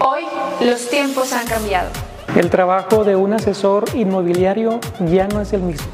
[0.00, 0.24] Hoy
[0.60, 1.88] los tiempos han cambiado.
[2.36, 5.86] El trabajo de un asesor inmobiliario ya no es el mismo.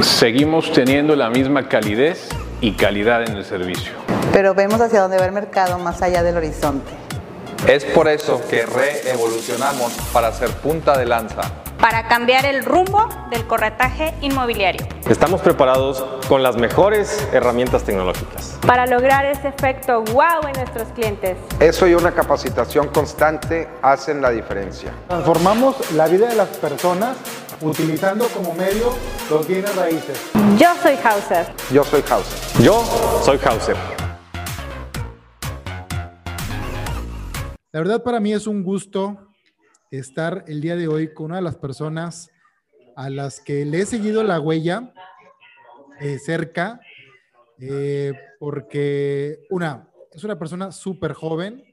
[0.00, 2.28] Seguimos teniendo la misma calidez
[2.60, 3.92] y calidad en el servicio.
[4.32, 6.90] Pero vemos hacia dónde va el mercado más allá del horizonte.
[7.66, 11.42] Es por eso que reevolucionamos para ser punta de lanza.
[11.80, 14.86] Para cambiar el rumbo del corretaje inmobiliario.
[15.08, 18.58] Estamos preparados con las mejores herramientas tecnológicas.
[18.66, 21.38] Para lograr ese efecto wow en nuestros clientes.
[21.58, 24.92] Eso y una capacitación constante hacen la diferencia.
[25.08, 27.16] Transformamos la vida de las personas
[27.62, 28.92] utilizando como medio
[29.30, 30.20] los bienes raíces.
[30.58, 31.46] Yo soy Hauser.
[31.72, 32.62] Yo soy Hauser.
[32.62, 32.84] Yo
[33.24, 33.76] soy Hauser.
[37.72, 39.29] La verdad para mí es un gusto
[39.90, 42.30] estar el día de hoy con una de las personas
[42.96, 44.92] a las que le he seguido la huella
[46.00, 46.80] eh, cerca,
[47.58, 51.64] eh, porque una, es una persona súper joven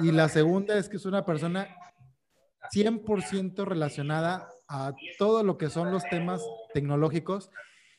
[0.00, 1.68] y la segunda es que es una persona
[2.72, 6.42] 100% relacionada a todo lo que son los temas
[6.74, 7.50] tecnológicos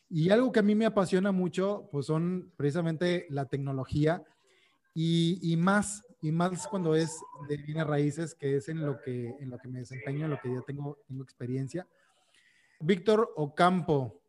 [0.10, 4.24] y algo que a mí me apasiona mucho, pues son precisamente la tecnología
[4.94, 7.20] y, y más y más cuando es
[7.50, 10.40] de bienes raíces, que es en lo que, en lo que me desempeño, en lo
[10.40, 11.88] que ya tengo, tengo experiencia.
[12.80, 14.22] Víctor Ocampo,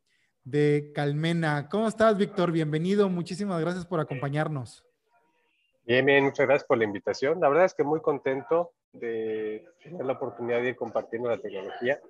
[0.45, 1.69] de Calmena.
[1.69, 2.51] ¿Cómo estás, Víctor?
[2.51, 3.09] Bienvenido.
[3.09, 4.85] Muchísimas gracias por acompañarnos.
[5.85, 7.41] Bien, bien, muchas gracias por la invitación.
[7.41, 12.01] La verdad es que muy contento de tener la oportunidad de ir compartiendo la tecnología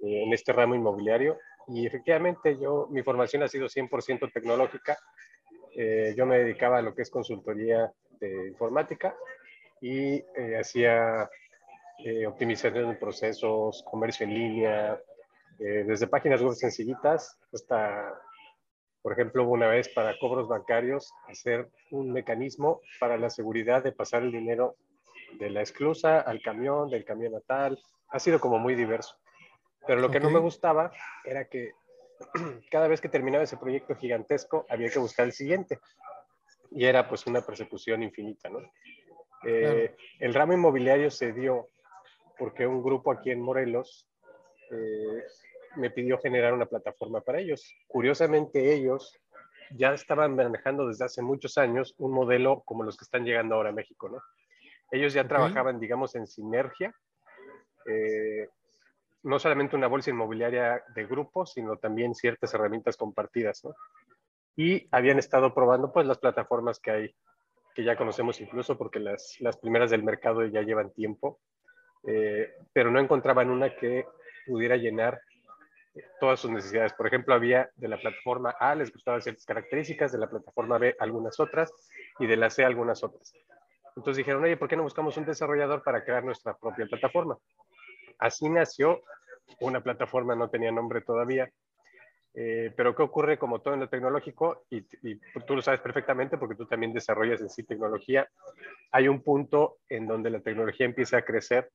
[0.00, 1.38] eh, en este ramo inmobiliario.
[1.68, 4.98] Y efectivamente, yo, mi formación ha sido 100% tecnológica.
[5.76, 9.16] Eh, yo me dedicaba a lo que es consultoría de informática
[9.80, 11.28] y eh, hacía
[12.04, 15.00] eh, optimización de procesos, comercio en línea,
[15.58, 18.14] eh, desde páginas web sencillitas hasta,
[19.02, 24.22] por ejemplo, una vez para cobros bancarios, hacer un mecanismo para la seguridad de pasar
[24.22, 24.76] el dinero
[25.38, 27.78] de la esclusa al camión, del camión a tal.
[28.10, 29.16] Ha sido como muy diverso.
[29.86, 30.92] Pero lo que no me gustaba
[31.24, 31.72] era que
[32.70, 35.78] cada vez que terminaba ese proyecto gigantesco había que buscar el siguiente
[36.70, 38.60] y era pues una persecución infinita, ¿no?
[39.44, 41.68] Eh, el ramo inmobiliario se dio
[42.38, 44.08] porque un grupo aquí en Morelos
[44.70, 45.24] eh,
[45.76, 47.72] me pidió generar una plataforma para ellos.
[47.86, 49.16] Curiosamente ellos
[49.70, 53.70] ya estaban manejando desde hace muchos años un modelo como los que están llegando ahora
[53.70, 54.18] a México, ¿no?
[54.90, 56.94] Ellos ya trabajaban, digamos, en sinergia,
[57.86, 58.48] eh,
[59.22, 63.74] no solamente una bolsa inmobiliaria de grupo, sino también ciertas herramientas compartidas, ¿no?
[64.58, 67.14] Y habían estado probando pues las plataformas que hay,
[67.76, 71.38] que ya conocemos incluso porque las, las primeras del mercado ya llevan tiempo,
[72.08, 74.04] eh, pero no encontraban una que
[74.48, 75.20] pudiera llenar
[76.18, 76.92] todas sus necesidades.
[76.92, 80.96] Por ejemplo, había de la plataforma A, les gustaban ciertas características, de la plataforma B
[80.98, 81.72] algunas otras
[82.18, 83.32] y de la C algunas otras.
[83.94, 87.38] Entonces dijeron, oye, ¿por qué no buscamos un desarrollador para crear nuestra propia plataforma?
[88.18, 89.02] Así nació
[89.60, 91.48] una plataforma, no tenía nombre todavía,
[92.34, 94.64] eh, pero ¿qué ocurre como todo en lo tecnológico?
[94.70, 94.82] Y,
[95.46, 98.28] tú lo sabes perfectamente porque tú también desarrollas en sí tecnología.
[98.92, 101.70] Hay un punto en donde la tecnología empieza a crecer,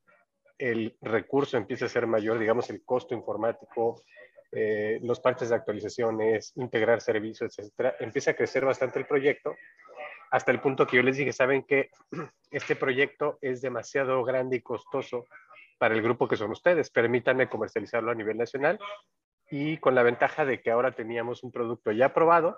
[0.57, 4.03] el recurso empieza a ser mayor, digamos, el costo informático,
[4.51, 7.95] eh, los parches de actualizaciones, integrar servicios, etcétera.
[7.99, 9.55] Empieza a crecer bastante el proyecto
[10.31, 11.89] hasta el punto que yo les dije, saben que
[12.51, 15.25] este proyecto es demasiado grande y costoso
[15.77, 16.89] para el grupo que son ustedes.
[16.89, 18.79] Permítanme comercializarlo a nivel nacional
[19.55, 22.57] y con la ventaja de que ahora teníamos un producto ya probado,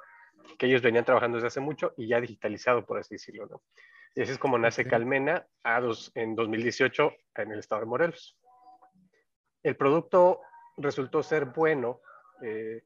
[0.57, 3.47] que ellos venían trabajando desde hace mucho y ya digitalizado, por así decirlo.
[3.47, 3.61] ¿no?
[4.15, 8.37] Y así es como nace Calmena a dos, en 2018 en el estado de Morelos.
[9.61, 10.39] El producto
[10.77, 11.99] resultó ser bueno,
[12.41, 12.83] eh,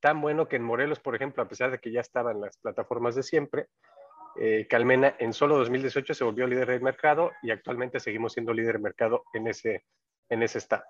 [0.00, 3.14] tan bueno que en Morelos, por ejemplo, a pesar de que ya estaban las plataformas
[3.14, 3.66] de siempre,
[4.40, 8.74] eh, Calmena en solo 2018 se volvió líder del mercado y actualmente seguimos siendo líder
[8.76, 9.84] del mercado en ese,
[10.30, 10.84] en ese estado.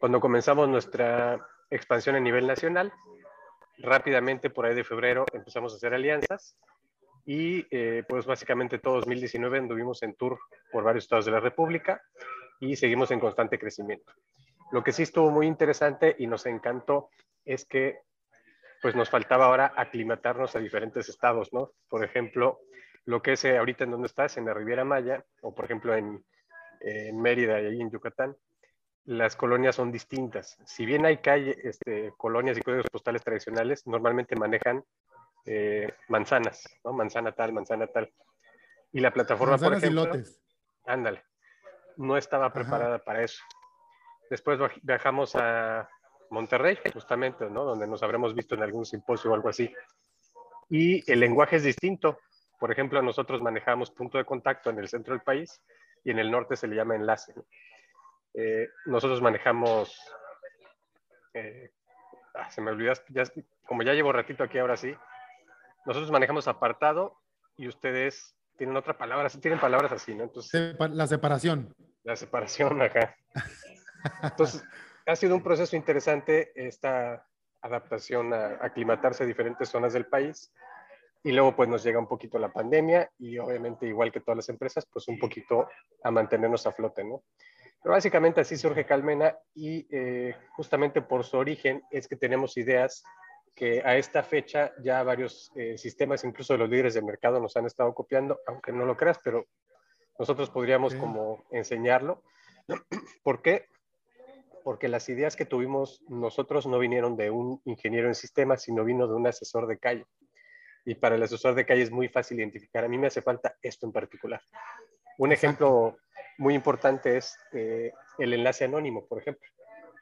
[0.00, 2.92] Cuando comenzamos nuestra expansión a nivel nacional.
[3.78, 6.56] Rápidamente, por ahí de febrero, empezamos a hacer alianzas
[7.26, 10.38] y eh, pues básicamente todo 2019 anduvimos en tour
[10.70, 12.02] por varios estados de la República
[12.60, 14.12] y seguimos en constante crecimiento.
[14.72, 17.10] Lo que sí estuvo muy interesante y nos encantó
[17.44, 18.00] es que
[18.82, 21.72] pues nos faltaba ahora aclimatarnos a diferentes estados, ¿no?
[21.88, 22.60] Por ejemplo,
[23.06, 25.94] lo que es eh, ahorita en donde estás, en la Riviera Maya, o por ejemplo
[25.94, 26.22] en,
[26.80, 28.36] en Mérida y ahí en Yucatán,
[29.04, 30.58] las colonias son distintas.
[30.64, 34.84] Si bien hay calle, este, colonias y códigos postales tradicionales, normalmente manejan
[35.46, 36.92] eh, manzanas, ¿no?
[36.92, 38.12] Manzana tal, manzana tal.
[38.92, 40.10] Y la plataforma, por ejemplo...
[40.86, 41.24] Ándale.
[41.96, 43.42] No estaba preparada para eso.
[44.30, 45.88] Después viajamos a
[46.30, 47.64] Monterrey, justamente, ¿no?
[47.64, 49.72] Donde nos habremos visto en algún simposio o algo así.
[50.68, 52.18] Y el lenguaje es distinto.
[52.58, 55.62] Por ejemplo, nosotros manejamos punto de contacto en el centro del país
[56.02, 57.34] y en el norte se le llama enlace.
[58.34, 59.98] Eh, nosotros manejamos,
[61.34, 61.70] eh,
[62.34, 63.24] ah, se me olvidó, ya,
[63.64, 64.94] como ya llevo ratito aquí ahora sí,
[65.86, 67.20] nosotros manejamos apartado
[67.56, 70.24] y ustedes tienen otra palabra, tienen palabras así, ¿no?
[70.24, 71.74] Entonces, la separación.
[72.02, 73.16] La separación acá.
[74.22, 74.64] Entonces,
[75.06, 77.26] ha sido un proceso interesante esta
[77.60, 80.52] adaptación a aclimatarse a diferentes zonas del país.
[81.22, 84.48] Y luego pues nos llega un poquito la pandemia y obviamente igual que todas las
[84.50, 85.68] empresas, pues un poquito
[86.02, 87.22] a mantenernos a flote, ¿no?
[87.84, 93.04] Pero básicamente así surge Calmena y eh, justamente por su origen es que tenemos ideas
[93.54, 97.66] que a esta fecha ya varios eh, sistemas, incluso los líderes del mercado, nos han
[97.66, 99.44] estado copiando, aunque no lo creas, pero
[100.18, 102.22] nosotros podríamos como enseñarlo.
[103.22, 103.66] ¿Por qué?
[104.62, 109.06] Porque las ideas que tuvimos nosotros no vinieron de un ingeniero en sistemas, sino vino
[109.06, 110.06] de un asesor de calle.
[110.86, 112.82] Y para el asesor de calle es muy fácil identificar.
[112.82, 114.40] A mí me hace falta esto en particular.
[115.18, 115.96] Un ejemplo
[116.38, 119.48] muy importante es eh, el enlace anónimo, por ejemplo.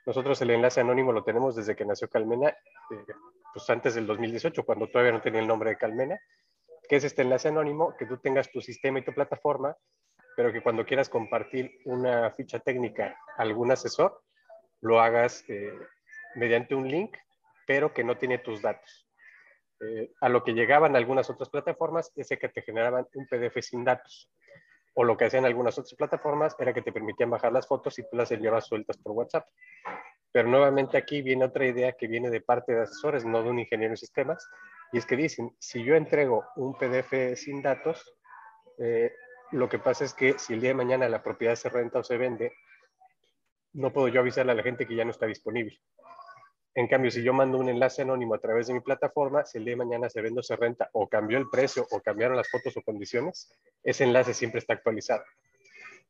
[0.06, 3.04] Nosotros el enlace anónimo lo tenemos desde que nació Calmena, eh,
[3.52, 6.18] pues antes del 2018, cuando todavía no tenía el nombre de Calmena,
[6.88, 9.76] que es este enlace anónimo, que tú tengas tu sistema y tu plataforma,
[10.36, 14.22] pero que cuando quieras compartir una ficha técnica a algún asesor,
[14.80, 15.72] lo hagas eh,
[16.34, 17.16] mediante un link,
[17.66, 19.08] pero que no tiene tus datos.
[19.80, 23.84] Eh, a lo que llegaban algunas otras plataformas es que te generaban un PDF sin
[23.84, 24.30] datos.
[24.94, 28.02] O lo que hacían algunas otras plataformas era que te permitían bajar las fotos y
[28.02, 29.46] tú las enviabas sueltas por WhatsApp.
[30.32, 33.58] Pero nuevamente aquí viene otra idea que viene de parte de asesores, no de un
[33.58, 34.48] ingeniero en sistemas,
[34.92, 38.14] y es que dicen, si yo entrego un PDF sin datos,
[38.78, 39.12] eh,
[39.52, 42.04] lo que pasa es que si el día de mañana la propiedad se renta o
[42.04, 42.52] se vende,
[43.74, 45.80] no puedo yo avisarle a la gente que ya no está disponible.
[46.74, 49.64] En cambio, si yo mando un enlace anónimo a través de mi plataforma, si el
[49.64, 52.50] día de mañana se vende o se renta, o cambió el precio, o cambiaron las
[52.50, 53.52] fotos o condiciones,
[53.82, 55.22] ese enlace siempre está actualizado.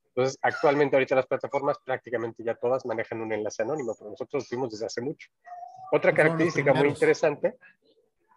[0.08, 4.48] Entonces, actualmente ahorita las plataformas prácticamente ya todas manejan un enlace anónimo, pero nosotros lo
[4.48, 5.30] tuvimos desde hace mucho.
[5.90, 7.56] Otra característica muy interesante,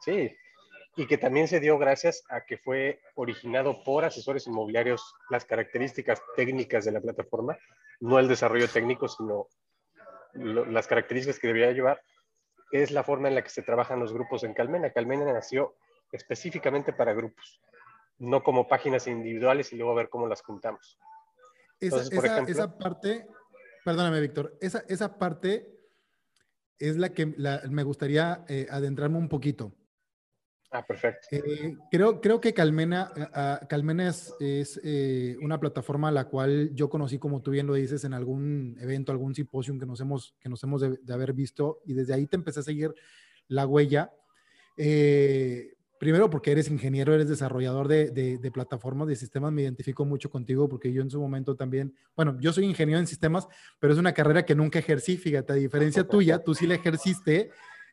[0.01, 0.35] sí,
[0.95, 6.21] y que también se dio gracias a que fue originado por asesores inmobiliarios las características
[6.35, 7.57] técnicas de la plataforma,
[7.99, 9.47] no el desarrollo técnico, sino
[10.33, 12.01] las características que debería llevar,
[12.81, 14.91] es la forma en la que se trabajan los grupos en Calmena.
[14.91, 15.75] Calmena nació
[16.11, 17.61] específicamente para grupos,
[18.19, 20.97] no como páginas individuales y luego a ver cómo las juntamos.
[21.79, 23.27] Esa, parte,
[23.83, 25.75] perdóname, Víctor, esa, esa parte
[26.79, 29.73] es la que me gustaría eh, adentrarme un poquito.
[30.75, 31.27] Ah, perfecto.
[31.31, 33.11] Eh, creo, creo que Calmena,
[33.69, 34.33] Calmena es,
[34.83, 38.75] eh, una plataforma a la cual yo conocí, como tú bien lo dices, en algún
[38.79, 42.13] evento, algún simposio que nos hemos, que nos hemos de, de haber visto y desde
[42.13, 42.93] ahí te empecé a seguir
[43.47, 44.11] la huella.
[44.75, 50.67] Eh, Primero porque eres ingeniero, eres desarrollador de, plataformas, de sistemas, me identifico mucho contigo
[50.67, 53.47] porque yo en su momento también, bueno, yo soy ingeniero en sistemas,
[53.79, 57.49] pero es una carrera que nunca ejercí, fíjate, a diferencia tuya, tú sí la ejerciste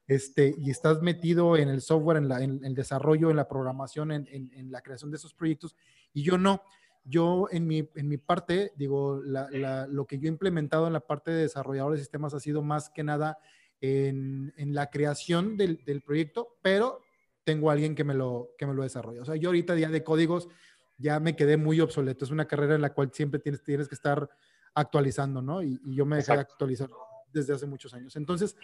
[0.07, 4.71] este, y estás metido en el software, en, en, el desarrollo, en la programación, en,
[4.71, 5.77] la creación de esos proyectos
[6.13, 6.63] y yo no.
[7.05, 11.33] Yo en mi, en mi parte, digo, lo que yo he implementado en la parte
[11.33, 13.39] de desarrollador de sistemas ha sido más que nada
[13.81, 17.01] en, la creación del, del proyecto, pero
[17.45, 19.23] tengo a alguien que me lo, que me lo desarrolla.
[19.23, 20.49] O sea, yo ahorita día de códigos
[20.99, 22.25] ya me quedé muy obsoleto.
[22.25, 24.31] Es una carrera en la cual siempre tienes, tienes que estar
[24.75, 25.63] actualizando, ¿no?
[25.63, 26.89] Y, yo me dejé de actualizar
[27.33, 28.15] desde hace muchos años.
[28.17, 28.57] Entonces,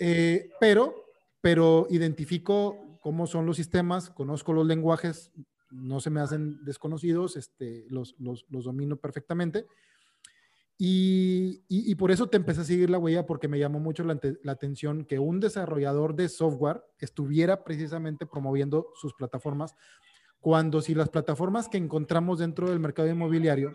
[0.00, 1.04] eh, pero,
[1.40, 5.30] pero identifico cómo son los sistemas, conozco los lenguajes,
[5.70, 9.66] no se me hacen desconocidos, este, los, los, los domino perfectamente.
[10.82, 14.18] Y, y, por eso te empecé a seguir la huella porque me llamó mucho la,
[14.42, 19.74] la, atención que un desarrollador de software estuviera precisamente promoviendo sus plataformas,
[20.40, 23.74] cuando si las plataformas que encontramos dentro del mercado inmobiliario,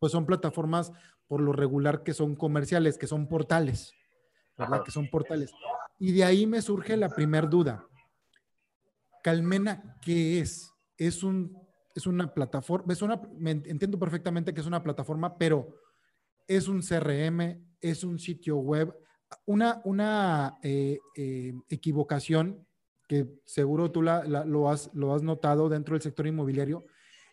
[0.00, 0.90] pues son plataformas
[1.28, 3.94] por lo regular que son comerciales, que son portales,
[4.84, 5.52] Que son portales.
[5.98, 7.86] Y de ahí me surge la primer duda.
[9.22, 10.72] Calmena, ¿qué es?
[10.96, 11.56] Es un
[11.98, 15.74] es una plataforma, es una, entiendo perfectamente que es una plataforma, pero
[16.46, 18.94] es un CRM, es un sitio web.
[19.46, 22.64] Una, una eh, eh, equivocación
[23.08, 26.86] que seguro tú la, lo, has, lo has notado dentro del sector inmobiliario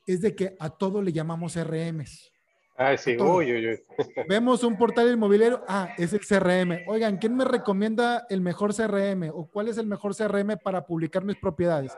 [0.08, 2.32] es de que a todo le llamamos CRMs.
[2.78, 3.84] Ah, sí, uy, uy, uy.
[4.28, 6.84] Vemos un portal inmobiliario, ah, es el CRM.
[6.88, 11.24] Oigan, ¿quién me recomienda el mejor CRM o cuál es el mejor CRM para publicar
[11.24, 11.98] mis propiedades?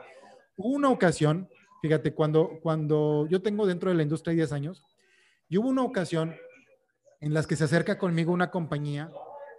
[0.56, 1.48] Hubo una ocasión,
[1.82, 4.84] fíjate, cuando, cuando yo tengo dentro de la industria 10 años,
[5.48, 6.36] y hubo una ocasión
[7.20, 9.10] en las que se acerca conmigo una compañía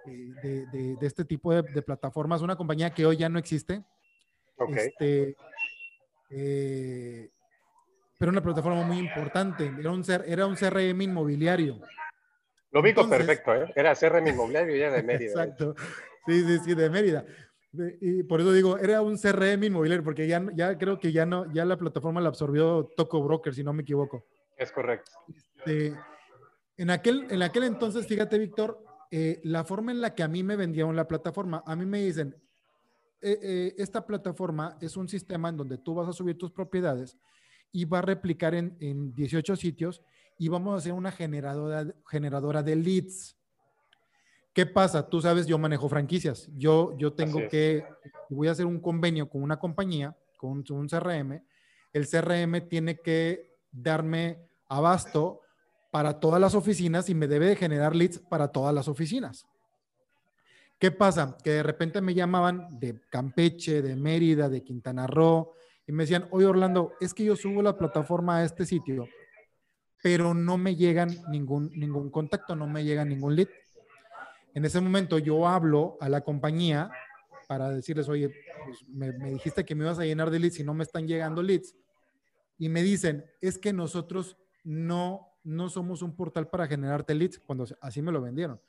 [0.06, 0.34] eh,
[0.72, 3.84] de, de, este tipo de, plataformas, una compañía que hoy ya no existe.
[4.70, 5.36] Este,
[6.30, 7.30] eh,
[8.20, 9.74] pero una plataforma muy importante.
[9.80, 11.80] Era un, era un CRM inmobiliario.
[12.72, 13.72] Lo ubico perfecto, ¿eh?
[13.76, 15.30] Era CRM inmobiliario y era de Mérida.
[15.30, 15.48] ¿eh?
[15.48, 15.74] Exacto.
[16.28, 17.26] Sí, sí, sí, de Mérida.
[18.02, 21.52] Y por eso digo, era un CRM inmobiliario, porque ya, ya creo que ya no,
[21.54, 24.26] ya la plataforma la absorbió Toco Broker, si no me equivoco.
[24.58, 25.12] Es correcto.
[25.34, 25.96] Este,
[26.76, 30.44] en, aquel, en aquel entonces, fíjate, Víctor, eh, la forma en la que a mí
[30.44, 32.36] me vendieron la plataforma, a mí me dicen,
[33.22, 37.18] eh, eh, esta plataforma es un sistema en donde tú vas a subir tus propiedades
[37.72, 40.02] y va a replicar en, en 18 sitios
[40.40, 43.36] y vamos a hacer una generadora, generadora de leads.
[44.54, 45.08] ¿Qué pasa?
[45.08, 46.50] Tú sabes, yo manejo franquicias.
[46.56, 47.86] Yo, yo tengo que,
[48.30, 51.44] voy a hacer un convenio con una compañía, con un CRM.
[51.92, 55.42] El CRM tiene que darme abasto
[55.92, 59.46] para todas las oficinas y me debe de generar leads para todas las oficinas.
[60.80, 61.36] ¿Qué pasa?
[61.44, 65.52] Que de repente me llamaban de Campeche, de Mérida, de Quintana Roo
[65.90, 69.08] y me decían, oye Orlando, es que yo subo la plataforma a este sitio,
[70.04, 73.48] pero no me llegan ningún, ningún contacto, no me llega ningún lead.
[74.54, 76.92] En ese momento yo hablo a la compañía
[77.48, 78.30] para decirles, oye,
[78.64, 81.08] pues me, me dijiste que me ibas a llenar de leads y no me están
[81.08, 81.76] llegando leads.
[82.60, 87.66] Y me dicen, es que nosotros no no somos un portal para generarte leads, cuando
[87.82, 88.62] así me lo vendieron.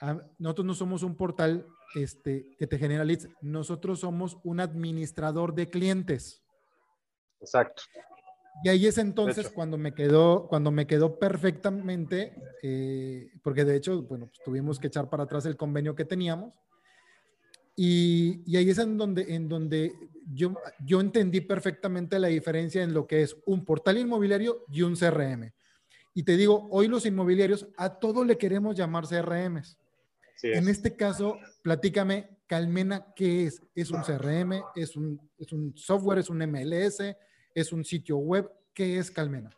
[0.00, 5.54] Ah, nosotros no somos un portal este, que te genera leads, nosotros somos un administrador
[5.54, 6.42] de clientes.
[7.40, 7.82] Exacto.
[8.64, 14.02] Y ahí es entonces cuando me quedó, cuando me quedó perfectamente, eh, porque de hecho,
[14.02, 16.54] bueno, pues tuvimos que echar para atrás el convenio que teníamos.
[17.74, 19.92] Y, y, ahí es en donde, en donde
[20.30, 24.94] yo, yo entendí perfectamente la diferencia en lo que es un portal inmobiliario y un
[24.94, 25.52] CRM.
[26.14, 29.78] Y te digo, hoy los inmobiliarios a todo le queremos llamar CRMs.
[30.42, 33.62] En este caso, platícame, Calmena, ¿qué es?
[33.74, 34.62] ¿Es un CRM?
[34.74, 36.18] ¿Es un, ¿Es un software?
[36.18, 37.00] ¿Es un MLS?
[37.54, 38.50] ¿Es un sitio web?
[38.74, 39.50] ¿Qué es Calmena?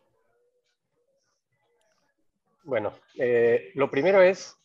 [2.65, 4.57] Bueno, eh, lo primero es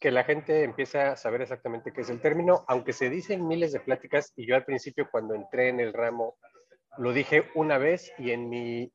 [0.00, 3.72] que la gente empiece a saber exactamente qué es el término, aunque se dicen miles
[3.72, 6.36] de pláticas y yo al principio cuando entré en el ramo
[6.98, 8.92] lo dije una vez y en mi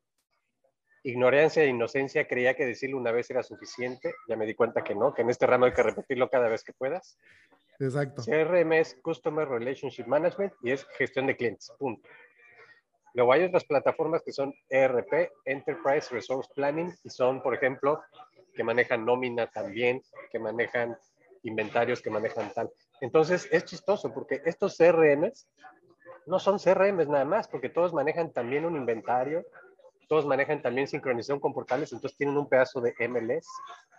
[1.04, 4.14] ignorancia e inocencia creía que decirlo una vez era suficiente.
[4.26, 6.64] Ya me di cuenta que no, que en este ramo hay que repetirlo cada vez
[6.64, 7.18] que puedas.
[7.78, 8.22] Exacto.
[8.22, 11.72] CRM es Customer Relationship Management y es gestión de clientes.
[11.78, 12.08] Punto.
[13.12, 18.02] Luego hay otras plataformas que son ERP, Enterprise Resource Planning, y son, por ejemplo,
[18.54, 20.96] que manejan nómina también, que manejan
[21.42, 22.70] inventarios, que manejan tal.
[23.00, 25.48] Entonces es chistoso porque estos CRMs
[26.26, 29.44] no son CRMs nada más, porque todos manejan también un inventario,
[30.08, 33.46] todos manejan también sincronización con portales, entonces tienen un pedazo de MLS,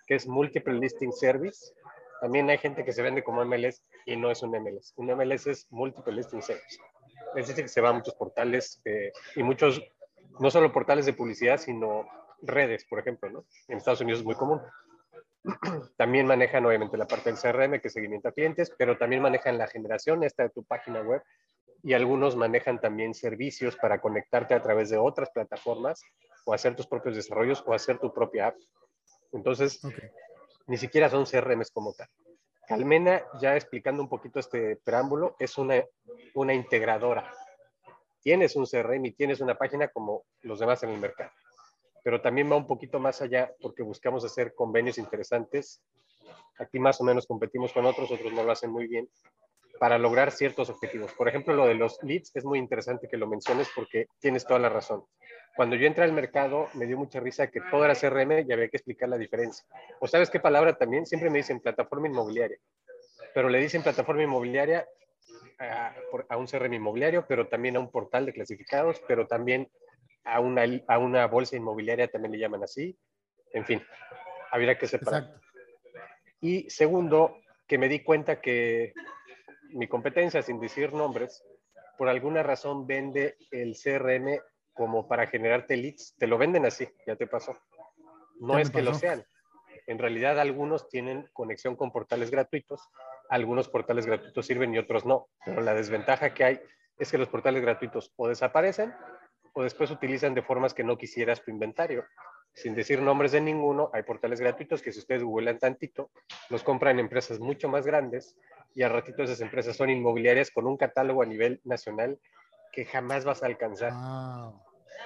[0.08, 1.74] que es Multiple Listing Service.
[2.22, 4.94] También hay gente que se vende como MLS y no es un MLS.
[4.96, 6.80] Un MLS es Multiple Listing Service.
[7.36, 9.82] Es decir, que se va a muchos portales eh, y muchos,
[10.40, 12.08] no solo portales de publicidad, sino
[12.42, 13.46] redes, por ejemplo, ¿no?
[13.68, 14.62] En Estados Unidos es muy común.
[15.98, 19.58] También manejan obviamente la parte del CRM, que es seguimiento a clientes, pero también manejan
[19.58, 21.22] la generación esta de tu página web,
[21.86, 26.02] y algunos manejan también servicios para conectarte a través de otras plataformas
[26.44, 28.56] o hacer tus propios desarrollos o hacer tu propia app.
[29.32, 29.82] Entonces,
[30.66, 32.08] ni siquiera son CRMs como tal.
[32.68, 35.84] Calmena, ya explicando un poquito este preámbulo, es una,
[36.34, 37.32] una integradora.
[38.24, 41.30] Tienes un CRM y tienes una página como los demás en el mercado,
[42.04, 45.84] pero también va un poquito más allá porque buscamos hacer convenios interesantes.
[46.58, 49.08] Aquí más o menos competimos con otros, otros no lo hacen muy bien,
[49.80, 51.12] para lograr ciertos objetivos.
[51.14, 54.60] Por ejemplo, lo de los leads es muy interesante que lo menciones porque tienes toda
[54.60, 55.04] la razón.
[55.56, 58.68] Cuando yo entré al mercado, me dio mucha risa que todo era CRM y había
[58.70, 59.66] que explicar la diferencia.
[60.00, 62.58] O sabes qué palabra también, siempre me dicen plataforma inmobiliaria,
[63.34, 64.88] pero le dicen plataforma inmobiliaria
[65.60, 65.96] a,
[66.30, 69.70] a un CRM inmobiliario, pero también a un portal de clasificados, pero también
[70.26, 72.98] a una, a una bolsa inmobiliaria también le llaman así.
[73.54, 73.82] En fin,
[74.52, 75.24] habría que separar.
[75.24, 75.46] Exacto.
[76.42, 78.94] Y segundo, que me di cuenta que
[79.72, 81.44] mi competencia, sin decir nombres,
[81.98, 84.40] por alguna razón vende el CRM
[84.74, 86.16] como para generarte leads.
[86.18, 87.58] Te lo venden así, ya te pasó.
[88.40, 89.26] No es que lo sean.
[89.88, 92.82] En realidad algunos tienen conexión con portales gratuitos,
[93.30, 95.28] algunos portales gratuitos sirven y otros no.
[95.46, 96.62] Pero la desventaja que hay
[96.98, 98.94] es que los portales gratuitos o desaparecen
[99.54, 102.06] o después utilizan de formas que no quisieras tu inventario.
[102.56, 106.10] Sin decir nombres de ninguno, hay portales gratuitos que si ustedes googlean tantito,
[106.50, 108.38] los compran empresas mucho más grandes
[108.74, 112.18] y al ratito esas empresas son inmobiliarias con un catálogo a nivel nacional
[112.72, 113.92] que jamás vas a alcanzar.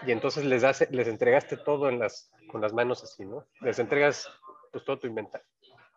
[0.06, 3.48] Y entonces les, das, les entregaste todo en las, con las manos así, ¿no?
[3.62, 4.30] Les entregas
[4.72, 5.48] pues todo tu inventario.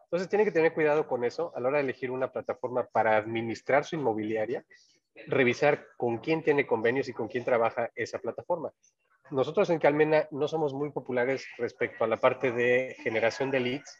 [0.04, 3.16] Entonces tiene que tener cuidado con eso a la hora de elegir una plataforma para
[3.16, 4.64] administrar su inmobiliaria,
[5.26, 8.72] revisar con quién tiene convenios y con quién trabaja esa plataforma.
[9.32, 13.98] Nosotros en Calmena no somos muy populares respecto a la parte de generación de leads,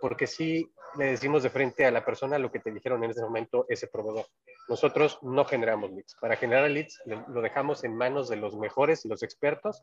[0.00, 3.22] porque sí le decimos de frente a la persona lo que te dijeron en ese
[3.22, 4.26] momento ese proveedor.
[4.68, 6.16] Nosotros no generamos leads.
[6.20, 9.82] Para generar leads lo dejamos en manos de los mejores y los expertos,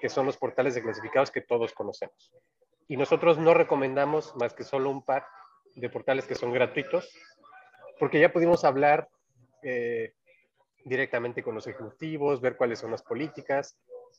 [0.00, 2.32] que son los portales de clasificados que todos conocemos.
[2.88, 5.26] Y nosotros no recomendamos más que solo un par
[5.74, 7.10] de portales que son gratuitos,
[7.98, 9.08] porque ya pudimos hablar
[9.62, 10.14] eh,
[10.84, 13.76] directamente con los ejecutivos, ver cuáles son las políticas.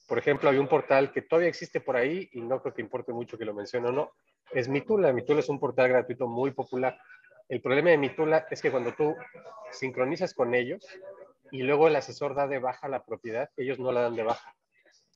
[0.08, 3.12] Por ejemplo, hay un portal que todavía existe por ahí y no creo que importe
[3.12, 4.12] mucho que lo mencione o no,
[4.52, 5.12] es Mitula.
[5.12, 6.98] Mitula es un portal gratuito muy popular.
[7.50, 9.16] El problema de Mitula es que cuando tú
[9.72, 10.86] sincronizas con ellos
[11.52, 14.56] y luego el asesor da de baja la propiedad, ellos no la dan de baja.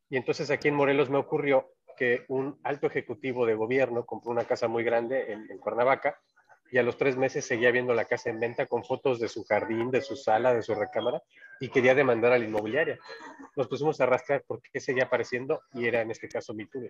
[0.10, 4.43] Y entonces aquí en Morelos me ocurrió que un alto ejecutivo de gobierno compró una
[4.43, 6.19] casa muy grande en, en Cuernavaca
[6.71, 9.43] y a los tres meses seguía viendo la casa en venta con fotos de su
[9.43, 11.21] jardín, de su sala, de su recámara
[11.59, 12.97] y quería demandar a la inmobiliaria.
[13.55, 16.89] Nos pusimos a rastrear por qué seguía apareciendo y era en este caso Mitula.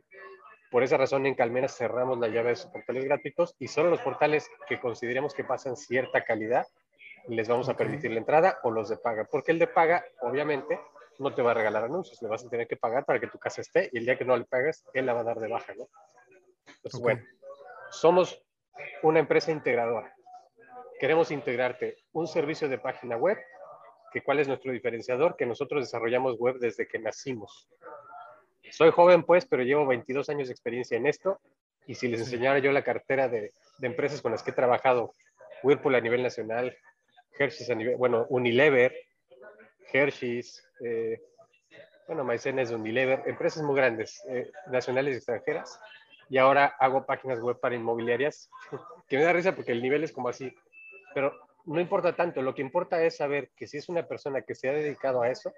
[0.69, 3.99] Por esa razón, en Calmena cerramos la llave de sus portales gratuitos y solo los
[3.99, 6.65] portales que consideremos que pasan cierta calidad
[7.27, 9.27] les vamos a permitir la entrada o los de paga.
[9.29, 10.79] Porque el de paga, obviamente,
[11.19, 13.37] no te va a regalar anuncios, le vas a tener que pagar para que tu
[13.37, 15.47] casa esté y el día que no le pagues, él la va a dar de
[15.47, 15.87] baja, ¿no?
[16.67, 17.21] Entonces, bueno,
[17.91, 18.41] somos
[19.03, 20.15] una empresa integradora.
[20.99, 23.37] Queremos integrarte un servicio de página web,
[24.11, 27.69] que cuál es nuestro diferenciador, que nosotros desarrollamos web desde que nacimos.
[28.69, 31.39] Soy joven, pues, pero llevo 22 años de experiencia en esto.
[31.87, 35.13] Y si les enseñara yo la cartera de, de empresas con las que he trabajado,
[35.63, 36.77] Whirlpool a nivel nacional,
[37.37, 38.93] Hershey's a nivel, bueno, Unilever,
[39.91, 41.21] Hershey's, eh,
[42.07, 45.79] bueno, Maicena es Unilever, empresas muy grandes, eh, nacionales y extranjeras.
[46.31, 48.49] Y ahora hago páginas web para inmobiliarias,
[49.09, 50.55] que me da risa porque el nivel es como así.
[51.13, 51.33] Pero
[51.65, 54.69] no importa tanto, lo que importa es saber que si es una persona que se
[54.69, 55.51] ha dedicado a eso,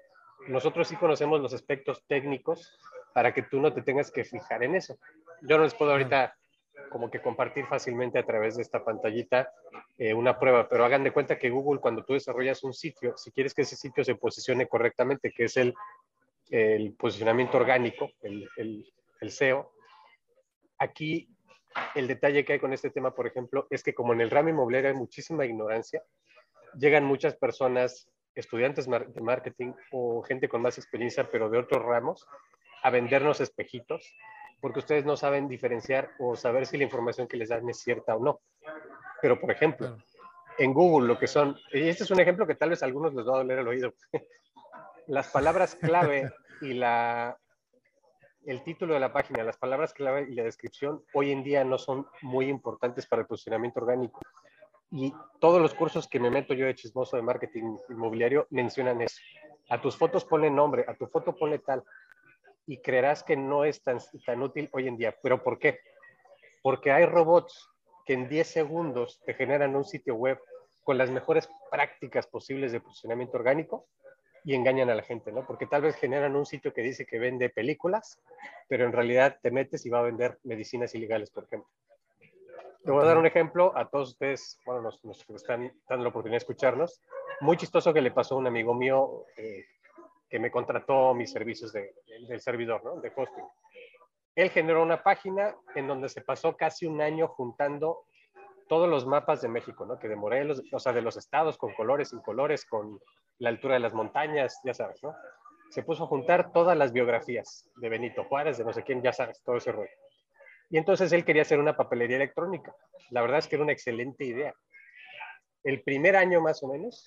[0.48, 2.76] nosotros sí conocemos los aspectos técnicos
[3.12, 4.98] para que tú no te tengas que fijar en eso.
[5.42, 6.36] Yo no les puedo ahorita
[6.90, 9.52] como que compartir fácilmente a través de esta pantallita
[9.96, 13.30] eh, una prueba, pero hagan de cuenta que Google cuando tú desarrollas un sitio, si
[13.30, 15.72] quieres que ese sitio se posicione correctamente, que es el,
[16.50, 19.73] el posicionamiento orgánico, el, el, el SEO,
[20.78, 21.28] aquí
[21.94, 24.50] el detalle que hay con este tema, por ejemplo, es que como en el ramo
[24.50, 26.02] inmobiliario hay muchísima ignorancia,
[26.78, 32.26] llegan muchas personas, estudiantes de marketing o gente con más experiencia, pero de otros ramos,
[32.82, 34.14] a vendernos espejitos,
[34.60, 38.16] porque ustedes no saben diferenciar o saber si la información que les dan es cierta
[38.16, 38.40] o no.
[39.22, 39.96] Pero, por ejemplo,
[40.58, 43.14] en Google lo que son, y este es un ejemplo que tal vez a algunos
[43.14, 43.94] les va a doler el oído,
[45.06, 47.38] las palabras clave y la,
[48.46, 51.78] el título de la página, las palabras clave y la descripción hoy en día no
[51.78, 54.20] son muy importantes para el posicionamiento orgánico.
[54.90, 59.20] Y todos los cursos que me meto yo de chismoso de marketing inmobiliario mencionan eso.
[59.68, 61.82] A tus fotos ponle nombre, a tu foto ponle tal.
[62.66, 65.16] Y creerás que no es tan, tan útil hoy en día.
[65.22, 65.80] ¿Pero por qué?
[66.62, 67.68] Porque hay robots
[68.06, 70.38] que en 10 segundos te generan un sitio web
[70.82, 73.86] con las mejores prácticas posibles de posicionamiento orgánico
[74.44, 75.46] y engañan a la gente, ¿no?
[75.46, 78.20] Porque tal vez generan un sitio que dice que vende películas,
[78.68, 81.70] pero en realidad te metes y va a vender medicinas ilegales, por ejemplo.
[82.84, 86.34] Te voy a dar un ejemplo a todos ustedes, bueno, que están dando la oportunidad
[86.34, 87.00] de escucharnos.
[87.40, 89.64] Muy chistoso que le pasó a un amigo mío eh,
[90.28, 91.94] que me contrató mis servicios de,
[92.28, 93.00] del servidor, ¿no?
[93.00, 93.44] De hosting.
[94.34, 98.04] Él generó una página en donde se pasó casi un año juntando
[98.68, 99.98] todos los mapas de México, ¿no?
[99.98, 103.00] Que de Morelos, o sea, de los estados con colores, sin colores, con
[103.38, 105.14] la altura de las montañas, ya sabes, ¿no?
[105.70, 109.12] Se puso a juntar todas las biografías de Benito Juárez, de no sé quién, ya
[109.12, 109.90] sabes, todo ese rollo.
[110.70, 112.74] Y entonces él quería hacer una papelería electrónica.
[113.10, 114.54] La verdad es que era una excelente idea.
[115.62, 117.06] El primer año más o menos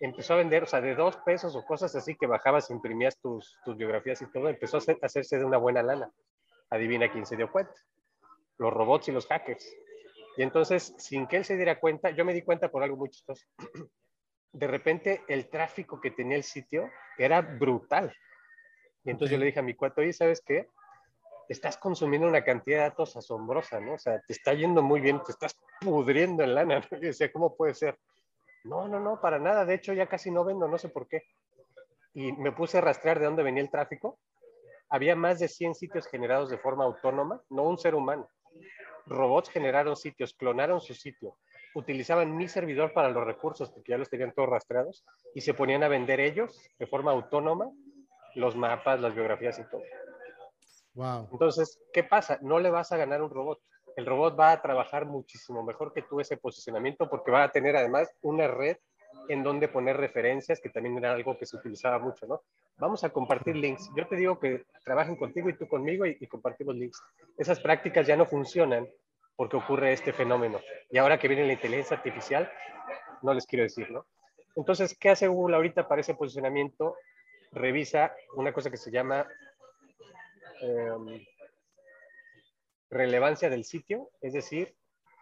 [0.00, 3.58] empezó a vender, o sea, de dos pesos o cosas así que bajabas, imprimías tus,
[3.64, 6.10] tus biografías y todo, empezó a, hacer, a hacerse de una buena lana.
[6.70, 7.74] Adivina quién se dio cuenta.
[8.58, 9.66] Los robots y los hackers.
[10.36, 13.08] Y entonces, sin que él se diera cuenta, yo me di cuenta por algo muy
[13.08, 13.44] chistoso.
[14.52, 18.14] De repente, el tráfico que tenía el sitio era brutal.
[19.04, 20.68] Y entonces yo le dije a mi cuate, oye, ¿sabes qué?
[21.48, 23.94] Estás consumiendo una cantidad de datos asombrosa, ¿no?
[23.94, 26.80] O sea, te está yendo muy bien, te estás pudriendo en lana.
[26.90, 26.98] ¿no?
[26.98, 27.98] Y decía, ¿cómo puede ser?
[28.64, 29.64] No, no, no, para nada.
[29.64, 31.22] De hecho, ya casi no vendo, no sé por qué.
[32.14, 34.18] Y me puse a rastrear de dónde venía el tráfico.
[34.88, 38.28] Había más de 100 sitios generados de forma autónoma, no un ser humano
[39.06, 41.36] robots generaron sitios, clonaron su sitio,
[41.74, 45.82] utilizaban mi servidor para los recursos, porque ya los tenían todos rastreados, y se ponían
[45.82, 47.70] a vender ellos de forma autónoma
[48.34, 49.82] los mapas, las biografías y todo.
[50.94, 51.28] Wow.
[51.32, 52.38] Entonces, ¿qué pasa?
[52.42, 53.60] No le vas a ganar un robot.
[53.96, 57.76] El robot va a trabajar muchísimo mejor que tú ese posicionamiento porque va a tener
[57.76, 58.76] además una red
[59.28, 62.42] en dónde poner referencias, que también era algo que se utilizaba mucho, ¿no?
[62.78, 63.90] Vamos a compartir links.
[63.96, 67.02] Yo te digo que trabajen contigo y tú conmigo y, y compartimos links.
[67.38, 68.88] Esas prácticas ya no funcionan
[69.36, 70.60] porque ocurre este fenómeno.
[70.90, 72.50] Y ahora que viene la inteligencia artificial,
[73.22, 74.06] no les quiero decir, ¿no?
[74.56, 76.96] Entonces, ¿qué hace Google ahorita para ese posicionamiento?
[77.52, 79.26] Revisa una cosa que se llama
[80.60, 81.24] em,
[82.90, 84.74] relevancia del sitio, es decir,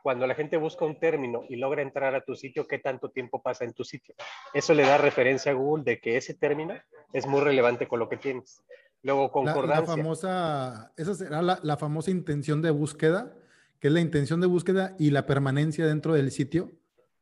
[0.04, 3.40] cuando la gente busca un término y logra entrar a tu sitio, ¿qué tanto tiempo
[3.40, 4.14] pasa en tu sitio?
[4.52, 6.74] Eso le da referencia a Google de que ese término
[7.14, 8.62] es muy relevante con lo que tienes.
[9.00, 9.96] Luego, concordancia.
[9.96, 13.34] La, famosa, esa será la, la, famosa intención de búsqueda,
[13.80, 16.70] que es la intención de búsqueda y la permanencia dentro del sitio.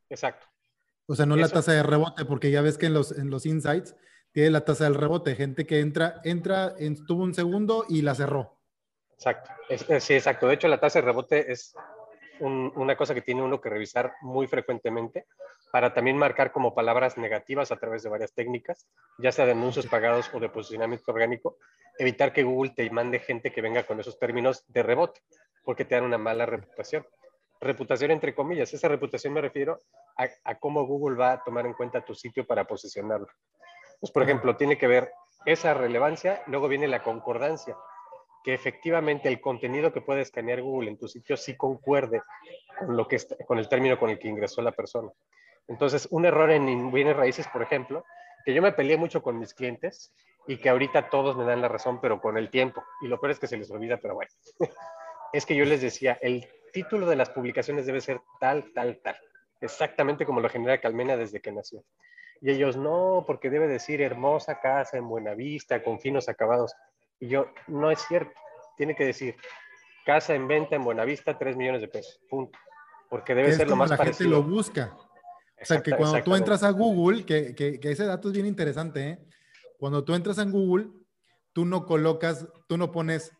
[0.09, 0.45] Exacto.
[1.05, 3.45] O sea, no la tasa de rebote, porque ya ves que en los, en los
[3.45, 3.95] insights
[4.33, 5.35] tiene la tasa del rebote.
[5.35, 8.57] Gente que entra, entra, estuvo un segundo y la cerró.
[9.13, 9.51] Exacto.
[10.01, 10.47] sí, exacto.
[10.47, 11.73] De hecho, la tasa de rebote es
[12.39, 15.27] una cosa que tiene uno que revisar muy frecuentemente
[15.71, 19.87] para también marcar como palabras negativas a través de varias técnicas, ya sea de anuncios
[19.87, 21.57] pagados o de posicionamiento orgánico,
[21.97, 25.21] evitar que Google te mande gente que venga con esos términos de rebote,
[25.63, 27.05] porque te dan una mala reputación.
[27.59, 29.79] Reputación entre comillas, esa reputación me refiero
[30.17, 33.27] a, a cómo Google va a tomar en cuenta tu sitio para posicionarlo.
[33.99, 35.11] Pues, por ejemplo, tiene que ver
[35.45, 37.75] esa relevancia, luego viene la concordancia
[38.43, 42.21] que efectivamente el contenido que puede escanear Google en tu sitio sí concuerde
[42.77, 45.11] con, lo que con el término con el que ingresó la persona.
[45.67, 48.03] Entonces, un error en bienes raíces, por ejemplo,
[48.45, 50.13] que yo me peleé mucho con mis clientes
[50.47, 52.83] y que ahorita todos me dan la razón, pero con el tiempo.
[53.01, 54.31] Y lo peor es que se les olvida, pero bueno.
[55.33, 59.15] es que yo les decía, el título de las publicaciones debe ser tal, tal, tal.
[59.61, 61.83] Exactamente como lo genera Calmena desde que nació.
[62.41, 66.75] Y ellos, no, porque debe decir hermosa casa en Buenavista, con finos acabados.
[67.23, 68.33] Y yo, no es cierto.
[68.75, 69.37] Tiene que decir,
[70.05, 72.19] casa en venta en Buenavista, 3 millones de pesos.
[72.29, 72.59] Punto.
[73.09, 74.29] Porque debe ser lo más la parecido.
[74.29, 74.93] gente lo busca.
[74.93, 78.45] O sea, que cuando tú entras a Google, que, que, que, ese dato es bien
[78.45, 79.19] interesante, ¿eh?
[79.77, 80.89] Cuando tú entras en Google,
[81.53, 83.31] tú no colocas, tú no pones...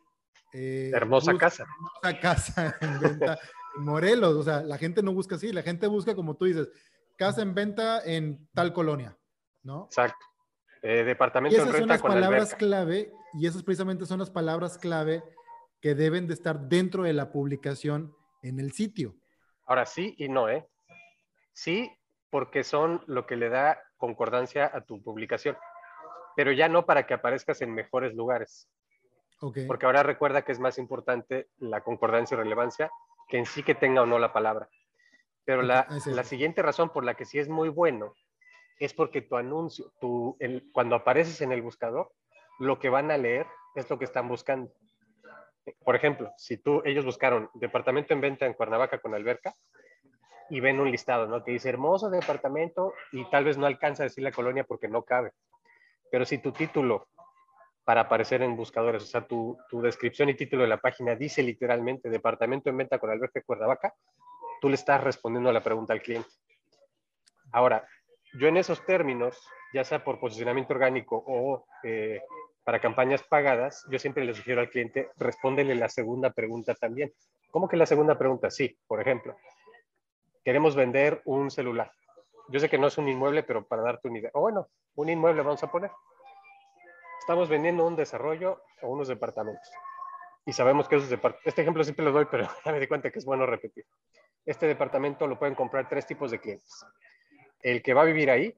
[0.54, 1.64] Eh, hermosa casa.
[1.64, 3.38] Hermosa casa en venta
[3.76, 4.36] en Morelos.
[4.36, 5.52] O sea, la gente no busca así.
[5.52, 6.70] La gente busca, como tú dices,
[7.18, 9.18] casa en venta en tal colonia,
[9.62, 9.88] ¿no?
[9.88, 10.26] Exacto.
[10.82, 14.30] Eh, departamento y esas en renta son las palabras clave y esas precisamente son las
[14.30, 15.24] palabras clave
[15.82, 19.16] que deben de estar dentro de la publicación en el sitio.
[19.66, 20.68] Ahora sí y no, ¿eh?
[21.54, 21.92] Sí,
[22.30, 25.58] porque son lo que le da concordancia a tu publicación,
[26.36, 28.70] pero ya no para que aparezcas en mejores lugares.
[29.40, 29.68] Okay.
[29.68, 32.92] Porque ahora recuerda que es más importante la concordancia y relevancia
[33.28, 34.70] que en sí que tenga o no la palabra.
[35.46, 38.16] Pero okay, la, la, siguiente razón por la que sí es muy bueno
[38.80, 42.12] es porque tu anuncio, tu, el, cuando apareces en el buscador,
[42.60, 44.72] lo que van a leer es lo que están buscando.
[45.84, 49.56] Por ejemplo, si tú, ellos buscaron departamento en venta en Cuernavaca con alberca
[50.50, 51.44] y ven un listado, ¿no?
[51.44, 55.04] Que dice hermoso departamento y tal vez no alcanza a decir la colonia porque no
[55.04, 55.32] cabe.
[56.12, 57.08] Pero si tu título
[57.86, 61.44] para aparecer en buscadores, o sea, tu, tu descripción y título de la página dice
[61.44, 63.94] literalmente departamento en venta con alberca en Cuernavaca,
[64.62, 66.30] tú le estás respondiendo a la pregunta al cliente.
[67.52, 67.88] Ahora,
[68.34, 72.22] yo en esos términos, ya sea por posicionamiento orgánico o eh,
[72.64, 77.14] para campañas pagadas, yo siempre le sugiero al cliente, respóndele la segunda pregunta también.
[77.52, 78.50] ¿Cómo que la segunda pregunta?
[78.50, 79.36] Sí, por ejemplo,
[80.46, 81.92] queremos vender un celular.
[82.50, 84.32] Yo sé que no es un inmueble, pero para darte una idea.
[84.34, 85.92] O bueno, un inmueble vamos a poner.
[87.20, 89.70] Estamos vendiendo un desarrollo o unos departamentos.
[90.46, 93.12] Y sabemos que esos departamentos, este ejemplo siempre lo doy, pero ya me di cuenta
[93.12, 93.86] que es bueno repetir.
[94.46, 96.86] Este departamento lo pueden comprar tres tipos de clientes
[97.64, 98.56] el que va a vivir ahí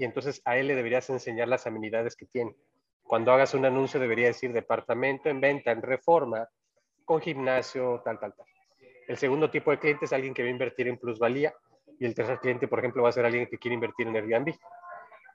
[0.00, 2.56] y entonces a él le deberías enseñar las amenidades que tiene.
[3.02, 6.48] Cuando hagas un anuncio debería decir departamento en venta, en reforma,
[7.04, 8.46] con gimnasio, tal, tal, tal.
[9.06, 11.52] El segundo tipo de cliente es alguien que va a invertir en plusvalía
[11.98, 14.54] y el tercer cliente, por ejemplo, va a ser alguien que quiere invertir en Airbnb.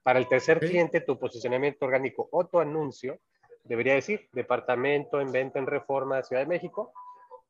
[0.01, 0.69] Para el tercer okay.
[0.69, 3.19] cliente, tu posicionamiento orgánico o tu anuncio
[3.65, 6.91] debería decir departamento en venta en reforma, Ciudad de México,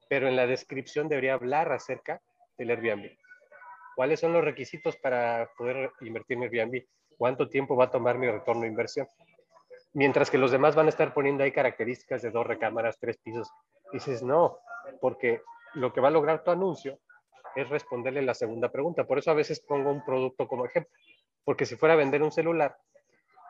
[0.10, 2.22] pero en la descripción debería hablar acerca
[2.58, 3.10] del Airbnb.
[3.96, 6.84] ¿Cuáles son los requisitos para poder invertir en Airbnb?
[7.18, 9.08] ¿Cuánto tiempo va a tomar mi retorno de inversión?
[9.94, 13.50] Mientras que los demás van a estar poniendo ahí características de dos recámaras, tres pisos.
[13.94, 14.60] Dices, no,
[15.00, 15.42] porque
[15.74, 17.00] lo que va a lograr tu anuncio
[17.56, 19.06] es responderle la segunda pregunta.
[19.06, 20.92] Por eso a veces pongo un producto como ejemplo.
[21.44, 22.76] Porque si fuera a vender un celular,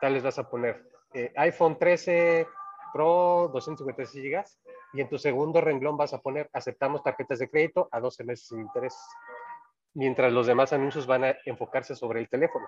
[0.00, 2.46] tal vez vas a poner eh, iPhone 13
[2.92, 4.44] Pro 256 GB
[4.94, 8.46] y en tu segundo renglón vas a poner aceptamos tarjetas de crédito a 12 meses
[8.46, 8.96] sin interés
[9.96, 12.66] mientras los demás anuncios van a enfocarse sobre el teléfono.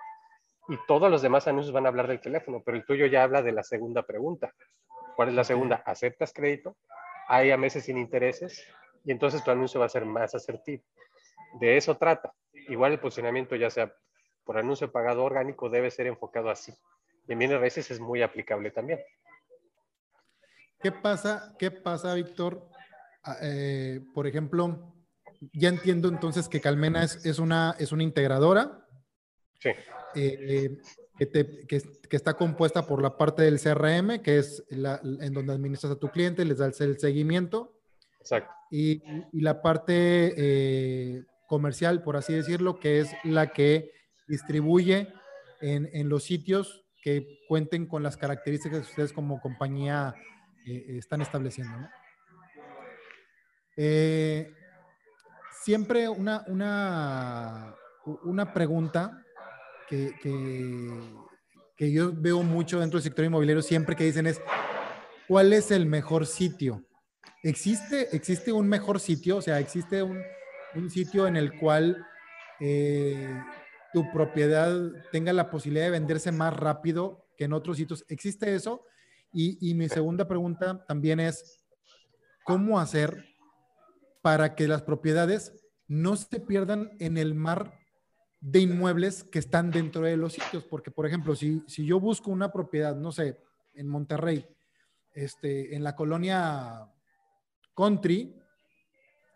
[0.69, 3.43] Y todos los demás anuncios van a hablar del teléfono, pero el tuyo ya habla
[3.43, 4.55] de la segunda pregunta.
[5.17, 5.83] ¿Cuál es la segunda?
[5.87, 6.77] ¿Aceptas crédito?
[7.27, 8.65] ¿Hay a meses sin intereses?
[9.05, 10.83] Y entonces tu anuncio va a ser más asertivo.
[11.59, 12.33] De eso trata.
[12.69, 13.93] Igual el posicionamiento, ya sea
[14.45, 16.73] por anuncio pagado orgánico debe ser enfocado así.
[17.27, 19.01] Y en bienes raíces es muy aplicable también.
[20.81, 22.69] ¿Qué pasa, qué pasa Víctor?
[23.25, 24.95] Ah, eh, por ejemplo,
[25.53, 28.88] ya entiendo entonces que Calmena es, es, una, es una integradora.
[29.59, 29.71] Sí.
[30.15, 30.79] Eh,
[31.19, 35.35] que, te, que, que, está compuesta por la parte del CRM, que es la, en
[35.35, 37.75] donde administras a tu cliente, les das el seguimiento.
[38.21, 38.53] Exacto.
[38.71, 43.91] Y, y la parte eh, comercial, por así decirlo, que es la que
[44.29, 45.09] distribuye
[45.61, 50.15] en, en, los sitios que cuenten con las características que ustedes como compañía
[50.67, 51.79] eh, están estableciendo.
[51.79, 51.89] ¿no?
[53.77, 54.53] Eh,
[55.63, 57.75] siempre una, una,
[58.25, 59.25] una pregunta
[59.89, 61.01] que, que,
[61.77, 64.41] que, yo veo mucho dentro del sector inmobiliario siempre que dicen es,
[65.27, 66.85] ¿cuál es el mejor sitio?
[67.43, 69.39] ¿Existe, existe un mejor sitio?
[69.39, 70.21] O sea, ¿existe un,
[70.75, 72.05] un sitio en el cual
[72.61, 73.41] eh,
[73.93, 74.77] tu propiedad
[75.13, 78.05] tenga la posibilidad de venderse más rápido que en otros sitios?
[78.09, 78.85] ¿Existe eso?
[79.33, 81.65] Y, y mi segunda pregunta también es,
[82.45, 83.25] ¿cómo hacer
[84.23, 85.53] para que las propiedades
[85.87, 87.78] no se pierdan en el mar
[88.41, 90.65] de inmuebles que están dentro de los sitios.
[90.65, 93.41] Porque, por ejemplo, si, si yo busco una propiedad, no sé,
[93.75, 94.47] en Monterrey,
[95.15, 96.89] este, en la colonia
[97.77, 98.35] Country,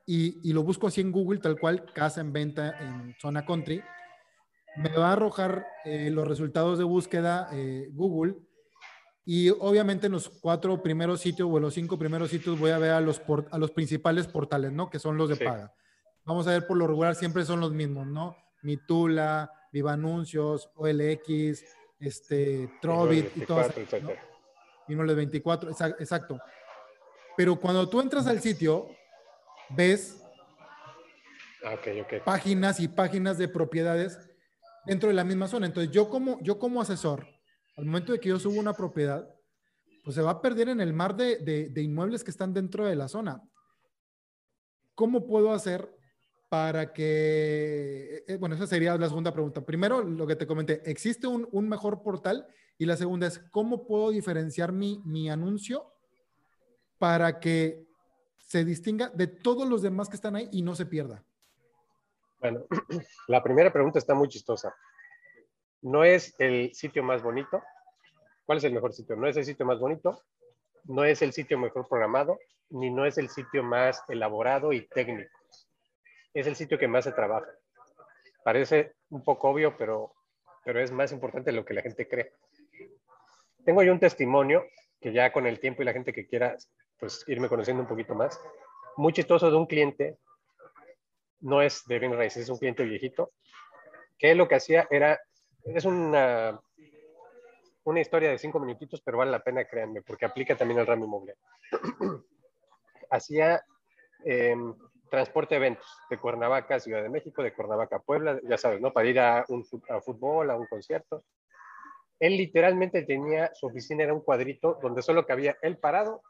[0.05, 3.83] y, y, lo busco así en Google, tal cual, casa en venta en zona Country,
[4.77, 8.37] me va a arrojar eh, los resultados de búsqueda eh, Google.
[9.25, 12.79] Y obviamente en los cuatro primeros sitios o en los cinco primeros sitios voy a
[12.79, 14.91] ver a los, por, a los principales portales, ¿no?
[14.91, 15.45] Que son los de sí.
[15.45, 15.73] paga.
[16.25, 18.37] Vamos a ver por lo regular, siempre son los mismos, ¿no?
[18.63, 21.65] Mitula, Viva Anuncios, OLX,
[21.99, 24.01] este, Trovit y todo eso.
[24.01, 24.11] ¿no?
[24.89, 26.39] Inmuebles 24, exacto.
[27.37, 28.89] Pero cuando tú entras al sitio,
[29.71, 30.23] ves
[31.79, 32.21] okay, okay.
[32.21, 34.19] páginas y páginas de propiedades
[34.85, 35.67] dentro de la misma zona.
[35.67, 37.27] Entonces, yo como, yo como asesor,
[37.77, 39.27] al momento de que yo subo una propiedad,
[40.05, 42.85] pues se va a perder en el mar de, de, de inmuebles que están dentro
[42.85, 43.41] de la zona.
[44.95, 45.89] ¿Cómo puedo hacer
[46.53, 49.63] para que, eh, bueno, esa sería la segunda pregunta.
[49.63, 52.47] Primero, lo que te comenté, ¿existe un, un mejor portal?
[52.77, 55.95] Y la segunda es, ¿cómo puedo diferenciar mi, mi, anuncio
[56.99, 57.87] para que
[58.37, 61.25] se distinga de todos los demás que están ahí y no se pierda?
[62.39, 62.67] Bueno,
[63.29, 64.77] la primera pregunta está muy chistosa.
[65.81, 67.63] No es el sitio más bonito.
[68.45, 69.17] ¿Cuál es el mejor sitio?
[69.17, 70.21] No es el sitio más bonito,
[70.85, 72.39] no es el sitio mejor programado,
[72.69, 75.42] ni no es el sitio más elaborado y técnico
[76.35, 77.49] es el sitio que más se trabaja.
[78.45, 80.15] Parece un poco obvio, pero,
[80.65, 82.33] pero es más importante de lo que la gente cree.
[83.65, 84.65] Tengo yo un testimonio
[85.01, 86.57] que ya con el tiempo y la gente que quiera
[86.99, 88.41] pues, irme conociendo un poquito más,
[88.97, 90.19] muy chistoso de un cliente,
[91.41, 93.33] no es de bien raíces, es un cliente viejito,
[94.19, 95.21] que lo que hacía era,
[95.65, 96.61] es una,
[97.85, 101.05] una historia de cinco minutitos, pero vale la pena, créanme, porque aplica también al ramo
[101.05, 101.43] inmobiliario.
[103.11, 103.65] hacía
[104.25, 104.57] eh,
[105.13, 108.95] transporte eventos de Cuernavaca Ciudad de México, de Cuernavaca Puebla, ya sabes, ¿no?
[108.95, 111.23] Para ir a un fútbol, a un concierto.
[112.19, 116.23] Él literalmente tenía, su oficina era un cuadrito donde solo cabía él parado,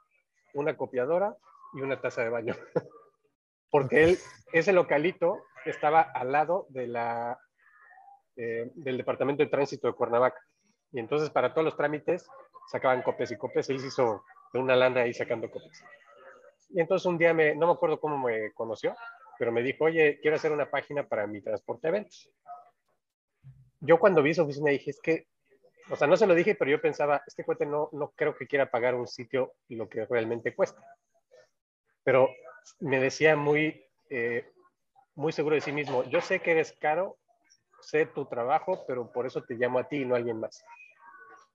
[0.52, 1.36] una copiadora
[1.74, 2.56] y una taza de baño.
[3.70, 4.18] Porque él,
[4.52, 7.38] ese localito estaba al lado de la,
[8.34, 10.40] eh, del Departamento de Tránsito de Cuernavaca.
[10.90, 12.26] Y entonces para todos los trámites
[12.68, 13.70] sacaban copias y copias.
[13.70, 15.84] Él se hizo de una lana ahí sacando copias.
[16.74, 18.94] Y entonces un día, me, no me acuerdo cómo me conoció,
[19.38, 22.30] pero me dijo, oye, quiero hacer una página para mi transporte de eventos.
[23.80, 25.26] Yo cuando vi su oficina dije, es que,
[25.90, 28.46] o sea, no se lo dije, pero yo pensaba, este cuate no, no creo que
[28.46, 30.80] quiera pagar un sitio lo que realmente cuesta.
[32.04, 32.28] Pero
[32.80, 34.50] me decía muy, eh,
[35.14, 37.18] muy seguro de sí mismo, yo sé que eres caro,
[37.80, 40.64] sé tu trabajo, pero por eso te llamo a ti y no a alguien más.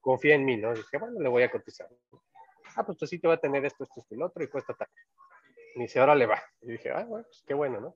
[0.01, 0.73] Confía en mí, ¿no?
[0.73, 1.87] Y dije, bueno, le voy a cotizar
[2.77, 4.73] ah, pues tu sitio va a tener esto, esto, esto y lo otro, y cuesta
[4.73, 4.87] tal.
[5.75, 6.41] Y dice, ahora le va.
[6.61, 7.95] Y dije, ah, bueno, pues qué bueno, ¿no?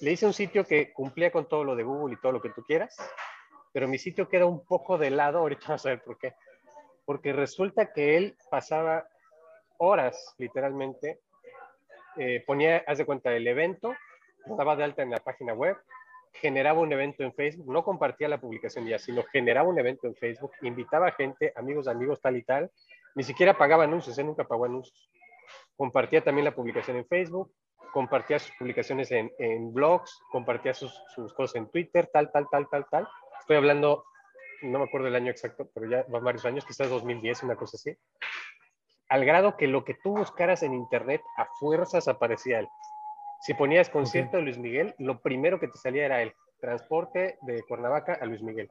[0.00, 2.50] Le hice un sitio que cumplía con todo lo de Google y todo lo que
[2.50, 2.96] tú quieras,
[3.72, 6.34] pero mi sitio queda un poco de lado, ahorita vas a ver por qué.
[7.04, 9.06] Porque resulta que él pasaba
[9.78, 11.20] horas, literalmente,
[12.16, 13.94] eh, ponía, haz de cuenta, el evento,
[14.46, 15.76] daba de alta en la página web,
[16.32, 20.14] generaba un evento en Facebook, no compartía la publicación ya, sino generaba un evento en
[20.14, 22.70] Facebook, invitaba a gente, amigos, amigos, tal y tal,
[23.14, 25.10] ni siquiera pagaba anuncios, él nunca pagó anuncios.
[25.76, 27.52] Compartía también la publicación en Facebook,
[27.92, 32.68] compartía sus publicaciones en, en blogs, compartía sus, sus, cosas en Twitter, tal, tal, tal,
[32.70, 33.08] tal, tal.
[33.40, 34.04] Estoy hablando,
[34.62, 37.76] no me acuerdo el año exacto, pero ya van varios años, quizás 2010, una cosa
[37.76, 37.96] así.
[39.08, 42.68] Al grado que lo que tú buscaras en Internet a fuerzas aparecía él.
[43.42, 44.40] Si ponías concierto okay.
[44.40, 46.32] de Luis Miguel, lo primero que te salía era él.
[46.60, 48.70] transporte de Cuernavaca a Luis Miguel.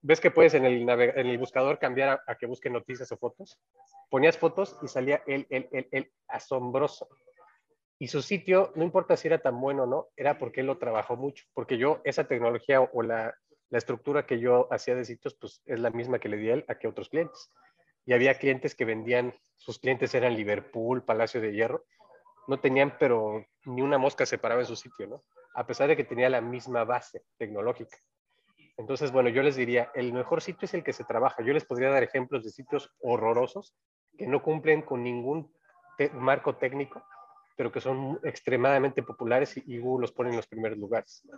[0.00, 3.16] ¿Ves que puedes en el, en el buscador cambiar a, a, que busque noticias o
[3.16, 3.58] fotos?
[4.10, 7.08] Ponías fotos y salía él, él, él, él, asombroso.
[7.98, 10.78] Y su sitio, no importa si era tan bueno o no, era porque él lo
[10.78, 11.44] trabajó mucho.
[11.52, 13.34] Porque yo, esa tecnología o la,
[13.70, 16.54] la estructura que yo hacía de sitios, pues es la misma que le di a
[16.54, 17.50] él a que otros clientes.
[18.06, 21.84] Y había clientes que vendían, sus clientes eran Liverpool, Palacio de Hierro,
[22.46, 25.24] no tenían, pero ni una mosca se paraba en su sitio, ¿no?
[25.54, 27.98] A pesar de que tenía la misma base tecnológica.
[28.78, 31.42] Entonces, bueno, yo les diría, el mejor sitio es el que se trabaja.
[31.42, 33.74] Yo les podría dar ejemplos de sitios horrorosos
[34.16, 35.52] que no cumplen con ningún
[36.14, 37.04] marco técnico,
[37.56, 41.28] pero que son extremadamente populares y, y, Google los pone en los primeros lugares.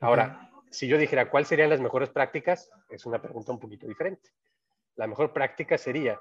[0.00, 4.30] Ahora, si yo dijera cuáles serían las mejores prácticas, es una pregunta un poquito diferente.
[4.96, 6.18] La mejor práctica sería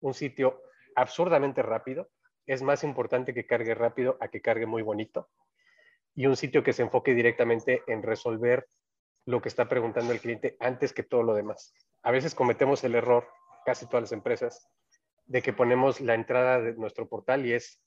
[0.00, 0.62] un sitio
[0.94, 2.08] absurdamente rápido,
[2.46, 5.28] es más importante que cargue rápido a que cargue muy bonito,
[6.14, 8.68] y un sitio que se enfoque directamente en resolver
[9.26, 11.74] lo que está preguntando el cliente antes que todo lo demás.
[12.02, 13.28] A veces cometemos el error,
[13.64, 14.68] casi todas las empresas,
[15.26, 17.80] de que ponemos la entrada de nuestro portal y es,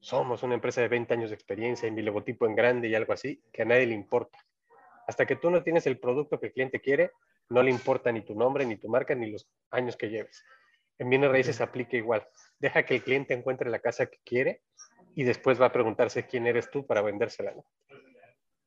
[0.00, 3.12] somos una empresa de 20 años de experiencia y mi logotipo en grande y algo
[3.12, 4.38] así, que a nadie le importa.
[5.06, 7.12] Hasta que tú no tienes el producto que el cliente quiere,
[7.48, 10.44] no le importa ni tu nombre, ni tu marca, ni los años que lleves.
[10.98, 12.26] En bienes raíces aplica igual.
[12.58, 14.62] Deja que el cliente encuentre la casa que quiere
[15.14, 17.52] y después va a preguntarse quién eres tú para vendérsela.
[17.52, 17.64] ¿no?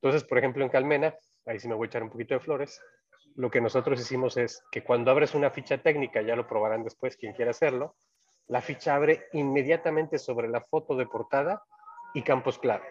[0.02, 2.82] Entonces, por ejemplo, en Calmena, ahí sí me voy a echar un poquito de flores,
[3.36, 7.18] lo que nosotros hicimos es que cuando abres una ficha técnica, ya lo probarán después
[7.18, 7.96] quien quiera hacerlo,
[8.48, 11.64] la ficha abre inmediatamente sobre la foto de portada
[12.14, 12.86] y campos clave.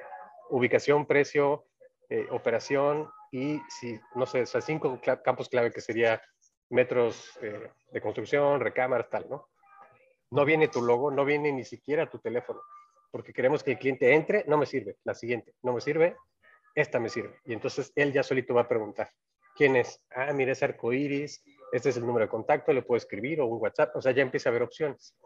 [0.50, 1.66] Ubicación, precio,
[2.08, 6.22] eh, operación y, si, no sé, o sea, cinco campos clave que sería
[6.70, 9.48] metros eh, de construcción, recámaras, tal, ¿no?
[10.30, 12.60] No viene tu logo, no viene ni siquiera tu teléfono,
[13.10, 16.16] porque queremos que el cliente entre, no me sirve, la siguiente, no me sirve,
[16.80, 17.40] esta me sirve.
[17.44, 19.10] Y entonces él ya solito va a preguntar,
[19.54, 20.02] ¿quién es?
[20.10, 23.60] Ah, mira, es arcoiris, este es el número de contacto, le puedo escribir o un
[23.60, 25.16] WhatsApp, o sea, ya empieza a haber opciones.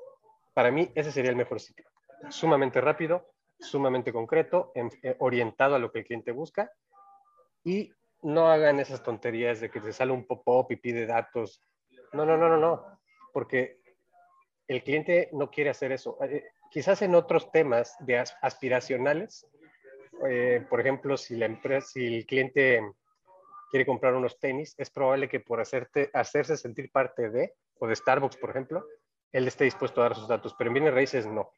[0.54, 1.86] Para mí, ese sería el mejor sitio.
[2.30, 6.72] Sumamente rápido, sumamente concreto, en, eh, orientado a lo que el cliente busca
[7.64, 11.60] y no hagan esas tonterías de que te sale un pop-up y pide datos.
[12.12, 13.00] No, no, no, no, no,
[13.32, 13.80] porque
[14.68, 16.18] el cliente no quiere hacer eso.
[16.22, 19.46] Eh, quizás en otros temas de as aspiracionales,
[20.28, 22.80] eh, por ejemplo, si, el cliente
[23.70, 28.36] quiere comprar unos tenis, es probable que por hacerse sentir parte de, o de Starbucks,
[28.36, 28.86] por ejemplo,
[29.32, 31.52] él esté dispuesto a dar sus datos, pero en bienes raíces no.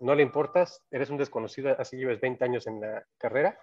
[0.00, 3.58] No le importas, eres un desconocido, así lleves 20 años en la carrera,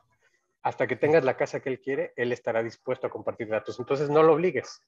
[0.64, 3.80] hasta que tengas la casa que él quiere, él estará dispuesto a compartir datos.
[3.80, 4.82] Entonces no lo obligues,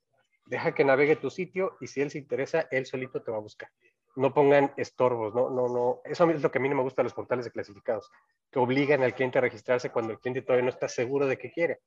[0.47, 3.41] deja que navegue tu sitio y si él se interesa, él solito te va a
[3.41, 3.69] buscar.
[4.17, 6.01] No pongan estorbos, no, no, no.
[6.03, 8.09] Eso es lo que a mí no me gusta de los portales de clasificados,
[8.51, 11.51] que obligan al cliente a registrarse cuando el cliente todavía no está seguro de qué
[11.51, 11.79] quiere.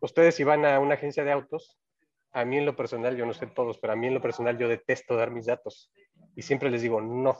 [0.00, 1.76] Ustedes si van a una agencia de autos,
[2.32, 4.56] a mí en lo personal, yo no sé todos, pero a mí en lo personal
[4.58, 5.90] yo detesto dar mis datos.
[6.36, 7.36] Y siempre les digo, no,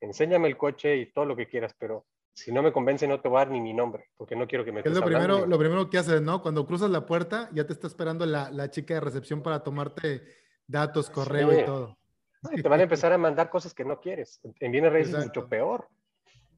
[0.00, 3.28] enséñame el coche y todo lo que quieras, pero si no me convence no te
[3.28, 4.80] voy a dar ni mi nombre, porque no quiero que me...
[4.80, 6.42] Es lo primero, lo primero que haces, ¿no?
[6.42, 10.22] Cuando cruzas la puerta, ya te está esperando la, la chica de recepción para tomarte
[10.66, 11.60] datos, correo sí.
[11.60, 11.96] y todo.
[12.42, 14.40] Te van a empezar a mandar cosas que no quieres.
[14.60, 15.88] En bienes raíces es mucho peor.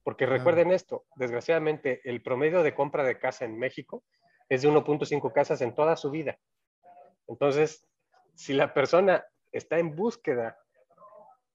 [0.02, 4.04] Porque recuerden esto, desgraciadamente el promedio de compra de casa en México
[4.48, 6.38] es de 1.5 casas en toda su vida.
[7.26, 7.86] Entonces,
[8.34, 10.58] si la persona está en búsqueda,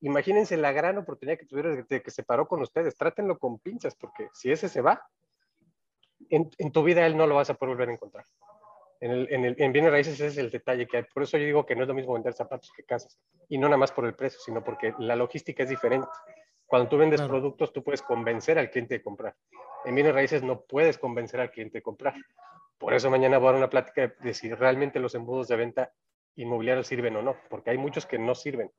[0.02, 2.96] imagínense la gran oportunidad que tuvieron de que se paró con ustedes.
[2.96, 5.02] Trátenlo con pinzas, porque si ese se va,
[6.30, 8.26] en, en tu vida él no lo vas a poder volver a encontrar.
[9.04, 11.04] En, el, en, el, en, bienes raíces ese es el detalle que hay.
[11.04, 13.20] Por eso yo digo que no es lo mismo vender zapatos que casas.
[13.50, 16.08] Y no nada más por el precio, sino porque la logística es diferente.
[16.66, 17.32] Cuando tú vendes claro.
[17.32, 19.36] productos, tú puedes convencer al cliente de comprar.
[19.84, 22.14] En bienes raíces no puedes convencer al cliente de comprar.
[22.78, 25.92] Por eso mañana voy a dar una plática de si realmente los embudos de venta
[26.36, 28.72] inmobiliarios sirven o no, porque hay muchos que no sirven.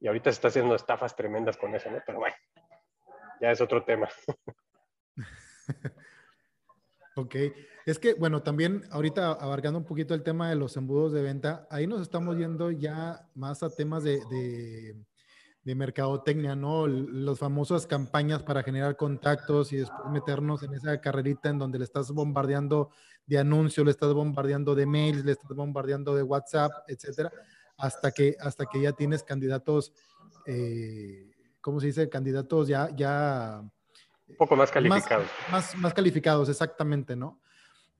[0.00, 2.02] Y ahorita se está haciendo estafas tremendas con eso, ¿no?
[2.04, 2.34] Pero bueno,
[3.40, 4.08] ya es otro tema.
[7.16, 7.34] ok,
[7.86, 11.66] es que, bueno, también ahorita abarcando un poquito el tema de los embudos de venta,
[11.70, 14.96] ahí nos estamos yendo ya más a temas de, de,
[15.64, 16.86] de mercadotecnia, ¿no?
[16.86, 21.84] Las famosas campañas para generar contactos y después meternos en esa carrerita en donde le
[21.84, 22.90] estás bombardeando
[23.26, 27.30] de anuncios, le estás bombardeando de mails, le estás bombardeando de WhatsApp, etcétera,
[27.76, 29.92] hasta que, hasta que ya tienes candidatos,
[30.46, 31.30] eh,
[31.60, 32.08] ¿cómo se dice?
[32.08, 33.62] Candidatos ya, ya
[34.32, 35.26] un poco más calificados.
[35.50, 37.40] Más, más, más, calificados, exactamente, ¿no?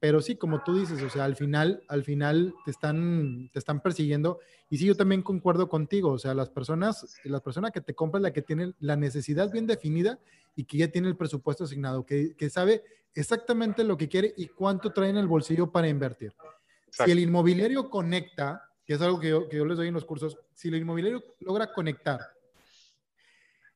[0.00, 3.80] Pero sí, como tú dices, o sea, al final, al final te están, te están
[3.80, 4.40] persiguiendo.
[4.68, 6.10] Y sí, yo también concuerdo contigo.
[6.10, 9.68] O sea, las personas, las personas que te compran, la que tiene la necesidad bien
[9.68, 10.18] definida
[10.56, 12.82] y que ya tiene el presupuesto asignado, que, que sabe
[13.14, 16.34] exactamente lo que quiere y cuánto trae en el bolsillo para invertir.
[16.90, 20.04] Si el inmobiliario conecta, que es algo que yo, que yo les doy en los
[20.04, 22.20] cursos, si el inmobiliario logra conectar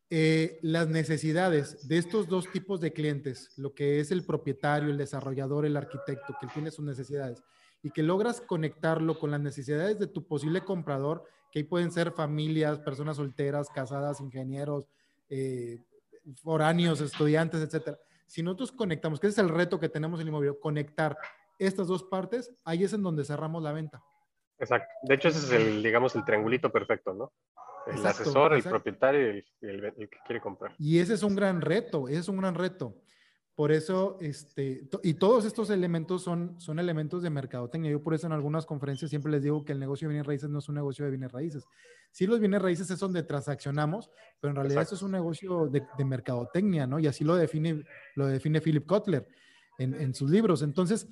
[0.08, 4.98] eh, las necesidades de estos dos tipos de clientes, lo que es el propietario, el
[4.98, 7.42] desarrollador, el arquitecto, que tiene sus necesidades,
[7.82, 12.12] y que logras conectarlo con las necesidades de tu posible comprador, que ahí pueden ser
[12.12, 14.86] familias, personas solteras, casadas, ingenieros,
[15.28, 15.82] eh,
[16.36, 17.98] foráneos, estudiantes, etcétera.
[18.26, 21.16] Si nosotros conectamos, que ese es el reto que tenemos en inmobiliario, conectar
[21.58, 24.02] estas dos partes, ahí es en donde cerramos la venta.
[24.58, 24.92] Exacto.
[25.02, 27.32] De hecho, ese es el, digamos, el triangulito perfecto, ¿no?
[27.86, 30.72] El asesor, el propietario y el, que quiere comprar.
[30.78, 32.96] Y ese es un gran reto, ese es un gran reto.
[33.54, 37.90] Por eso, este, y todos estos elementos son, son elementos de mercadotecnia.
[37.90, 40.50] Yo por eso en algunas conferencias siempre les digo que el negocio de bienes raíces
[40.50, 41.64] no es un negocio de bienes raíces.
[42.10, 45.86] Sí, los bienes raíces es donde transaccionamos, pero en realidad eso es un negocio de,
[45.96, 46.98] de, mercadotecnia, ¿no?
[46.98, 47.82] Y así lo define,
[48.14, 49.26] lo define Philip Kotler
[49.78, 50.60] en, en sus libros.
[50.60, 51.08] Entonces,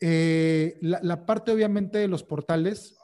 [0.00, 2.96] eh, la, parte obviamente de los portales,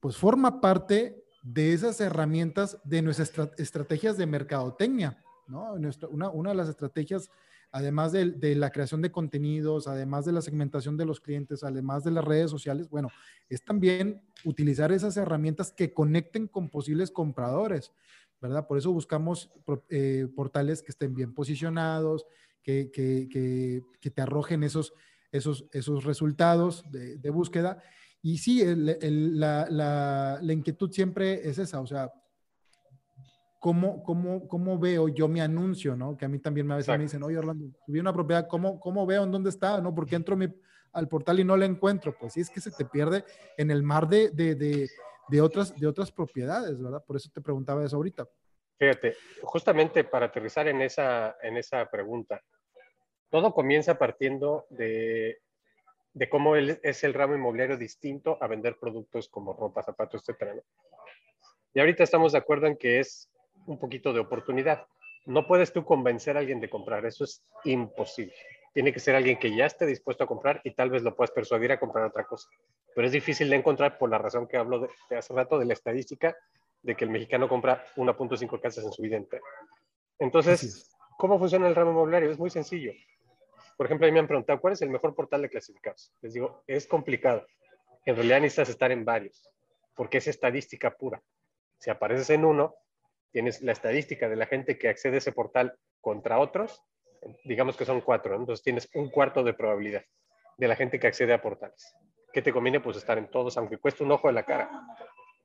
[0.00, 5.78] pues forma parte de esas herramientas de nuestras estrategias de mercadotecnia, ¿no?
[5.78, 7.30] Nuestra, una, una, de las estrategias,
[7.70, 12.12] además de, la creación de contenidos, además de la segmentación de los clientes, además de
[12.12, 13.08] las redes sociales, bueno,
[13.50, 17.92] es también utilizar esas herramientas que conecten con posibles compradores,
[18.40, 18.66] ¿verdad?
[18.66, 19.50] Por eso buscamos
[19.90, 22.24] eh, portales que estén bien posicionados,
[22.62, 24.94] que, que, que te arrojen esos,
[25.32, 27.82] esos, esos resultados de, de búsqueda
[28.22, 32.12] y sí, el, el, la, la, la, inquietud siempre es esa, o sea,
[33.58, 36.16] ¿cómo, cómo, cómo veo yo mi anuncio, no?
[36.16, 36.98] Que a mí también a veces Exacto.
[36.98, 39.92] me dicen, oye, Orlando, subí una propiedad, ¿cómo, cómo veo en dónde está, no?
[39.92, 40.46] Porque entro mi,
[40.92, 42.14] al portal y no la encuentro.
[42.16, 43.24] Pues sí, es que se te pierde
[43.56, 44.88] en el mar de, de, de,
[45.28, 47.02] de, otras, de otras propiedades, ¿verdad?
[47.04, 48.28] Por eso te preguntaba eso ahorita.
[48.78, 52.40] Fíjate, justamente para aterrizar en esa, en esa pregunta,
[53.32, 55.40] todo comienza partiendo de
[56.14, 60.54] de cómo él es el ramo inmobiliario distinto a vender productos como ropa, zapatos, etc.
[60.56, 60.62] ¿no?
[61.74, 63.30] Y ahorita estamos de acuerdo en que es
[63.66, 64.86] un poquito de oportunidad.
[65.24, 68.34] No puedes tú convencer a alguien de comprar, eso es imposible.
[68.74, 71.30] Tiene que ser alguien que ya esté dispuesto a comprar y tal vez lo puedas
[71.30, 72.48] persuadir a comprar otra cosa.
[72.94, 75.66] Pero es difícil de encontrar por la razón que hablo de, de hace rato de
[75.66, 76.36] la estadística
[76.82, 79.44] de que el mexicano compra 1.5 casas en su vida entera.
[80.18, 82.30] Entonces, ¿cómo funciona el ramo inmobiliario?
[82.30, 82.92] Es muy sencillo
[83.82, 86.14] por ejemplo, a mí me han preguntado, ¿cuál es el mejor portal de clasificados?
[86.20, 87.44] Les digo, es complicado.
[88.06, 89.50] En realidad necesitas estar en varios,
[89.96, 91.20] porque es estadística pura.
[91.80, 92.76] Si apareces en uno,
[93.32, 96.80] tienes la estadística de la gente que accede a ese portal contra otros,
[97.42, 100.04] digamos que son cuatro, entonces tienes un cuarto de probabilidad
[100.58, 101.96] de la gente que accede a portales.
[102.32, 102.78] ¿Qué te conviene?
[102.78, 104.70] Pues estar en todos, aunque cueste un ojo de la cara.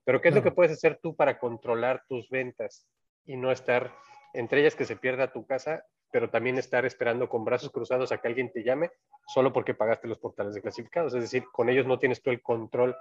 [0.05, 2.87] Pero ¿qué es lo que puedes hacer tú para controlar tus ventas
[3.25, 3.91] y no estar
[4.35, 8.17] entre ellas que se pierda tu casa pero también estar esperando con brazos cruzados a
[8.17, 8.91] que alguien te llame
[9.27, 11.13] solo porque pagaste los portales de clasificados.
[11.13, 12.95] Es decir, con ellos no tienes tú el control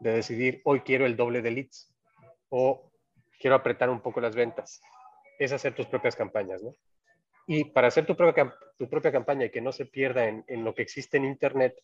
[0.00, 1.92] de decidir hoy quiero el doble de leads
[2.50, 2.90] o
[3.38, 4.80] quiero apretar un poco las ventas.
[5.38, 6.74] Es hacer tus propias campañas, ¿no?
[7.46, 10.64] Y para hacer tu propia, tu propia campaña y que no se pierda en, en
[10.64, 11.74] lo que existe en Internet,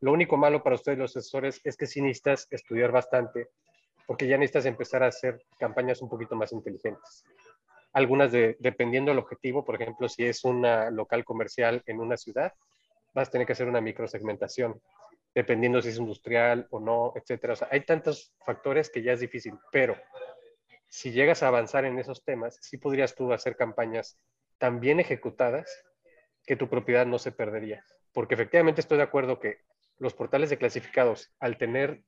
[0.00, 3.50] lo único malo para ustedes los asesores es que sí necesitas estudiar bastante
[4.06, 7.24] porque ya necesitas empezar a hacer campañas un poquito más inteligentes
[7.92, 12.52] algunas de, dependiendo del objetivo, por ejemplo, si es una local comercial en una ciudad,
[13.14, 14.80] vas a tener que hacer una microsegmentación,
[15.34, 17.54] dependiendo si es industrial o no, etcétera.
[17.70, 19.96] Hay tantos factores que ya es difícil, pero
[20.88, 24.18] si llegas a avanzar en esos temas, sí podrías tú hacer campañas
[24.58, 25.84] tan bien ejecutadas
[26.46, 27.84] que tu propiedad no se perdería.
[28.12, 29.60] Porque efectivamente estoy de acuerdo que
[29.98, 32.02] los portales de clasificados, al tener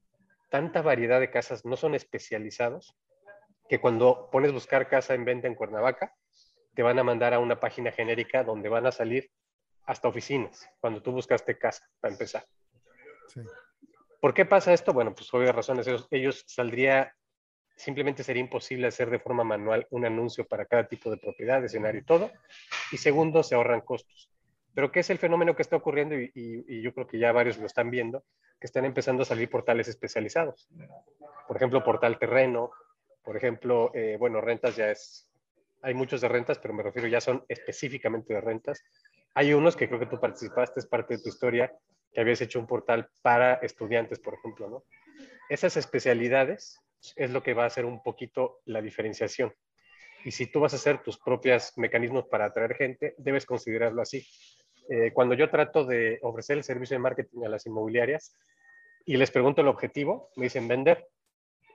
[0.51, 2.95] tanta variedad de casas, no son especializados,
[3.69, 6.15] que cuando pones buscar casa en venta en Cuernavaca,
[6.75, 9.31] te van a mandar a una página genérica donde van a salir
[9.87, 12.45] hasta oficinas, cuando tú buscaste casa, para empezar.
[13.29, 13.41] Sí.
[14.21, 14.95] ¿Por qué pasa esto?
[14.95, 15.87] Bueno, pues obvias razones.
[15.87, 17.15] Ellos, ellos saldría,
[17.77, 22.01] simplemente sería imposible hacer de forma manual un anuncio para cada tipo de propiedad, escenario
[22.01, 22.31] y todo.
[22.91, 24.31] Y segundo, se ahorran costos.
[24.75, 26.19] Pero ¿qué es el fenómeno que está ocurriendo?
[26.19, 28.25] Y, y, y, yo creo que ya varios lo están viendo,
[28.59, 30.71] que están empezando a salir portales especializados.
[31.47, 32.71] Por ejemplo, Portal Terreno,
[33.25, 35.29] por ejemplo, eh, bueno, rentas ya es,
[35.83, 38.83] hay muchos de rentas, pero me refiero ya son específicamente de rentas.
[39.35, 41.73] Hay unos que creo que tú participaste, es parte de tu historia,
[42.13, 44.85] que habías hecho un portal para estudiantes, por ejemplo, ¿no?
[45.49, 46.81] Esas especialidades
[47.17, 49.53] es lo que va a hacer un poquito la diferenciación.
[50.25, 54.27] Y si tú vas a hacer tus propios mecanismos para atraer gente, debes considerarlo así.
[54.89, 58.37] Eh, cuando yo trato de ofrecer el servicio de marketing a las inmobiliarias
[59.05, 61.07] y les pregunto el objetivo, me dicen vender.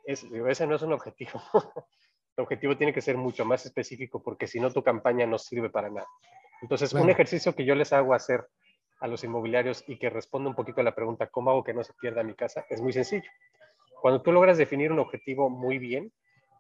[0.09, 1.39] Es, ese no es un objetivo.
[2.35, 5.69] el objetivo tiene que ser mucho más específico porque si no tu campaña no sirve
[5.69, 6.07] para nada.
[6.63, 8.47] Entonces, un ejercicio que yo les hago hacer
[9.01, 11.83] a los inmobiliarios y que responde un poquito a la pregunta, ¿cómo hago que no
[11.83, 12.65] se pierda mi casa?
[12.71, 13.29] Es muy sencillo.
[14.01, 16.11] Cuando tú logras definir un objetivo muy bien,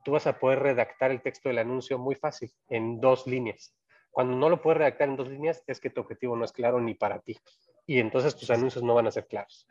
[0.05, 3.75] tú vas a poder redactar el texto del anuncio muy fácil, en dos líneas.
[4.11, 6.79] Cuando no lo puedes redactar en dos líneas, es que tu objetivo no es claro
[6.79, 7.35] ni para ti.
[7.87, 9.67] Y entonces tus anuncios no van a ser claros.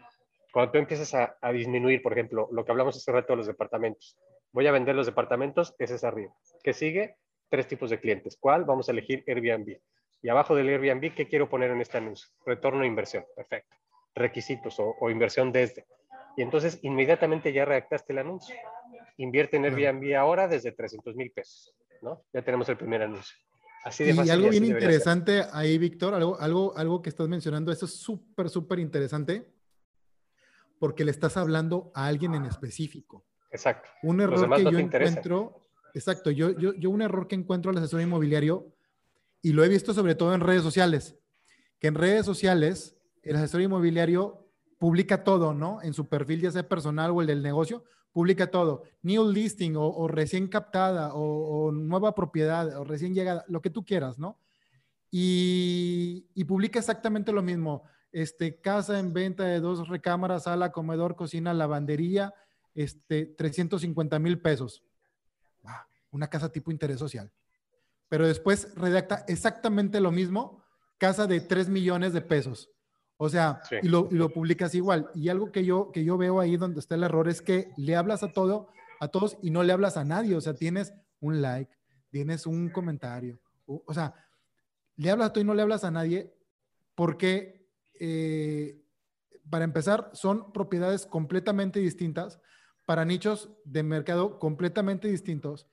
[0.59, 3.46] Cuando tú empiezas a, a disminuir, por ejemplo, lo que hablamos hace rato de los
[3.46, 4.18] departamentos.
[4.50, 6.34] Voy a vender los departamentos, ese es arriba.
[6.64, 7.14] ¿Qué sigue?
[7.48, 8.36] Tres tipos de clientes.
[8.40, 8.64] ¿Cuál?
[8.64, 9.78] Vamos a elegir Airbnb.
[10.20, 12.28] Y abajo del Airbnb, ¿qué quiero poner en este anuncio?
[12.44, 13.24] Retorno a inversión.
[13.36, 13.76] Perfecto.
[14.16, 15.86] Requisitos o, o inversión desde.
[16.36, 18.56] Y entonces inmediatamente ya redactaste el anuncio.
[19.16, 21.72] Invierte en Airbnb ahora desde 300 mil pesos.
[22.02, 22.24] ¿no?
[22.32, 23.38] Ya tenemos el primer anuncio.
[23.84, 27.84] Así de y algo bien interesante ahí, Víctor, algo, algo, algo que estás mencionando, eso
[27.84, 29.46] es súper, súper interesante,
[30.78, 33.24] porque le estás hablando a alguien en específico.
[33.50, 33.88] Exacto.
[34.02, 38.00] Un error que yo encuentro, exacto, yo, yo, yo un error que encuentro al asesor
[38.00, 38.74] inmobiliario,
[39.42, 41.16] y lo he visto sobre todo en redes sociales,
[41.78, 44.48] que en redes sociales el asesor inmobiliario
[44.78, 45.82] publica todo, ¿no?
[45.82, 48.84] En su perfil, ya sea personal o el del negocio, publica todo.
[49.02, 54.18] New listing o, recién captada o, nueva propiedad o recién llegada, lo que tú quieras,
[54.18, 54.38] ¿no?
[55.10, 57.84] Y, publica exactamente lo mismo.
[58.12, 62.34] Este, casa en venta de dos recámaras, sala, comedor, cocina, lavandería,
[62.74, 64.82] este, 350 mil pesos.
[66.11, 67.30] una casa tipo interés social.
[68.09, 70.64] Pero después redacta exactamente lo mismo,
[70.96, 72.70] casa de 3 millones de pesos.
[73.18, 75.11] O sea, y, lo, y, lo, publicas igual.
[75.14, 77.96] Y algo que yo, que yo veo ahí donde está el error es que le
[77.96, 78.68] hablas a todo,
[79.00, 80.36] a todos y no le hablas a nadie.
[80.36, 81.76] O sea, tienes un like,
[82.11, 83.40] tienes un comentario.
[83.66, 84.14] O, sea,
[84.96, 86.32] le hablas a todo y no le hablas a nadie
[86.94, 87.57] porque,
[88.01, 88.82] eh,
[89.51, 92.40] para empezar, son propiedades completamente distintas
[92.84, 95.66] para nichos de mercado completamente distintos.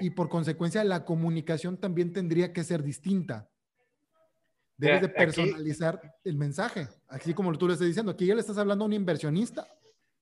[0.00, 3.50] Y por consecuencia, la comunicación también tendría que ser distinta.
[4.76, 8.12] Debes de personalizar el mensaje, así como tú le estás diciendo.
[8.12, 9.66] Aquí ya le estás hablando a un inversionista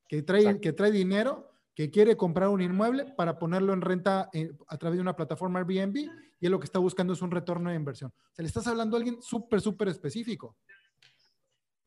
[0.09, 4.51] que trae, que trae dinero, que quiere comprar un inmueble para ponerlo en renta eh,
[4.66, 5.97] a través de una plataforma Airbnb
[6.41, 8.11] y él lo que está buscando es un retorno de inversión.
[8.11, 10.57] O sea, le estás hablando a alguien súper, súper específico.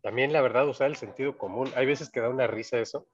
[0.01, 1.71] También la verdad, usar el sentido común.
[1.75, 3.07] Hay veces que da una risa eso.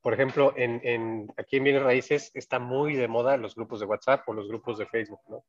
[0.00, 3.86] Por ejemplo, en, en, aquí en Bienes Raíces está muy de moda los grupos de
[3.86, 5.44] WhatsApp o los grupos de Facebook, ¿no?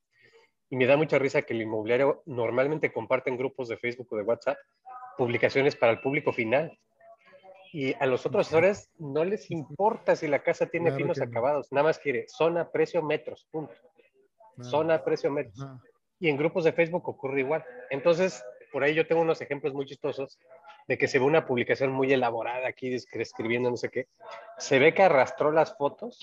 [0.69, 4.17] Y me da mucha risa que el inmobiliario normalmente comparte en grupos de Facebook o
[4.17, 4.57] de WhatsApp
[5.17, 6.77] publicaciones para el público final.
[7.71, 11.85] Y a los otros asesores no les importa si la casa tiene finos acabados, nada
[11.87, 13.73] más quiere zona, precio, metros, punto.
[14.61, 15.67] Zona, precio, metros.
[16.19, 17.65] Y en grupos de Facebook ocurre igual.
[17.89, 20.39] Entonces, por ahí yo tengo unos ejemplos muy chistosos
[20.87, 24.07] de que se ve una publicación muy elaborada aquí escribiendo no sé qué.
[24.57, 26.19] Se ve que arrastró las fotos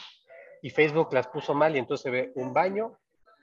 [0.62, 2.98] y Facebook las puso mal y entonces se ve un baño,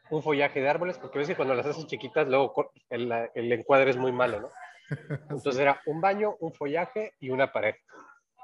[0.10, 3.92] un follaje de árboles, porque ves que cuando las haces chiquitas, luego el, el encuadre
[3.92, 4.50] es muy malo, ¿no?
[5.30, 7.76] Entonces era un baño, un follaje y una pared.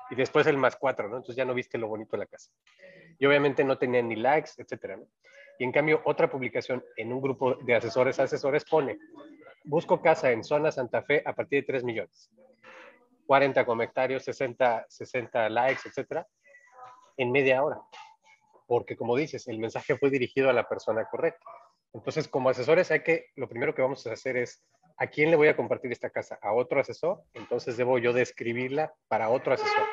[0.10, 1.18] Y después el más cuatro, ¿no?
[1.18, 2.52] Entonces ya no viste lo bonito de la casa.
[3.18, 5.08] Y obviamente no tenía ni likes, etcétera, ¿no?
[5.60, 8.98] Y en cambio, otra publicación en un grupo de asesores asesores pone,
[9.64, 12.32] busco casa en zona Santa Fe a partir de 3 millones.
[13.26, 16.28] 40 comentarios, 60, 60 likes, etcétera,
[17.18, 17.82] en media hora
[18.68, 21.46] porque como dices, el mensaje fue dirigido a la persona correcta.
[21.94, 24.64] Entonces, como asesores, hay que, lo primero que vamos a hacer es,
[24.98, 26.40] ¿a quién le voy a compartir esta casa?
[26.42, 27.22] ¿A otro asesor?
[27.34, 29.88] Entonces debo yo describirla para otro asesor.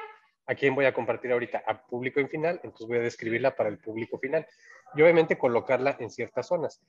[0.51, 1.63] ¿A quién voy a compartir ahorita?
[1.65, 2.59] ¿A público final?
[2.65, 4.45] Entonces voy a describirla para el público final.
[4.97, 6.83] Y obviamente colocarla en ciertas zonas.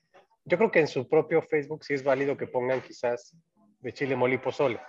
[0.45, 3.37] Yo creo que en su propio Facebook sí es válido que pongan quizás
[3.79, 4.79] de chile, mole y pozole.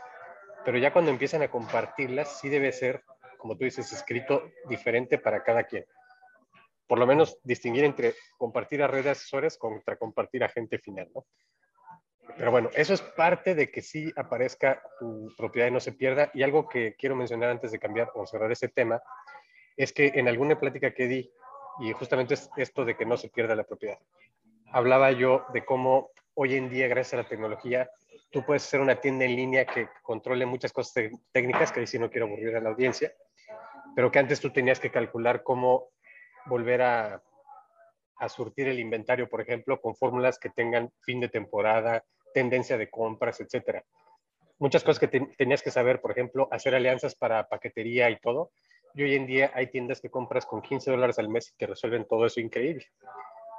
[0.65, 3.03] Pero ya cuando empiezan a compartirlas, sí debe ser,
[3.37, 5.85] como tú dices, escrito diferente para cada quien
[6.93, 11.09] por lo menos distinguir entre compartir a redes de asesores contra compartir a gente final,
[11.15, 11.25] ¿no?
[12.37, 16.31] Pero bueno, eso es parte de que sí aparezca tu propiedad y no se pierda.
[16.35, 19.03] Y algo que quiero mencionar antes de cambiar o cerrar ese tema,
[19.77, 21.31] es que en alguna plática que di,
[21.81, 23.99] y justamente es esto de que no se pierda la propiedad,
[24.71, 27.91] hablaba yo de cómo hoy en día, gracias a la tecnología,
[28.31, 31.99] tú puedes hacer una tienda en línea que controle muchas cosas técnicas, que ahí sí
[31.99, 33.13] no quiero aburrir a la audiencia,
[33.95, 35.91] pero que antes tú tenías que calcular cómo
[36.47, 37.23] volver a,
[38.29, 43.41] surtir el inventario, por ejemplo, con fórmulas que tengan fin de temporada, tendencia de compras,
[43.41, 43.85] etcétera.
[44.59, 48.53] Muchas cosas que tenías que saber, por ejemplo, hacer alianzas para paquetería y todo.
[48.95, 51.67] Y hoy en día hay tiendas que compras con 15 dólares al mes y que
[51.67, 52.87] resuelven todo eso increíble.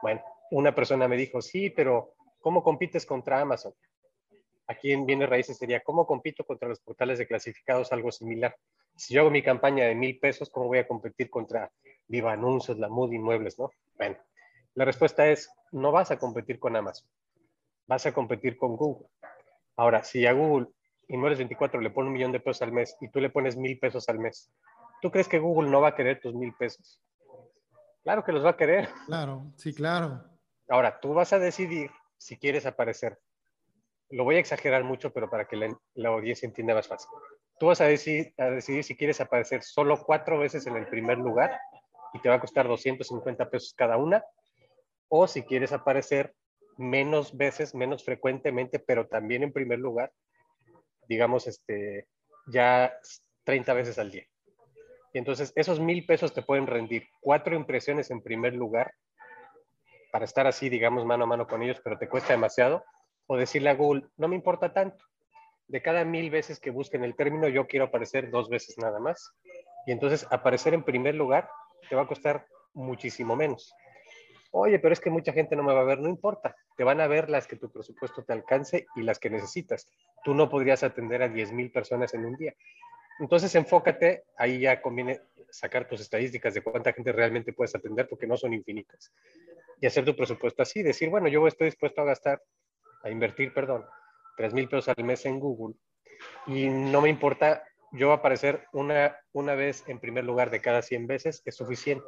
[0.02, 0.22] Bueno,
[0.52, 3.74] una persona me dijo, sí, pero ¿cómo compites contra Amazon?
[4.68, 7.92] aquí en bienes raíces sería, ¿cómo compito contra los portales de clasificados?
[7.92, 8.56] Algo similar.
[8.96, 11.72] Si yo hago mi campaña de mil pesos, ¿cómo voy a competir contra
[12.08, 13.72] Viva Anuncios, La Mood, Inmuebles, no?
[13.98, 14.18] Bueno,
[14.76, 17.08] la respuesta es, no vas a competir con Amazon,
[17.88, 19.08] vas a competir con Google.
[19.76, 20.68] Ahora, si a Google
[21.08, 23.78] Inmuebles 24 le pone un millón de pesos al mes y tú le pones mil
[23.80, 24.52] pesos al mes,
[25.02, 27.02] ¿tú crees que Google no va a querer tus mil pesos?
[28.04, 28.90] Claro que los va a querer.
[29.06, 30.24] Claro, sí, claro.
[30.70, 33.20] Ahora, tú vas a decidir si quieres aparecer.
[34.10, 37.10] Lo voy a exagerar mucho, pero para que la, la audiencia entienda más fácil.
[37.60, 41.18] Tú vas a decidir, a decidir si quieres aparecer solo cuatro veces en el primer
[41.18, 41.60] lugar
[42.14, 44.24] y te va a costar 250 pesos cada una,
[45.08, 46.34] o si quieres aparecer
[46.78, 50.12] menos veces, menos frecuentemente, pero también en primer lugar,
[51.08, 52.08] digamos, este,
[52.48, 52.94] ya
[53.44, 54.26] 30 veces al día.
[55.14, 58.94] Y entonces esos mil pesos te pueden rendir cuatro impresiones en primer lugar
[60.12, 62.84] para estar así, digamos, mano a mano con ellos, pero te cuesta demasiado.
[63.28, 65.04] O decirle a Google, no me importa tanto.
[65.68, 69.34] De cada mil veces que busquen el término, yo quiero aparecer dos veces nada más.
[69.86, 71.50] Y entonces aparecer en primer lugar
[71.90, 73.74] te va a costar muchísimo menos.
[74.56, 76.56] Oye, pero es que mucha gente no me va a ver, no importa.
[76.78, 79.90] Te van a ver las que tu presupuesto te alcance y las que necesitas.
[80.24, 82.54] Tú no podrías atender a 10 mil personas en un día.
[83.20, 88.28] Entonces enfócate, ahí ya conviene sacar tus estadísticas de cuánta gente realmente puedes atender porque
[88.28, 89.12] no son infinitas.
[89.82, 92.40] Y hacer tu presupuesto así, decir, bueno, yo estoy dispuesto a gastar,
[93.02, 93.84] a invertir, perdón,
[94.38, 95.74] 3 mil pesos al mes en Google
[96.46, 101.08] y no me importa, yo aparecer una, una vez en primer lugar de cada 100
[101.08, 102.06] veces es suficiente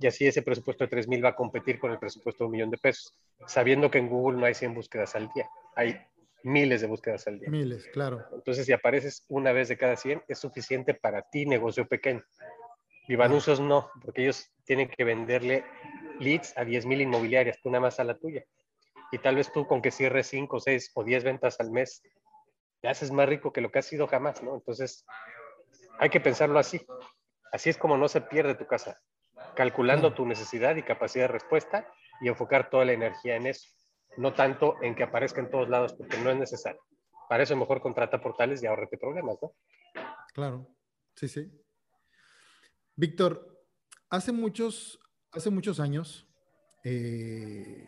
[0.00, 2.52] y así ese presupuesto de 3 mil va a competir con el presupuesto de un
[2.52, 3.14] millón de pesos,
[3.46, 6.00] sabiendo que en Google no hay 100 búsquedas al día, hay
[6.42, 7.50] miles de búsquedas al día.
[7.50, 8.24] Miles, claro.
[8.32, 12.24] Entonces, si apareces una vez de cada 100, es suficiente para ti, negocio pequeño.
[13.08, 15.64] Vivanuncios no, porque ellos tienen que venderle
[16.18, 18.42] leads a 10 mil inmobiliarias, tú nada más a la tuya.
[19.12, 22.02] Y tal vez tú con que cierres 5, 6 o 10 ventas al mes,
[22.80, 24.54] te haces más rico que lo que has sido jamás, ¿no?
[24.54, 25.04] Entonces,
[25.98, 26.80] hay que pensarlo así.
[27.52, 28.98] Así es como no se pierde tu casa
[29.60, 31.86] calculando tu necesidad y capacidad de respuesta
[32.22, 33.68] y enfocar toda la energía en eso,
[34.16, 36.80] no tanto en que aparezca en todos lados, porque no es necesario.
[37.28, 39.52] Para eso mejor contrata portales y ahorrete problemas, ¿no?
[40.32, 40.66] Claro,
[41.14, 41.52] sí, sí.
[42.96, 43.62] Víctor,
[44.08, 44.98] hace muchos,
[45.30, 46.26] hace muchos años,
[46.82, 47.86] eh,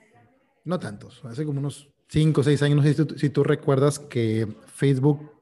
[0.65, 3.45] no tantos, hace como unos 5 o 6 años, no sé si tú, si tú
[3.45, 5.41] recuerdas que Facebook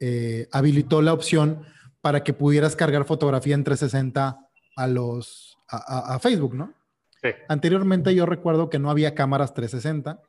[0.00, 1.64] eh, habilitó la opción
[2.00, 4.36] para que pudieras cargar fotografía en 360
[4.74, 6.74] a los a, Facebook, ¿no?
[7.22, 7.28] Sí.
[7.48, 10.20] Anteriormente yo recuerdo que no había cámaras 360,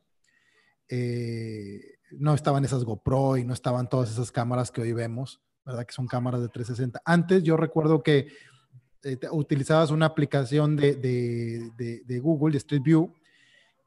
[0.89, 5.86] eh, no estaban esas GoPro y no estaban todas esas cámaras que hoy vemos, ¿verdad?
[5.86, 7.02] Que son cámaras de 360.
[7.06, 8.28] Antes yo recuerdo que
[9.04, 13.14] eh, utilizabas una aplicación de, de, de, de, Google, de Street View,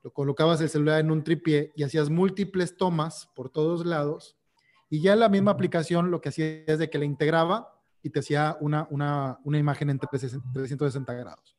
[0.03, 4.37] lo colocabas el celular en un tripié y hacías múltiples tomas por todos lados
[4.91, 7.74] y ya la misma aplicación lo que hacía es de que la integraba
[8.05, 11.57] y te hacía una, una, una imagen en 360 grados.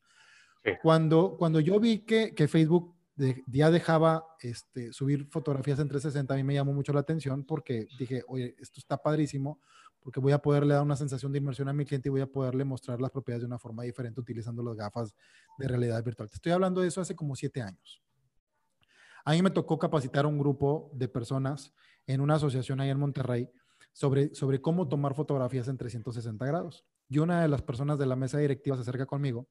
[0.64, 0.72] Sí.
[0.82, 6.34] Cuando, cuando yo vi que, que Facebook de, ya dejaba este, subir fotografías en 360,
[6.34, 9.60] a mí me llamó mucho la atención porque dije, oye, esto está padrísimo,
[10.02, 12.28] porque voy a poderle dar una sensación de inmersión a mi cliente y voy a
[12.28, 15.16] poderle mostrar las propiedades de una forma diferente utilizando las gafas
[15.58, 16.30] de realidad virtual.
[16.30, 18.04] Te estoy hablando de eso hace como siete años.
[19.24, 21.74] A mí me tocó capacitar a un grupo de personas
[22.06, 23.50] en una asociación ahí en Monterrey
[23.96, 26.84] sobre, sobre cómo tomar fotografías en 360 grados.
[27.08, 29.48] Y una de las personas de la mesa directiva se acerca conmigo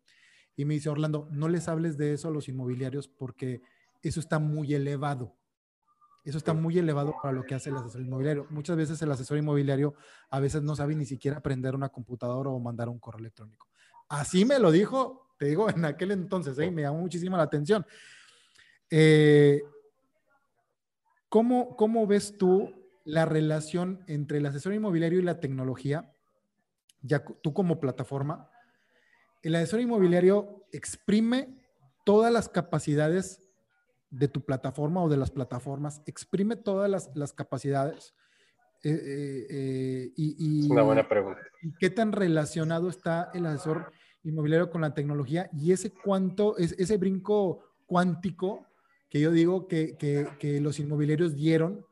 [0.54, 3.62] y me dice, Orlando, no les hables de eso a los inmobiliarios porque
[4.02, 5.34] eso está muy elevado.
[6.24, 8.46] Eso está muy elevado para lo que hace el asesor inmobiliario.
[8.50, 9.94] Muchas veces el asesor inmobiliario
[10.28, 13.66] a veces no sabe ni siquiera aprender una computadora o mandar un correo electrónico.
[14.10, 16.70] Así me lo dijo, te digo, en aquel entonces, ¿eh?
[16.70, 17.86] me llamó muchísimo la atención.
[18.90, 19.62] Eh,
[21.30, 26.10] ¿cómo, ¿Cómo ves tú la relación entre el asesor inmobiliario y la tecnología,
[27.02, 28.50] ya tú como plataforma,
[29.42, 31.54] el asesor inmobiliario exprime
[32.04, 33.44] todas las capacidades
[34.10, 38.14] de tu plataforma o de las plataformas, exprime todas las, las capacidades.
[38.82, 41.40] Eh, eh, eh, y, una buena pregunta.
[41.62, 43.92] ¿Y qué tan relacionado está el asesor
[44.22, 45.50] inmobiliario con la tecnología?
[45.52, 48.66] Y ese cuánto, es, ese brinco cuántico
[49.10, 51.84] que yo digo que, que, que los inmobiliarios dieron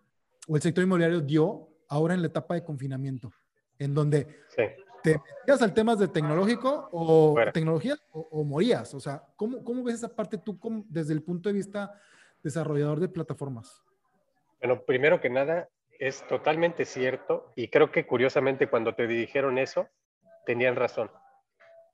[0.49, 3.32] o el sector inmobiliario dio ahora en la etapa de confinamiento,
[3.78, 4.62] en donde sí.
[5.03, 7.53] te metías al temas de tecnológico o bueno.
[7.53, 8.95] tecnología o, o, morías.
[8.95, 11.93] O sea, ¿cómo, ¿cómo, ves esa parte tú como, desde el punto de vista
[12.43, 13.82] desarrollador de plataformas?
[14.61, 15.68] Bueno, primero que nada,
[15.99, 19.88] es totalmente cierto y creo que curiosamente cuando te dijeron eso,
[20.45, 21.11] tenían razón.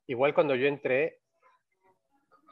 [0.07, 1.19] Igual cuando yo entré,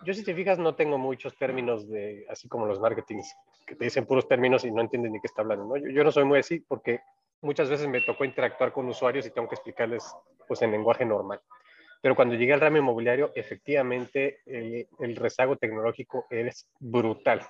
[0.04, 3.36] yo si te fijas no tengo muchos términos de, así como los marketings,
[3.66, 6.26] que te dicen puros términos y no entienden ni qué está hablando, yo no soy
[6.26, 7.02] muy así porque
[7.42, 10.04] muchas veces me tocó interactuar con usuarios y tengo que explicarles
[10.48, 11.42] pues en lenguaje normal.
[12.02, 17.42] Pero cuando llegué al ramo inmobiliario, efectivamente el, el rezago tecnológico es brutal,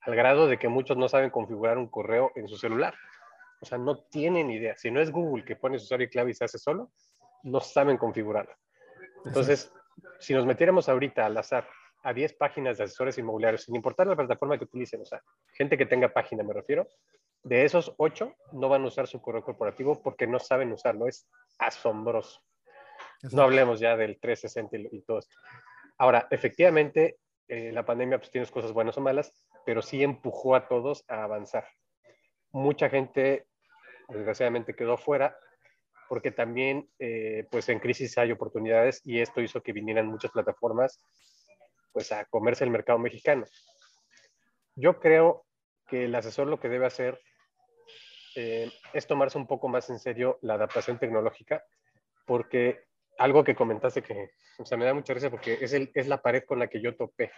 [0.00, 2.94] al grado de que muchos no saben configurar un correo en su celular.
[3.60, 4.76] O sea, no tienen idea.
[4.76, 6.90] Si no es Google que pone su usuario y clave y se hace solo,
[7.44, 8.52] no saben configurarlo.
[9.24, 9.72] Entonces,
[10.18, 11.68] si nos metiéramos ahorita al azar
[12.02, 15.22] a 10 páginas de asesores inmobiliarios, sin importar la plataforma que utilicen, o sea,
[15.54, 16.86] gente que tenga página, me refiero,
[17.44, 21.06] de esos 8 no van a usar su correo corporativo porque no saben usarlo.
[21.06, 21.28] Es
[21.58, 22.40] asombroso.
[23.32, 25.36] No hablemos ya del 360 y, y todo esto.
[25.98, 27.18] Ahora, efectivamente,
[27.48, 29.32] eh, la pandemia pues tiene cosas buenas o malas,
[29.64, 31.68] pero sí empujó a todos a avanzar.
[32.52, 33.46] Mucha gente,
[34.08, 35.36] desgraciadamente, quedó fuera
[36.14, 41.04] porque también, eh, pues en crisis hay oportunidades y esto hizo que vinieran muchas plataformas,
[41.92, 43.44] pues a comerse el mercado mexicano.
[44.76, 45.44] Yo creo
[45.88, 47.20] que el asesor lo que debe hacer
[48.36, 51.64] eh, es tomarse un poco más en serio la adaptación tecnológica,
[52.26, 52.84] porque
[53.18, 56.22] algo que comentaste que, o sea, me da mucha risa porque es, el, es la
[56.22, 57.32] pared con la que yo topé.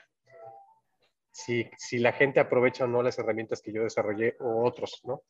[1.33, 5.23] Si, si la gente aprovecha o no las herramientas que yo desarrollé o otros, ¿no?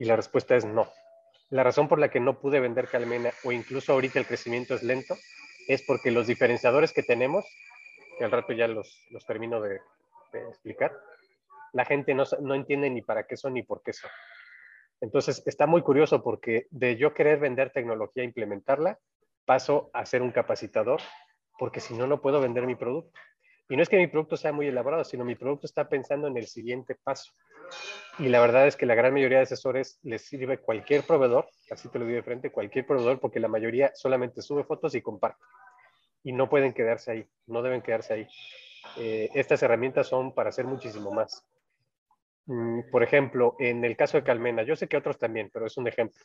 [0.00, 0.90] Y la respuesta es no.
[1.50, 4.82] La razón por la que no pude vender Calmena o incluso ahorita el crecimiento es
[4.82, 5.16] lento
[5.66, 7.44] es porque los diferenciadores que tenemos,
[8.18, 9.80] que al rato ya los, los termino de,
[10.32, 10.92] explicar,
[11.72, 14.10] la gente no, no entiende ni para qué son ni por qué son.
[15.00, 18.98] Entonces, está muy curioso porque de yo querer vender tecnología e implementarla,
[19.44, 21.00] paso a ser un capacitador,
[21.58, 23.18] porque si no, no puedo vender mi producto.
[23.68, 26.36] Y no es que mi producto sea muy elaborado, sino mi producto está pensando en
[26.36, 27.32] el siguiente paso.
[28.18, 31.88] Y la verdad es que la gran mayoría de asesores les sirve cualquier proveedor, así
[31.88, 35.42] te lo digo de frente, cualquier proveedor, porque la mayoría solamente sube fotos y comparte.
[36.24, 38.28] Y no pueden quedarse ahí, no deben quedarse ahí.
[38.96, 41.46] Eh, estas herramientas son para hacer muchísimo más.
[42.46, 45.76] Mm, por ejemplo, en el caso de Calmena, yo sé que otros también, pero es
[45.76, 46.24] un ejemplo.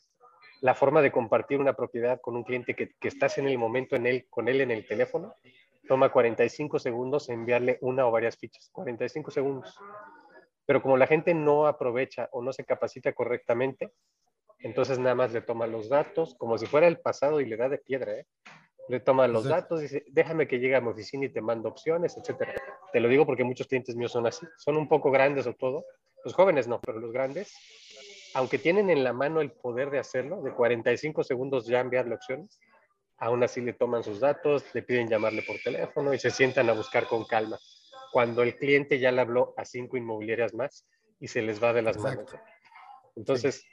[0.61, 4.07] La forma de compartir una propiedad con un cliente que, estás en el momento en
[4.07, 5.35] él, con él en el teléfono,
[5.87, 8.69] toma 45 segundos enviarle una o varias fichas.
[8.71, 9.77] 45 segundos.
[10.65, 13.91] Pero como la gente no aprovecha o no se capacita correctamente,
[14.59, 17.67] entonces nada más le toma los datos, como si fuera el pasado y le da
[17.67, 18.27] de piedra, ¿eh?
[18.89, 21.69] Le toma los datos y dice, déjame que llegue a mi oficina y te mando
[21.69, 22.53] opciones, etcétera.
[22.91, 24.45] Te lo digo porque muchos clientes míos son así.
[24.57, 25.85] Son un poco grandes o todo.
[26.25, 27.53] Los jóvenes no, pero los grandes,
[28.33, 32.59] aunque tienen en la mano el poder de hacerlo, de 45 segundos ya enviarle opciones,
[33.23, 36.73] aún así le toman sus datos, le piden llamarle por teléfono y se sientan a
[36.73, 37.57] buscar con calma.
[38.11, 40.85] Cuando el cliente ya le habló a cinco inmobiliarias más
[41.21, 42.35] y se les va de las manos.
[43.15, 43.67] Entonces, sí.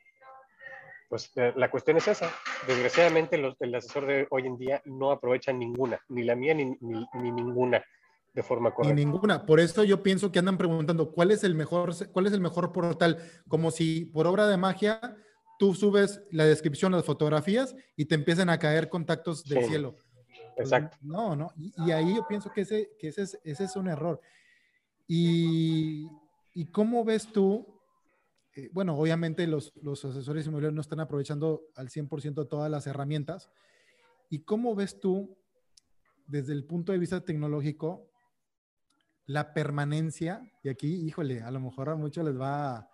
[1.09, 2.32] pues eh, la cuestión es esa.
[2.68, 6.66] Desgraciadamente, los, el asesor de hoy en día no aprovecha ninguna, ni la mía ni,
[6.80, 7.84] ni, ni ninguna
[8.32, 8.94] de forma correcta.
[8.94, 9.44] Ni ninguna.
[9.44, 12.70] Por eso yo pienso que andan preguntando cuál es el mejor, cuál es el mejor
[12.70, 15.01] portal, como si por obra de magia
[15.61, 19.68] tú subes la descripción, las fotografías y te empiezan a caer contactos del sí.
[19.68, 19.94] cielo.
[20.56, 20.96] Exacto.
[21.02, 21.52] No, no.
[21.54, 24.22] Y, y, ahí yo pienso que ese, que ese, es, ese es un error.
[25.06, 26.08] Y,
[26.54, 27.78] y cómo ves tú,
[28.56, 33.50] eh, bueno, obviamente los, los asesores inmobiliarios no están aprovechando al 100% todas las herramientas.
[34.30, 35.36] ¿Y cómo ves tú,
[36.26, 38.11] desde el punto de vista tecnológico,
[39.26, 40.40] la permanencia?
[40.62, 42.90] Y aquí, híjole, a lo mejor a muchos les va a,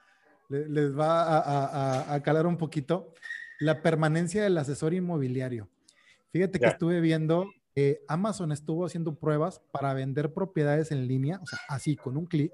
[0.48, 3.14] les va a, a, a, calar un poquito,
[3.58, 5.68] la permanencia del asesor inmobiliario.
[6.30, 11.46] Fíjate que estuve viendo, eh, Amazon estuvo haciendo pruebas para vender propiedades en línea, o
[11.46, 12.52] sea, así con un clic.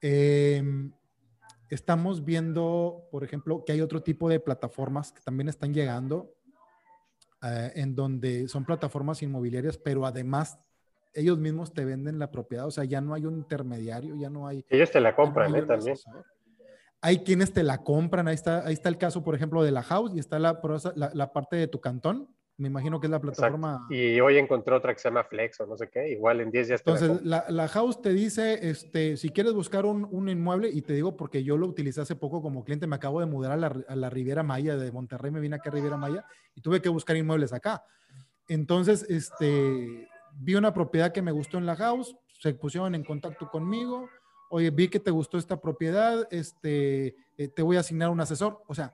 [0.00, 0.62] Eh,
[1.68, 6.34] estamos viendo, por ejemplo, que hay otro tipo de plataformas que también están llegando,
[7.42, 10.58] eh, en donde son plataformas inmobiliarias, pero además
[11.14, 14.46] ellos mismos te venden la propiedad, o sea, ya no hay un intermediario, ya no
[14.46, 14.64] hay...
[14.68, 15.62] Ellos te la compran, no ¿eh?
[15.62, 15.92] También.
[15.92, 16.24] Asesor
[17.00, 19.82] hay quienes te la compran, ahí está, ahí está el caso, por ejemplo, de la
[19.82, 20.60] House y está la,
[20.94, 22.28] la, la parte de tu cantón,
[22.60, 23.72] me imagino que es la plataforma.
[23.72, 23.94] Exacto.
[23.94, 26.68] Y hoy encontré otra que se llama Flex o no sé qué, igual en 10
[26.68, 26.82] días.
[26.84, 30.92] Entonces, la, la, House te dice, este, si quieres buscar un, un, inmueble, y te
[30.92, 33.74] digo porque yo lo utilicé hace poco como cliente, me acabo de mudar a la,
[33.88, 36.90] a la Riviera Maya de Monterrey, me vine aquí a Riviera Maya y tuve que
[36.90, 37.82] buscar inmuebles acá.
[38.46, 43.48] Entonces, este, vi una propiedad que me gustó en la House, se pusieron en contacto
[43.48, 44.06] conmigo,
[44.50, 48.62] oye, vi que te gustó esta propiedad, este, eh, te voy a asignar un asesor.
[48.66, 48.92] O sea,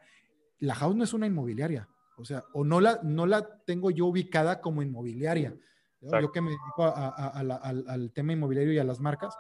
[0.60, 1.88] la house no es una inmobiliaria.
[2.16, 5.54] O sea, o no la, no la tengo yo ubicada como inmobiliaria.
[6.00, 9.00] Yo que me dedico a, a, a la, al, al, tema inmobiliario y a las
[9.00, 9.36] marcas,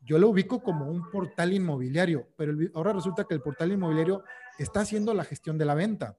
[0.00, 4.24] yo lo ubico como un portal inmobiliario, pero el, ahora resulta que el portal inmobiliario
[4.58, 6.18] está haciendo la gestión de la venta.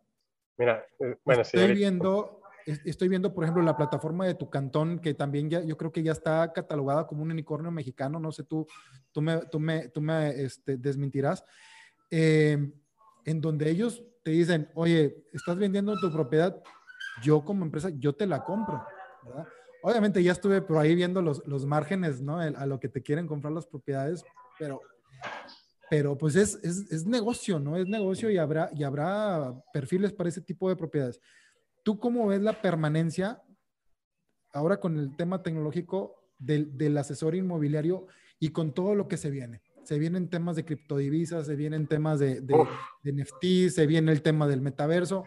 [0.58, 5.00] Mira, eh, bueno, estoy sí, viendo, estoy viendo, por ejemplo, la plataforma de tu cantón,
[5.00, 8.44] que también ya, yo creo que ya está catalogada como un unicornio mexicano, no sé,
[8.44, 8.68] tú,
[9.12, 11.44] tú me, tú me, tú me este, desmentirás,
[12.10, 12.72] eh,
[13.26, 16.62] en donde ellos te dicen, oye, estás vendiendo tu propiedad,
[17.22, 18.84] yo como empresa, yo te la compro,
[19.24, 19.48] ¿verdad?
[19.86, 22.40] Obviamente ya estuve por ahí viendo los, los márgenes, ¿no?
[22.40, 24.24] a lo que te quieren comprar las propiedades,
[24.58, 24.80] pero,
[25.90, 27.76] pero pues es, es, es, negocio, ¿no?
[27.76, 31.20] Es negocio y habrá, y habrá perfiles para ese tipo de propiedades.
[31.84, 33.42] ¿Tú cómo ves la permanencia
[34.54, 38.08] ahora con el tema tecnológico del, del asesor inmobiliario
[38.40, 39.62] y con todo lo que se viene?
[39.84, 42.56] Se vienen temas de criptodivisas, se vienen temas de, de,
[43.04, 45.26] de NFT, se viene el tema del metaverso.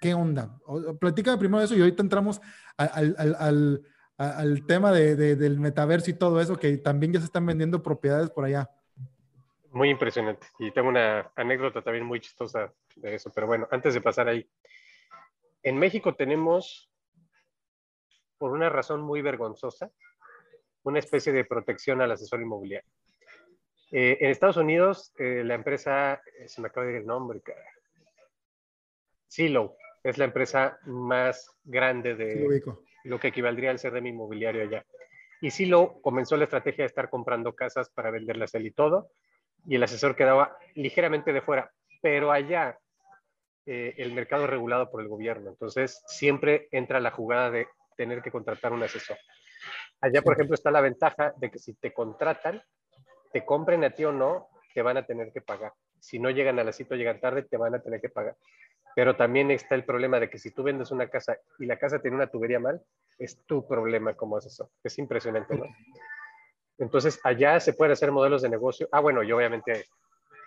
[0.00, 0.56] ¿Qué onda?
[1.00, 2.40] Platícame primero de eso y ahorita entramos
[2.76, 3.82] al, al, al,
[4.16, 8.30] al tema de, del metaverso y todo eso, que también ya se están vendiendo propiedades
[8.30, 8.70] por allá.
[9.72, 10.46] Muy impresionante.
[10.60, 13.32] Y tengo una anécdota también muy chistosa de eso.
[13.34, 14.48] Pero bueno, antes de pasar ahí,
[15.62, 16.90] en México tenemos,
[18.38, 19.90] por una razón muy vergonzosa,
[20.82, 22.90] una especie de protección al asesor inmobiliario.
[23.90, 27.40] Eh, en Estados Unidos, eh, la empresa, eh, se me acaba de ir el nombre,
[27.40, 27.64] cara.
[29.26, 32.62] Silo, es la empresa más grande de
[33.04, 34.84] lo que equivaldría al CRM inmobiliario allá.
[35.40, 39.10] Y Silo comenzó la estrategia de estar comprando casas para venderlas él y todo,
[39.66, 42.78] y el asesor quedaba ligeramente de fuera, pero allá
[43.70, 48.30] eh, el mercado regulado por el gobierno, entonces siempre entra la jugada de tener que
[48.30, 49.18] contratar un asesor.
[50.00, 52.62] Allá, por ejemplo, está la ventaja de que si te contratan,
[53.30, 55.74] te compren a ti o no, te van a tener que pagar.
[56.00, 58.38] Si no llegan a la cita o llegan tarde, te van a tener que pagar.
[58.96, 62.00] Pero también está el problema de que si tú vendes una casa y la casa
[62.00, 62.80] tiene una tubería mal,
[63.18, 64.70] es tu problema como asesor.
[64.82, 65.66] Es impresionante, ¿no?
[66.78, 68.88] Entonces, allá se pueden hacer modelos de negocio.
[68.92, 69.84] Ah, bueno, y obviamente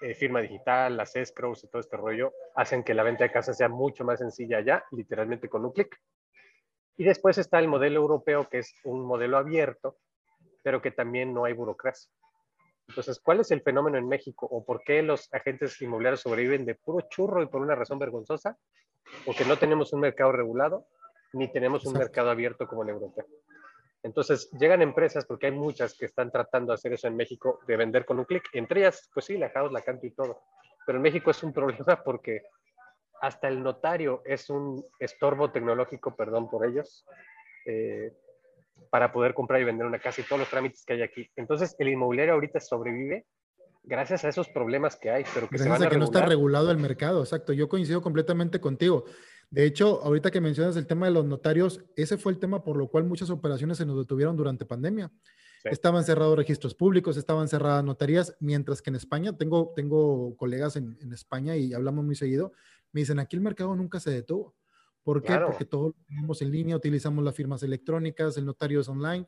[0.02, 3.54] eh, firma digital, las escrows y todo este rollo hacen que la venta de casa
[3.54, 5.96] sea mucho más sencilla allá, literalmente con un clic.
[6.98, 9.98] Y después está el modelo europeo, que es un modelo abierto,
[10.62, 12.12] pero que también no hay burocracia.
[12.88, 16.76] Entonces, ¿cuál es el fenómeno en México o por qué los agentes inmobiliarios sobreviven de
[16.76, 18.58] puro churro y por una razón vergonzosa?
[19.26, 20.88] Porque no tenemos un mercado regulado
[21.34, 23.26] ni tenemos un mercado abierto como el europeo.
[24.04, 27.78] Entonces, llegan empresas, porque hay muchas que están tratando de hacer eso en México, de
[27.78, 28.44] vender con un clic.
[28.54, 30.42] Entre ellas, pues sí, la House, la Canto y todo.
[30.86, 32.42] Pero en México es un problema porque
[33.22, 37.06] hasta el notario es un estorbo tecnológico, perdón por ellos,
[37.66, 38.12] eh,
[38.90, 41.30] para poder comprar y vender una casa y todos los trámites que hay aquí.
[41.36, 43.28] Entonces, el inmobiliario ahorita sobrevive
[43.84, 46.26] gracias a esos problemas que hay, pero que gracias se van a, que no está
[46.26, 47.54] regulado el mercado, exacto.
[47.54, 49.06] Yo coincido completamente contigo.
[49.52, 52.78] De hecho, ahorita que mencionas el tema de los notarios, ese fue el tema por
[52.78, 55.12] lo cual muchas operaciones se nos detuvieron durante pandemia.
[55.62, 55.70] Sí.
[55.70, 60.98] Estaban cerrados registros públicos, estaban cerradas notarías, mientras que en España, tengo, tengo colegas en,
[61.02, 62.54] en España y hablamos muy seguido,
[62.94, 64.56] me dicen, aquí el mercado nunca se detuvo.
[65.04, 65.28] ¿Por qué?
[65.28, 65.48] Claro.
[65.48, 69.28] Porque todo lo tenemos en línea, utilizamos las firmas electrónicas, el notario es online.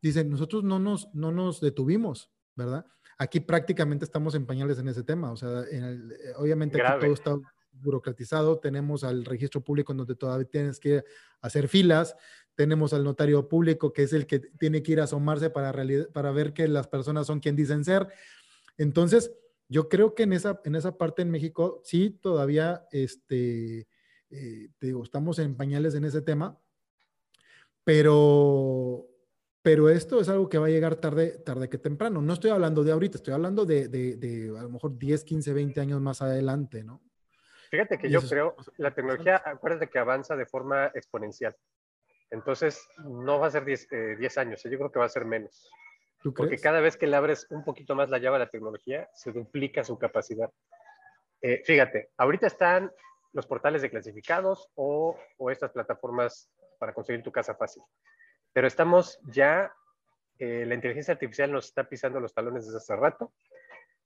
[0.00, 2.86] Dicen, nosotros no nos, no nos detuvimos, ¿verdad?
[3.18, 5.30] Aquí prácticamente estamos en pañales en ese tema.
[5.30, 6.96] O sea, en el, obviamente Grave.
[6.96, 11.04] aquí todo está burocratizado, tenemos al registro público donde todavía tienes que
[11.40, 12.16] hacer filas,
[12.54, 15.72] tenemos al notario público que es el que tiene que ir a asomarse para,
[16.12, 18.08] para ver que las personas son quien dicen ser.
[18.76, 19.32] Entonces,
[19.68, 23.88] yo creo que en esa, en esa parte en México sí todavía, este,
[24.30, 26.60] eh, te digo, estamos en pañales en ese tema,
[27.84, 29.06] pero,
[29.62, 32.20] pero esto es algo que va a llegar tarde, tarde que temprano.
[32.20, 35.52] No estoy hablando de ahorita, estoy hablando de, de, de a lo mejor 10, 15,
[35.52, 37.02] 20 años más adelante, ¿no?
[37.72, 41.56] Fíjate que yo creo, la tecnología, acuérdate que avanza de forma exponencial.
[42.30, 45.24] Entonces, no va a ser 10, eh, 10 años, yo creo que va a ser
[45.24, 45.70] menos.
[46.36, 49.32] Porque cada vez que le abres un poquito más la llave a la tecnología, se
[49.32, 50.50] duplica su capacidad.
[51.40, 52.92] Eh, fíjate, ahorita están
[53.32, 57.82] los portales de clasificados o, o, estas plataformas para conseguir tu casa fácil.
[58.52, 59.72] Pero estamos ya,
[60.38, 63.32] eh, la inteligencia artificial nos está pisando los talones desde hace rato.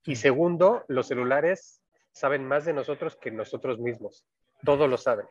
[0.05, 1.81] Y segundo, los celulares
[2.17, 4.25] saben más de nosotros que nosotros mismos.
[4.65, 5.27] Todo lo saben.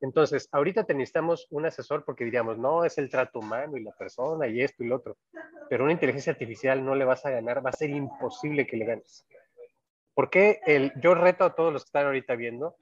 [0.00, 3.92] Entonces, ahorita te necesitamos un asesor porque diríamos, no, es el trato humano y la
[3.92, 5.16] persona y esto y lo otro.
[5.70, 8.84] Pero una inteligencia artificial no le vas a ganar, va a ser imposible que le
[8.84, 9.26] ganes.
[10.14, 12.76] ¿Por qué el, yo reto a todos los que están ahorita viendo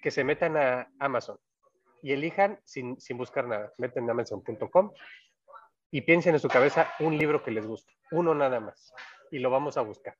[0.00, 1.38] que se metan a Amazon
[2.02, 3.72] y elijan sin, sin buscar nada?
[3.78, 4.92] Meten en amazon.com
[5.90, 8.92] y piensen en su cabeza un libro que les guste, uno nada más,
[9.30, 10.14] y lo vamos a buscar.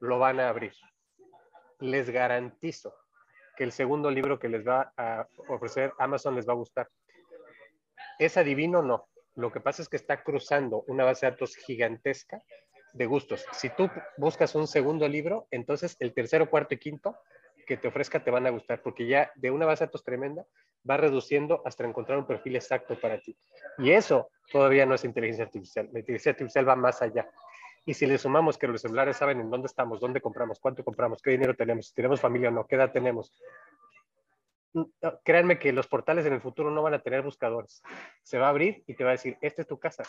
[0.00, 0.72] Lo van a abrir
[1.82, 2.94] les garantizo
[3.56, 6.88] que el segundo libro que les va a ofrecer Amazon les va a gustar.
[8.18, 8.82] ¿Es adivino?
[8.82, 9.08] No.
[9.34, 12.42] Lo que pasa es que está cruzando una base de datos gigantesca
[12.92, 13.46] de gustos.
[13.52, 17.16] Si tú buscas un segundo libro, entonces el tercero, cuarto y quinto
[17.66, 20.44] que te ofrezca te van a gustar, porque ya de una base de datos tremenda
[20.88, 23.36] va reduciendo hasta encontrar un perfil exacto para ti.
[23.78, 25.88] Y eso todavía no es inteligencia artificial.
[25.92, 27.30] La inteligencia artificial va más allá.
[27.84, 31.20] Y si le sumamos que los celulares saben en dónde estamos, dónde compramos, cuánto compramos,
[31.20, 33.32] qué dinero tenemos, si tenemos familia o no, qué edad tenemos,
[35.24, 37.82] créanme que los portales en el futuro no van a tener buscadores.
[38.22, 40.04] Se va a abrir y te va a decir, esta es tu casa,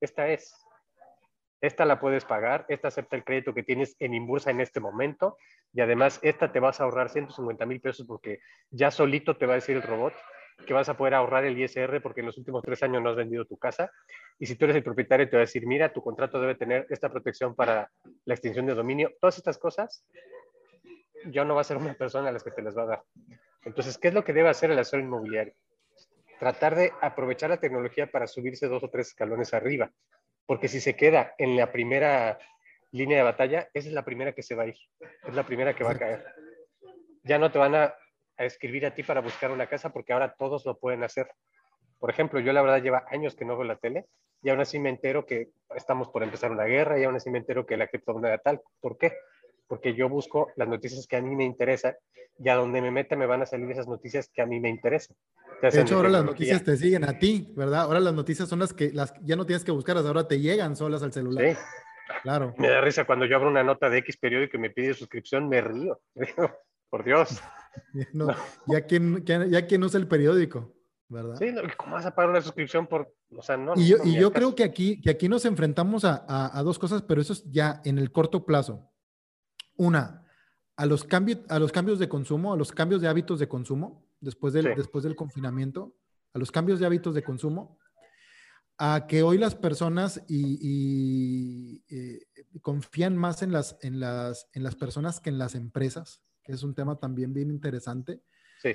[0.00, 0.54] esta es,
[1.60, 5.38] esta la puedes pagar, esta acepta el crédito que tienes en Inbursa en este momento
[5.72, 8.40] y además esta te vas a ahorrar 150 mil pesos porque
[8.70, 10.12] ya solito te va a decir el robot
[10.64, 13.16] que vas a poder ahorrar el ISR porque en los últimos tres años no has
[13.16, 13.90] vendido tu casa.
[14.38, 16.86] Y si tú eres el propietario, te va a decir, mira, tu contrato debe tener
[16.90, 17.90] esta protección para
[18.24, 19.12] la extinción de dominio.
[19.20, 20.04] Todas estas cosas,
[21.26, 23.02] yo no va a ser una persona a las que te las va a dar.
[23.64, 25.54] Entonces, ¿qué es lo que debe hacer el asesor inmobiliario?
[26.38, 29.90] Tratar de aprovechar la tecnología para subirse dos o tres escalones arriba.
[30.46, 32.38] Porque si se queda en la primera
[32.90, 34.76] línea de batalla, esa es la primera que se va a ir.
[35.26, 36.24] Es la primera que va a caer.
[37.22, 37.94] Ya no te van a
[38.42, 41.28] a escribir a ti para buscar una casa porque ahora todos lo pueden hacer.
[41.98, 44.06] Por ejemplo, yo la verdad lleva años que no veo la tele
[44.42, 47.38] y aún así me entero que estamos por empezar una guerra y aún así me
[47.38, 48.60] entero que la criptomoneda tal.
[48.80, 49.12] ¿Por qué?
[49.68, 51.94] Porque yo busco las noticias que a mí me interesan
[52.38, 54.68] y a donde me meta me van a salir esas noticias que a mí me
[54.68, 55.16] interesan.
[55.60, 57.82] De hecho, ahora las noticias te siguen a ti, ¿verdad?
[57.82, 60.74] Ahora las noticias son las que las, ya no tienes que buscarlas, ahora te llegan
[60.74, 61.54] solas al celular.
[61.54, 61.56] Sí.
[62.22, 62.52] Claro.
[62.58, 65.48] Me da risa cuando yo abro una nota de X periódico y me pide suscripción,
[65.48, 66.00] me río.
[66.90, 67.40] Por Dios.
[68.66, 70.74] ya, quien, ya quien usa el periódico,
[71.08, 71.36] ¿verdad?
[71.36, 73.74] Sí, ¿cómo vas a pagar una suscripción por, o sea, no.
[73.76, 77.02] Y yo, y yo creo que aquí, que aquí nos enfrentamos a, a, dos cosas,
[77.02, 78.90] pero eso es ya en el corto plazo.
[79.76, 80.24] Una,
[80.76, 84.06] a los, cambios, a los cambios de consumo, a los cambios de hábitos de consumo,
[84.20, 85.96] después del, después del confinamiento,
[86.34, 87.78] a los cambios de hábitos de consumo,
[88.78, 92.26] a que hoy las personas y, y eh,
[92.62, 96.62] confían más en las, en, las, en las personas que en las empresas que es
[96.62, 98.20] un tema también bien interesante.
[98.60, 98.74] Sí.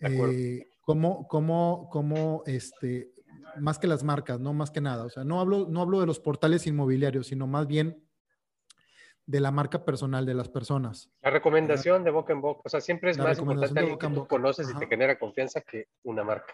[0.00, 3.12] Eh, cómo, cómo, cómo, este,
[3.58, 5.04] más que las marcas, no más que nada.
[5.04, 8.02] O sea, no hablo, no hablo de los portales inmobiliarios, sino más bien
[9.26, 11.10] de la marca personal de las personas.
[11.22, 12.62] La recomendación de boca en boca.
[12.64, 16.24] O sea, siempre es más importante que tú conoces y te genera confianza que una
[16.24, 16.52] marca.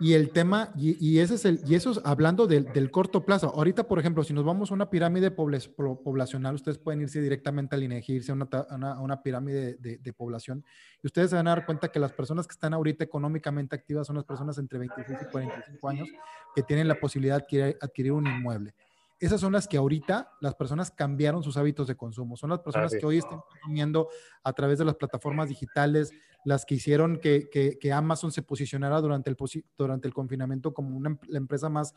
[0.00, 3.52] Y el tema, y, ese es el, y eso es hablando del, corto plazo.
[3.54, 7.82] Ahorita, por ejemplo, si nos vamos a una pirámide poblacional, ustedes pueden irse directamente al
[7.82, 10.64] INEGI, irse a una, una, pirámide de, población,
[11.02, 14.06] y ustedes se van a dar cuenta que las personas que están ahorita económicamente activas
[14.06, 16.08] son las personas entre 25 y 45 años
[16.54, 18.74] que tienen la posibilidad de adquirir un inmueble
[19.20, 22.36] esas son las que ahorita las personas cambiaron sus hábitos de consumo.
[22.36, 24.08] Son las personas que hoy están consumiendo
[24.44, 26.12] a través de las plataformas digitales,
[26.44, 29.36] las que hicieron que, que, Amazon se posicionara durante el,
[29.76, 31.94] durante el confinamiento como una, la empresa más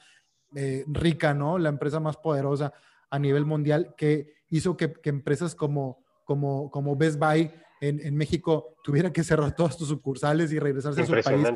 [0.55, 1.59] eh, rica, ¿no?
[1.59, 2.73] La empresa más poderosa
[3.09, 7.51] a nivel mundial, que hizo que, que empresas como, como, como Best Buy
[7.81, 11.47] en, en, México tuvieran que cerrar todas sus sucursales y regresarse a su país.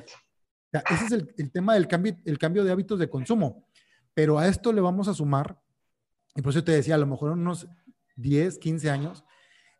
[0.92, 3.68] ese es el, el, tema del cambio, el cambio de hábitos de consumo.
[4.16, 5.62] Pero a esto le vamos a sumar,
[6.36, 7.68] y por eso te decía, a lo mejor unos
[8.16, 9.24] 10, 15 años,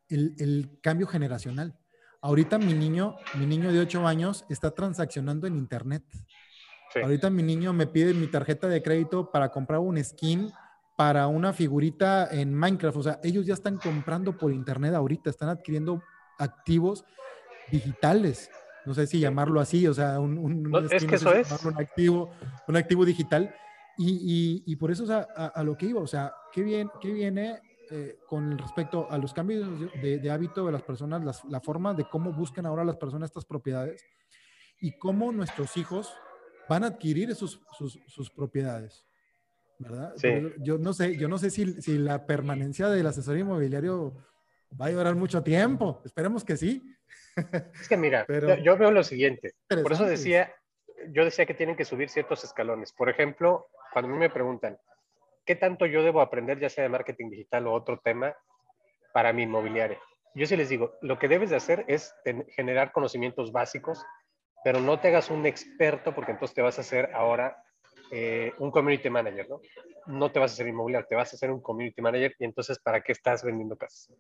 [0.10, 1.80] el, cambio generacional.
[2.22, 6.04] Ahorita mi niño, mi niño de 8 años está transaccionando en Internet.
[7.02, 10.52] Ahorita mi niño me pide mi tarjeta de crédito para comprar un skin
[10.96, 12.98] para una figurita en Minecraft.
[12.98, 16.02] O sea, ellos ya están comprando por Internet ahorita, están adquiriendo
[16.38, 17.04] activos
[17.72, 18.50] digitales.
[18.86, 21.52] No sé si llamarlo así, o sea, un, es que eso es.
[21.66, 22.32] un activo,
[22.68, 23.54] un activo digital
[23.98, 28.18] y, y, por eso a, lo que iba, o sea, ¿qué, bien, qué viene eh,
[28.28, 29.68] con respecto a los cambios
[30.02, 34.04] de, hábito de las personas, la forma de cómo buscan ahora las personas estas propiedades
[34.82, 36.14] y cómo nuestros hijos
[36.68, 39.06] van a adquirir sus, sus, sus propiedades?
[39.78, 40.14] ¿Verdad?
[40.60, 44.16] Yo no sé, yo no sé si, si la permanencia del asesor inmobiliario
[44.80, 46.02] va a durar mucho tiempo.
[46.06, 46.84] Esperemos que sí.
[47.80, 49.56] Es que mira, Pero, yo veo lo siguiente.
[49.68, 50.54] Por eso decía,
[51.10, 52.94] yo decía que tienen que subir ciertos escalones.
[52.94, 54.78] Por ejemplo, cuando a mí me preguntan,
[55.46, 58.36] ¿qué tanto yo debo aprender, ya sea de marketing digital o otro tema,
[59.14, 59.98] para mi inmobiliaria?
[60.34, 62.14] Yo sí les digo, lo que debes de hacer es
[62.58, 64.06] generar conocimientos básicos,
[64.66, 67.64] pero no te hagas un experto porque entonces te vas a hacer ahora
[68.12, 69.62] eh, un community manager, ¿no?
[70.08, 72.78] No te vas a hacer inmobiliario, te vas a hacer un community manager y entonces
[72.80, 74.14] ¿para qué estás vendiendo casas?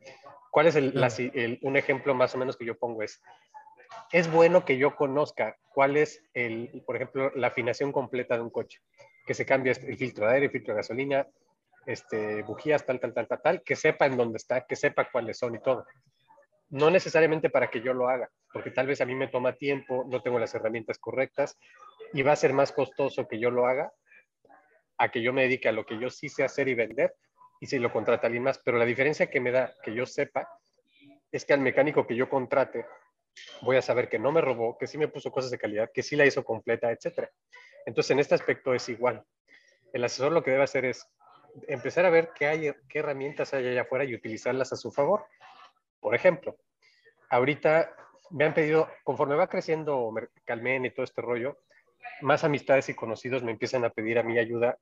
[0.51, 3.03] ¿Cuál es el, un ejemplo más o menos que yo pongo?
[3.03, 3.21] Es,
[4.13, 8.49] es bueno que yo conozca cuál es, el, por ejemplo, la afinación completa de un
[8.49, 8.79] coche
[9.25, 11.27] que se cambie el filtro de aire, el filtro de gasolina,
[11.85, 15.37] este, bujías, tal, tal, tal, tal, tal, que sepa en dónde está, que sepa cuáles
[15.37, 15.85] son y todo.
[16.69, 20.05] No necesariamente para que yo lo haga, porque tal vez a mí me toma tiempo,
[20.09, 21.57] no tengo las herramientas correctas
[22.13, 23.91] y va a ser más costoso que yo lo haga
[24.97, 27.13] a que yo me dedique a lo que yo sí sé hacer y vender
[27.59, 28.59] y si lo contrata alguien más.
[28.59, 30.47] Pero la diferencia que me da que yo sepa
[31.31, 32.85] es que al mecánico que yo contrate
[33.61, 36.03] voy a saber que no me robó, que sí me puso cosas de calidad, que
[36.03, 37.29] sí la hizo completa, etc.
[37.85, 39.23] Entonces, en este aspecto es igual.
[39.93, 41.07] El asesor lo que debe hacer es
[41.67, 45.25] empezar a ver qué, hay, qué herramientas hay allá afuera y utilizarlas a su favor.
[45.99, 46.57] Por ejemplo,
[47.29, 47.95] ahorita
[48.31, 50.11] me han pedido, conforme va creciendo
[50.43, 51.59] Calmen y todo este rollo,
[52.21, 54.77] más amistades y conocidos me empiezan a pedir a mi ayuda,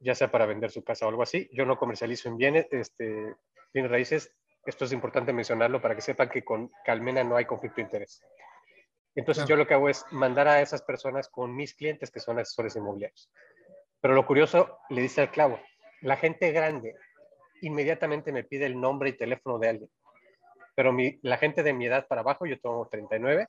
[0.00, 1.48] ya sea para vender su casa o algo así.
[1.52, 3.34] Yo no comercializo en bienes, este,
[3.72, 4.34] bienes raíces.
[4.64, 8.22] Esto es importante mencionarlo para que sepan que con Calmena no hay conflicto de interés.
[9.14, 12.38] Entonces yo lo que hago es mandar a esas personas con mis clientes que son
[12.38, 13.30] asesores inmobiliarios.
[14.00, 15.60] Pero lo curioso, le dice al clavo,
[16.00, 16.94] la gente grande
[17.60, 19.90] inmediatamente me pide el nombre y teléfono de alguien.
[20.74, 23.46] Pero mi, la gente de mi edad para abajo, yo tengo 39,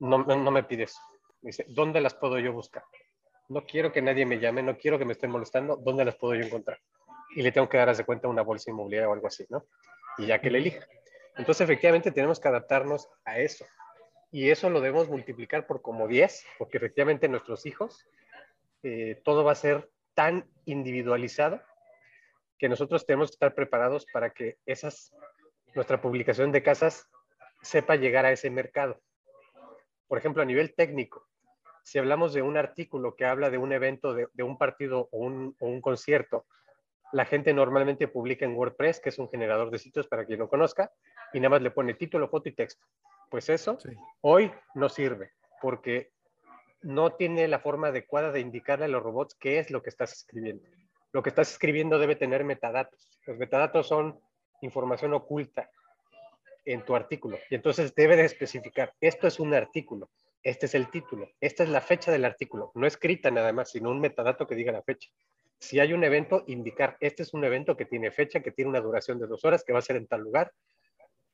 [0.00, 1.00] no, no, me pide eso.
[1.42, 2.82] Me dice, ¿dónde las puedo yo buscar?
[3.48, 6.34] No quiero que nadie me llame, no quiero que me estén molestando, ¿dónde las puedo
[6.34, 6.80] yo encontrar?
[7.36, 9.64] Y le tengo que dar de cuenta una bolsa inmobiliaria o algo así, ¿no?
[10.18, 10.86] Y ya que le elija.
[11.36, 13.64] Entonces, efectivamente, tenemos que adaptarnos a eso.
[14.30, 18.06] Y eso lo debemos multiplicar por como 10, porque efectivamente nuestros hijos,
[18.82, 21.60] eh, todo va a ser tan individualizado
[22.58, 25.12] que nosotros tenemos que estar preparados para que esas,
[25.74, 27.10] nuestra publicación de casas
[27.62, 29.00] sepa llegar a ese mercado.
[30.06, 31.26] Por ejemplo, a nivel técnico,
[31.82, 35.56] si hablamos de un artículo que habla de un evento, de, un partido o un,
[35.58, 36.46] o un, concierto,
[37.12, 40.48] la gente normalmente publica en WordPress, que es un generador de sitios para quien no
[40.48, 40.90] conozca,
[41.32, 42.84] y nada más le pone título, foto y texto.
[43.30, 43.78] Pues eso
[44.22, 46.12] hoy no sirve, porque
[46.82, 50.12] no tiene la forma adecuada de indicarle a los robots qué es lo que estás
[50.12, 50.64] escribiendo.
[51.12, 53.08] Lo que estás escribiendo debe tener metadatos.
[53.26, 54.18] Los metadatos son
[54.62, 55.70] información oculta
[56.64, 57.38] en tu artículo.
[57.50, 60.10] Y entonces debe de especificar, esto es un artículo,
[60.42, 63.90] este es el título, esta es la fecha del artículo, no escrita nada más, sino
[63.90, 65.10] un metadato que diga la fecha.
[65.62, 68.80] Si hay un evento, indicar, este es un evento que tiene fecha, que tiene una
[68.80, 70.52] duración de dos horas, que va a ser en tal lugar,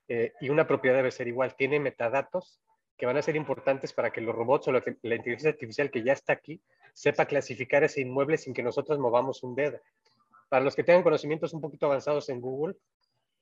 [0.07, 2.61] eh, y una propiedad debe ser igual, tiene metadatos
[2.99, 6.13] que van a ser importantes para que los robots o la, inteligencia artificial que ya
[6.13, 6.61] está aquí
[6.93, 9.81] sepa clasificar ese inmueble sin que nosotros movamos un dedo.
[10.51, 12.77] Para los que tengan conocimientos un poquito avanzados en Google,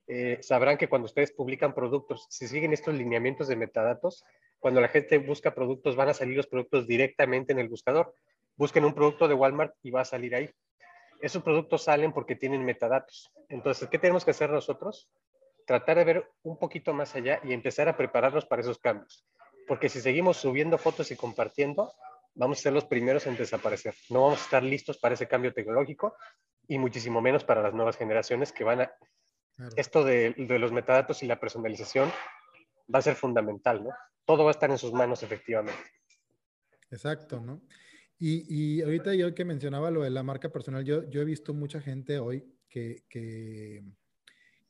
[0.07, 4.25] eh, sabrán que cuando ustedes publican productos, si siguen estos lineamientos de metadatos,
[4.61, 8.15] cuando la gente busca productos, van a salir los productos directamente en el buscador.
[8.55, 10.49] Busquen un producto de Walmart y va a salir ahí.
[11.21, 13.33] Esos productos salen porque tienen metadatos.
[13.49, 15.11] Entonces, ¿qué tenemos que hacer nosotros?
[15.67, 19.27] Tratar de ver un poquito más allá y empezar a prepararnos para esos cambios
[19.67, 21.93] porque si seguimos subiendo fotos y compartiendo,
[22.35, 23.95] vamos a ser los primeros en desaparecer.
[24.11, 26.17] No vamos a estar listos para ese cambio tecnológico
[26.69, 28.93] y muchísimo menos para las nuevas generaciones que van a...
[29.77, 32.11] Esto de, los metadatos y la personalización
[32.95, 33.91] va a ser fundamental, ¿no?
[34.25, 35.81] Todo va a estar en sus manos efectivamente.
[36.91, 37.63] Exacto, ¿no?
[38.19, 41.81] Y, ahorita yo que mencionaba lo de la marca personal, yo, yo he visto mucha
[41.81, 43.85] gente hoy que, que,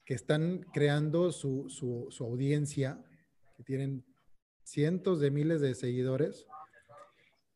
[0.07, 3.05] están creando su, su, su audiencia,
[3.57, 4.05] que tienen
[4.65, 6.47] cientos de miles de seguidores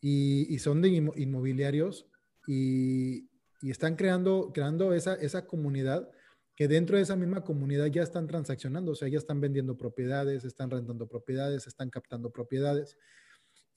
[0.01, 2.07] y, son de inmobiliarios
[2.47, 3.29] y,
[3.63, 6.11] están creando, creando esa, esa comunidad
[6.57, 10.45] que dentro de esa misma comunidad ya están transaccionando, o sea, ya están vendiendo propiedades,
[10.45, 12.97] están rentando propiedades, están captando propiedades.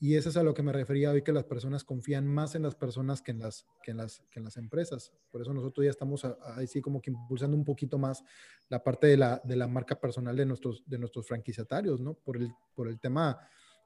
[0.03, 2.63] Y eso es a lo que me refería hoy, que las personas confían más en
[2.63, 5.13] las personas que en las, que en las, que en las empresas.
[5.31, 6.25] Por eso nosotros ya estamos
[6.57, 8.21] ahí sí como que impulsando un poquito más
[8.67, 12.15] la parte de la, de la marca personal de nuestros, de nuestros franquiciatarios, ¿no?
[12.15, 13.39] Por el, por el tema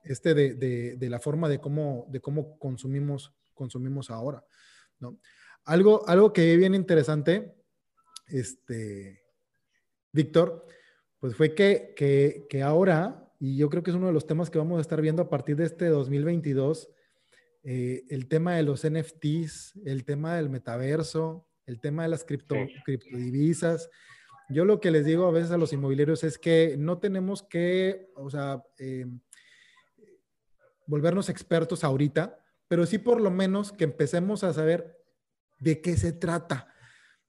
[0.04, 0.56] este de,
[0.98, 4.44] de, la forma de cómo, de cómo consumimos, consumimos ahora,
[4.98, 5.20] ¿no?
[5.66, 7.54] Algo, algo que bien interesante,
[8.26, 9.22] este,
[10.12, 10.66] Víctor,
[11.20, 11.94] pues fue que,
[12.50, 15.02] que ahora y yo creo que es uno de los temas que vamos a estar
[15.02, 16.90] viendo a partir de este 2022,
[17.64, 22.56] eh, el tema de los NFTs, el tema del metaverso, el tema de las cripto,
[22.86, 23.90] criptodivisas.
[24.50, 28.10] Yo lo que les digo a veces a los inmobiliarios es que no tenemos que,
[28.16, 29.06] o sea, eh,
[30.88, 34.98] volvernos expertos ahorita, pero sí por lo menos que empecemos a saber
[35.60, 36.74] de qué se trata.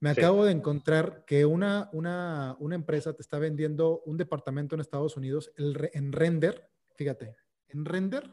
[0.01, 4.81] Me acabo de encontrar que una, una, una, empresa te está vendiendo un departamento en
[4.81, 7.35] Estados Unidos el, en render, fíjate,
[7.69, 8.31] en render,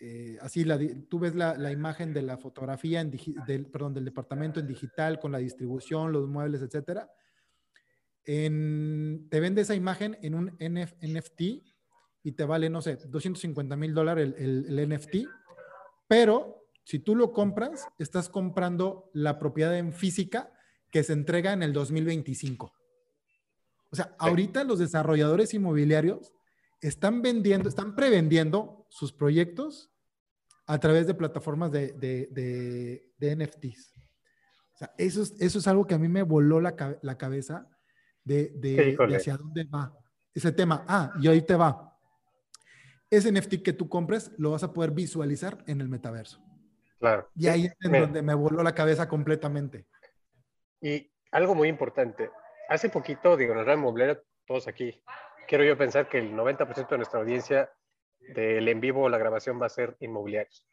[0.00, 0.78] eh, así la,
[1.08, 3.12] tú ves la, la, imagen de la fotografía, en
[3.46, 7.08] del, perdón, del departamento en digital con la distribución, los muebles, etcétera.
[8.24, 11.40] En, te vende esa imagen en un NFT
[12.22, 15.16] y te vale, no sé, 250 mil dólares el, el, el NFT,
[16.08, 16.57] pero
[16.88, 20.50] si tú lo compras, estás comprando la propiedad en física
[20.90, 22.72] que se entrega en el 2025.
[23.90, 26.32] O sea, ahorita los desarrolladores inmobiliarios
[26.80, 29.90] están vendiendo, están prevendiendo sus proyectos
[30.66, 33.92] a través de plataformas de, NFTs.
[34.72, 37.68] O sea, eso es, eso es algo que a mí me voló la, cabeza
[38.24, 39.94] de, de, de hacia dónde va
[40.32, 40.86] ese tema.
[40.88, 41.94] Ah, y ahí te va.
[43.10, 46.47] Ese NFT que tú compres lo vas a poder visualizar en el metaverso.
[46.98, 47.30] Claro.
[47.34, 49.86] Y ahí es en donde me voló la cabeza completamente.
[50.80, 52.30] Y algo muy importante.
[52.68, 55.02] Hace poquito, digo, en el Radio Moblera, todos aquí,
[55.46, 57.70] quiero yo pensar que el 90% de nuestra audiencia
[58.20, 60.66] del en vivo o la grabación va a ser inmobiliarios.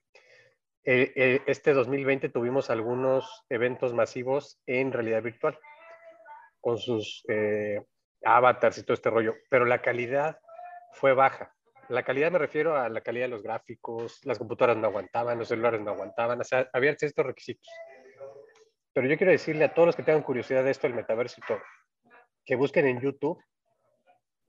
[0.84, 5.58] Eh, eh, este 2020 tuvimos algunos eventos masivos en realidad virtual,
[6.62, 7.84] con sus eh,
[8.24, 10.40] avatars y todo este rollo, pero la calidad
[10.92, 11.55] fue baja.
[11.90, 15.48] La calidad me refiero a la calidad de los gráficos, las computadoras no aguantaban, los
[15.48, 17.70] celulares no aguantaban, o sea, había estos requisitos.
[18.94, 21.48] Pero yo quiero decirle a todos los que tengan curiosidad de esto, el metaverso y
[21.48, 21.62] todo,
[22.46, 23.40] que busquen en YouTube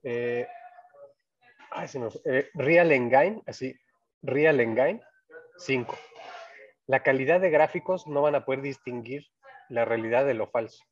[0.03, 0.47] eh,
[2.25, 3.75] eh, Real Engine, así,
[4.21, 5.01] Real Engine
[5.57, 5.95] 5.
[6.87, 9.27] La calidad de gráficos no van a poder distinguir
[9.69, 10.83] la realidad de lo falso.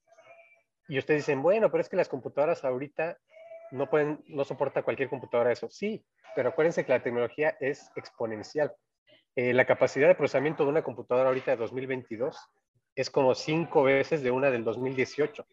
[0.87, 3.17] Y ustedes dicen, bueno, pero es que las computadoras ahorita
[3.71, 5.69] no pueden, no soporta cualquier computadora eso.
[5.69, 6.05] Sí,
[6.35, 8.73] pero acuérdense que la tecnología es exponencial.
[9.35, 12.37] Eh, la capacidad de procesamiento de una computadora ahorita de 2022
[12.95, 15.45] es como cinco veces de una del 2018,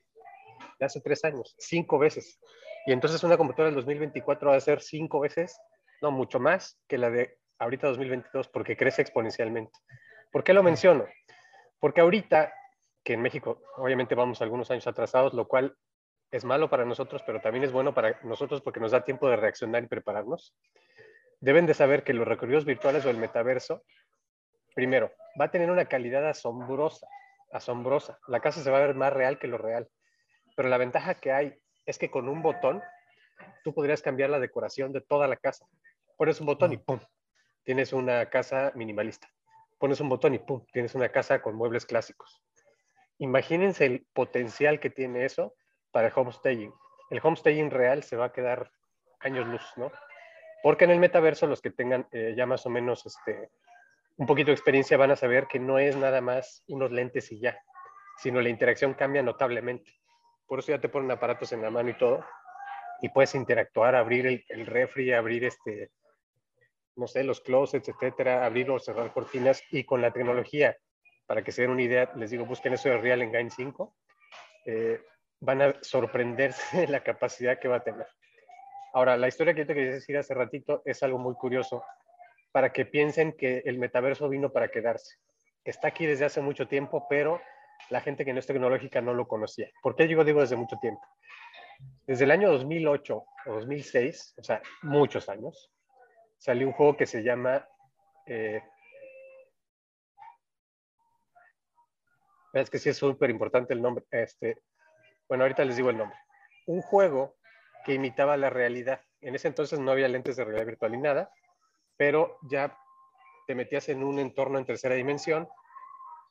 [0.78, 2.38] de hace tres años, cinco veces.
[2.86, 5.58] Y entonces una computadora del 2024 va a ser cinco veces,
[6.00, 9.72] no, mucho más que la de ahorita 2022, porque crece exponencialmente.
[10.30, 11.06] ¿Por qué lo menciono?
[11.78, 12.52] Porque ahorita,
[13.04, 15.76] que en México obviamente vamos algunos años atrasados, lo cual
[16.32, 19.36] es malo para nosotros, pero también es bueno para nosotros porque nos da tiempo de
[19.36, 20.56] reaccionar y prepararnos.
[21.40, 23.84] Deben de saber que los recorridos virtuales o el metaverso,
[24.74, 27.06] primero, va a tener una calidad asombrosa,
[27.52, 28.18] asombrosa.
[28.28, 29.88] La casa se va a ver más real que lo real.
[30.56, 31.54] Pero la ventaja que hay
[31.84, 32.82] es que con un botón
[33.62, 35.66] tú podrías cambiar la decoración de toda la casa.
[36.16, 36.98] Pones un botón y ¡pum!
[37.62, 39.28] Tienes una casa minimalista.
[39.78, 40.64] Pones un botón y ¡pum!
[40.72, 42.42] Tienes una casa con muebles clásicos.
[43.18, 45.54] Imagínense el potencial que tiene eso
[45.92, 46.72] para el homestaging.
[47.10, 48.72] El homestaging real se va a quedar
[49.20, 49.92] años luz, ¿no?
[50.62, 53.50] Porque en el metaverso los que tengan eh, ya más o menos este,
[54.16, 57.40] un poquito de experiencia van a saber que no es nada más unos lentes y
[57.40, 57.58] ya,
[58.18, 59.92] sino la interacción cambia notablemente.
[60.46, 62.24] Por eso ya te ponen aparatos en la mano y todo,
[63.00, 65.90] y puedes interactuar, abrir el, el refri, abrir este,
[66.96, 70.76] no sé, los closets, etcétera, abrir o cerrar cortinas, y con la tecnología,
[71.26, 73.96] para que se den una idea, les digo, busquen eso de Real Engine 5,
[74.66, 75.02] eh,
[75.42, 78.06] van a sorprenderse de la capacidad que va a tener.
[78.94, 81.84] Ahora, la historia que yo te quería decir hace ratito es algo muy curioso
[82.52, 85.16] para que piensen que el metaverso vino para quedarse.
[85.64, 87.40] Está aquí desde hace mucho tiempo, pero
[87.90, 89.68] la gente que no es tecnológica no lo conocía.
[89.82, 91.02] ¿Por qué digo, digo desde mucho tiempo?
[92.06, 95.72] Desde el año 2008 o 2006, o sea, muchos años,
[96.38, 97.66] salió un juego que se llama...
[98.26, 98.62] Eh,
[102.52, 104.04] es que sí es súper importante el nombre.
[104.10, 104.58] Este,
[105.32, 106.18] bueno, ahorita les digo el nombre.
[106.66, 107.36] Un juego
[107.86, 109.00] que imitaba la realidad.
[109.22, 111.32] En ese entonces no había lentes de realidad virtual ni nada,
[111.96, 112.76] pero ya
[113.46, 115.48] te metías en un entorno en tercera dimensión,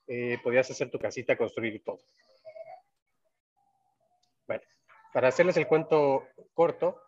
[0.06, 1.98] eh, podías hacer tu casita, construir todo.
[4.46, 4.62] Bueno,
[5.12, 7.02] para hacerles el cuento corto,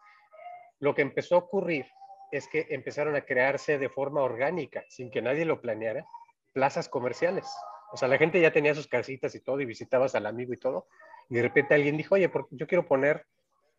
[0.80, 1.86] lo que empezó a ocurrir
[2.32, 6.08] es que empezaron a crearse de forma orgánica, sin que nadie lo planeara,
[6.54, 7.46] plazas comerciales.
[7.92, 10.58] O sea, la gente ya tenía sus casitas y todo, y visitabas al amigo y
[10.58, 10.88] todo,
[11.30, 13.26] y de repente alguien dijo, oye, yo quiero poner,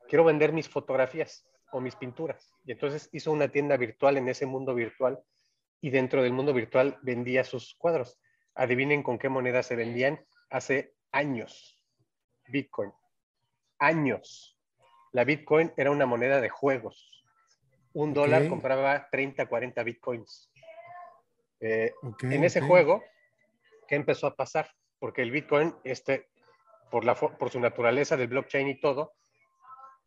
[0.09, 2.53] quiero vender mis fotografías o mis pinturas.
[2.65, 5.23] Y entonces hizo una tienda virtual en ese mundo virtual
[5.81, 8.19] y dentro del mundo virtual vendía sus cuadros.
[8.55, 11.83] Adivinen con qué moneda se vendían hace años.
[12.47, 12.93] Bitcoin.
[13.79, 14.59] Años.
[15.13, 17.25] La Bitcoin era una moneda de juegos.
[17.93, 20.51] Un dólar compraba 30, 40 Bitcoins.
[21.61, 21.93] Eh,
[22.23, 23.03] en ese juego,
[23.87, 24.71] ¿qué empezó a pasar?
[24.99, 26.29] Porque el Bitcoin, este,
[26.95, 29.15] por, la, por su naturaleza del blockchain y todo,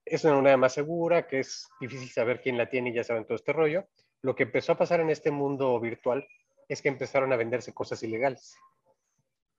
[0.05, 3.25] es una moneda más segura, que es difícil saber quién la tiene y ya saben
[3.25, 3.89] todo este rollo.
[4.21, 6.25] Lo que empezó a pasar en este mundo virtual
[6.69, 8.55] es que empezaron a venderse cosas ilegales.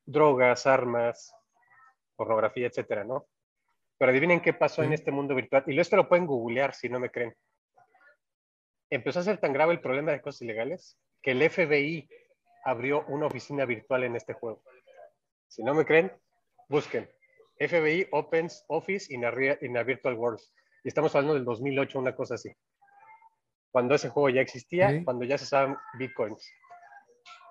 [0.07, 1.35] Drogas, armas,
[2.17, 3.27] pornografía, etcétera, ¿no?
[3.99, 5.65] Pero adivinen qué pasó en este mundo virtual.
[5.67, 7.37] Y esto lo pueden googlear si no me creen.
[8.89, 12.09] Empezó a ser tan grave el problema de cosas ilegales que el FBI
[12.65, 14.63] abrió una oficina virtual en este juego.
[15.47, 16.11] Si no me creen,
[16.71, 17.07] busquen.
[17.59, 20.41] FBI opens office in a, in a virtual world.
[20.85, 22.51] Y estamos hablando del 2008, una cosa así.
[23.71, 26.49] Cuando ese juego ya existía, cuando ya se usaban bitcoins.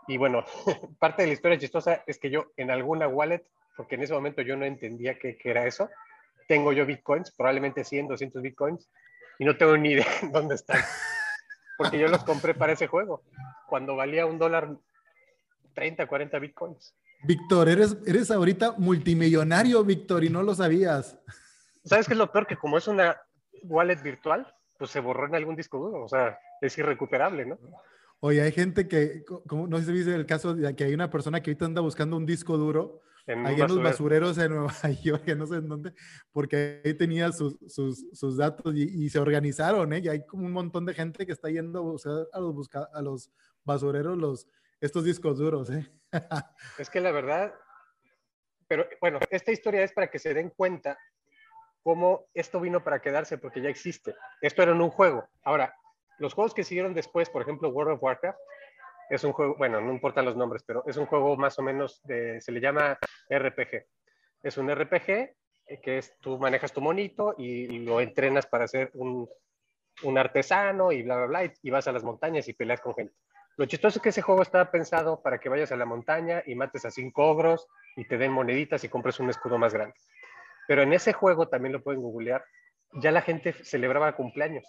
[0.08, 0.46] Y bueno,
[1.00, 3.44] parte de la historia chistosa es que yo en alguna wallet,
[3.76, 5.90] porque en ese momento yo no entendía qué, qué era eso,
[6.48, 8.90] tengo yo bitcoins, probablemente 100, 200 bitcoins,
[9.38, 10.82] y no tengo ni idea dónde están.
[11.78, 13.24] Porque yo los compré para ese juego,
[13.68, 14.76] cuando valía un dólar
[15.74, 16.96] 30, 40 bitcoins.
[17.24, 21.20] Víctor, eres, eres ahorita multimillonario, Víctor, y no lo sabías.
[21.84, 22.48] ¿Sabes qué es lo peor?
[22.48, 23.18] Que como es una
[23.64, 26.04] wallet virtual, pues se borró en algún disco duro.
[26.04, 27.58] O sea, es irrecuperable, ¿no?
[28.20, 31.10] Oye, hay gente que, como, no sé si viste el caso de que hay una
[31.10, 34.28] persona que ahorita anda buscando un disco duro En ahí en los basurero.
[34.28, 34.74] basureros en Nueva
[35.04, 35.94] York, que no sé en dónde,
[36.32, 40.00] porque ahí tenía sus, sus, sus datos y, y se organizaron, ¿eh?
[40.04, 42.90] Y hay como un montón de gente que está yendo a buscar a los, busca-
[42.94, 43.30] a los
[43.64, 44.48] basureros los,
[44.80, 45.86] estos discos duros, ¿eh?
[46.78, 47.54] Es que la verdad,
[48.68, 50.98] pero bueno, esta historia es para que se den cuenta
[51.84, 54.16] cómo esto vino para quedarse porque ya existe.
[54.42, 55.28] Esto era en un juego.
[55.44, 55.74] Ahora,
[56.20, 58.40] los juegos que siguieron después, por ejemplo, World of Warcraft,
[59.10, 62.02] es un juego, bueno, no importan los nombres, pero es un juego más o menos
[62.04, 62.98] de, se le llama
[63.30, 63.86] RPG.
[64.44, 65.36] Es un RPG
[65.82, 69.30] que es, tú manejas tu monito y, y lo entrenas para ser un,
[70.04, 72.96] un artesano y bla, bla, bla, y, y vas a las montañas y peleas con
[72.96, 73.14] gente.
[73.58, 76.54] Lo chistoso es que ese juego estaba pensado para que vayas a la montaña y
[76.54, 79.96] mates a cinco ogros y te den moneditas y compres un escudo más grande.
[80.68, 82.46] Pero en ese juego, también lo pueden googlear,
[82.94, 84.64] ya la gente celebraba cumpleaños.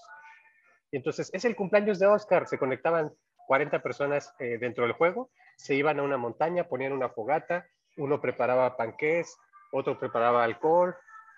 [0.90, 2.48] Y entonces, es el cumpleaños de Oscar.
[2.48, 3.12] Se conectaban
[3.46, 7.66] 40 personas eh, dentro del juego, se iban a una montaña, ponían una fogata,
[7.98, 9.36] uno preparaba panqués,
[9.70, 10.96] otro preparaba alcohol,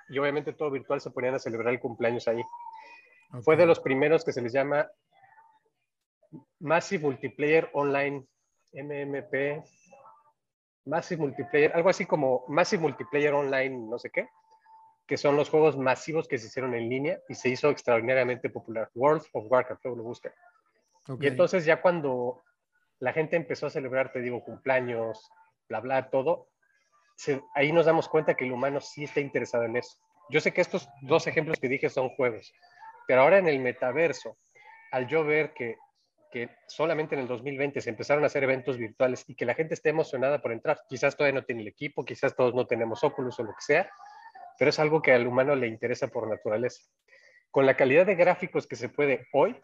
[0.09, 2.43] y obviamente todo virtual se ponían a celebrar el cumpleaños ahí.
[3.43, 4.89] Fue de los primeros que se les llama
[6.61, 8.25] Massive Multiplayer Online,
[8.73, 9.63] MMP,
[10.87, 14.29] Massive Multiplayer, algo así como Massive Multiplayer Online, no sé qué,
[15.07, 18.91] que son los juegos masivos que se hicieron en línea y se hizo extraordinariamente popular.
[18.95, 20.33] World of Warcraft, luego lo buscan.
[21.09, 21.23] Ok.
[21.23, 22.43] Y entonces ya cuando
[23.01, 25.31] la gente empezó a celebrar, te digo, cumpleaños,
[25.69, 26.49] bla, bla, todo,
[27.17, 29.99] se- ahí nos damos cuenta que el humano sí está interesado en eso.
[30.29, 32.53] Yo sé que estos dos ejemplos que dije son juegos,
[33.07, 34.39] pero ahora en el metaverso,
[34.93, 35.77] al yo ver que,
[36.31, 39.75] que solamente en el 2020 se empezaron a hacer eventos virtuales y que la gente
[39.75, 43.39] esté emocionada por entrar, quizás todavía no tiene el equipo, quizás todos no tenemos Oculus
[43.41, 43.91] o lo que sea,
[44.59, 46.83] pero es algo que al humano le interesa por naturaleza.
[47.51, 49.61] Con la calidad de gráficos que se puede hoy,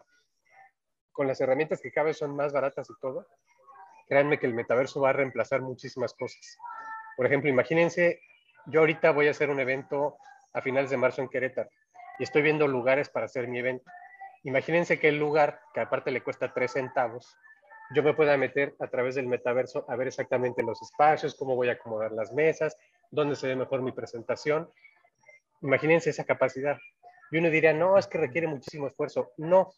[1.11, 3.25] con las herramientas que cada vez son más baratas y todo,
[4.07, 6.57] créanme que el metaverso va a reemplazar muchísimas cosas.
[7.15, 8.21] Por ejemplo, imagínense,
[8.67, 10.17] yo ahorita voy a hacer un evento
[10.53, 11.69] a finales de marzo en Querétaro
[12.19, 13.89] y estoy viendo lugares para hacer mi evento.
[14.43, 17.35] Imagínense que el lugar, que aparte le cuesta tres centavos,
[17.93, 21.69] yo me pueda meter a través del metaverso a ver exactamente los espacios, cómo voy
[21.69, 22.77] a acomodar las mesas,
[23.11, 24.69] dónde se ve mejor mi presentación.
[25.61, 26.77] Imagínense esa capacidad.
[27.31, 29.31] Y uno diría, no, es que requiere muchísimo esfuerzo.
[29.37, 29.73] No,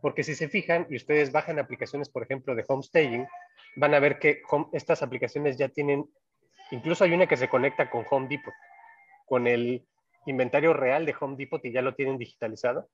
[0.00, 3.26] porque si se fijan y ustedes bajan aplicaciones, por ejemplo, de home staging,
[3.76, 6.04] van a ver que home- estas aplicaciones ya tienen,
[6.70, 8.54] incluso hay una que se conecta con Home Depot,
[9.26, 9.86] con el
[10.26, 12.88] inventario real de Home Depot y ya lo tienen digitalizado.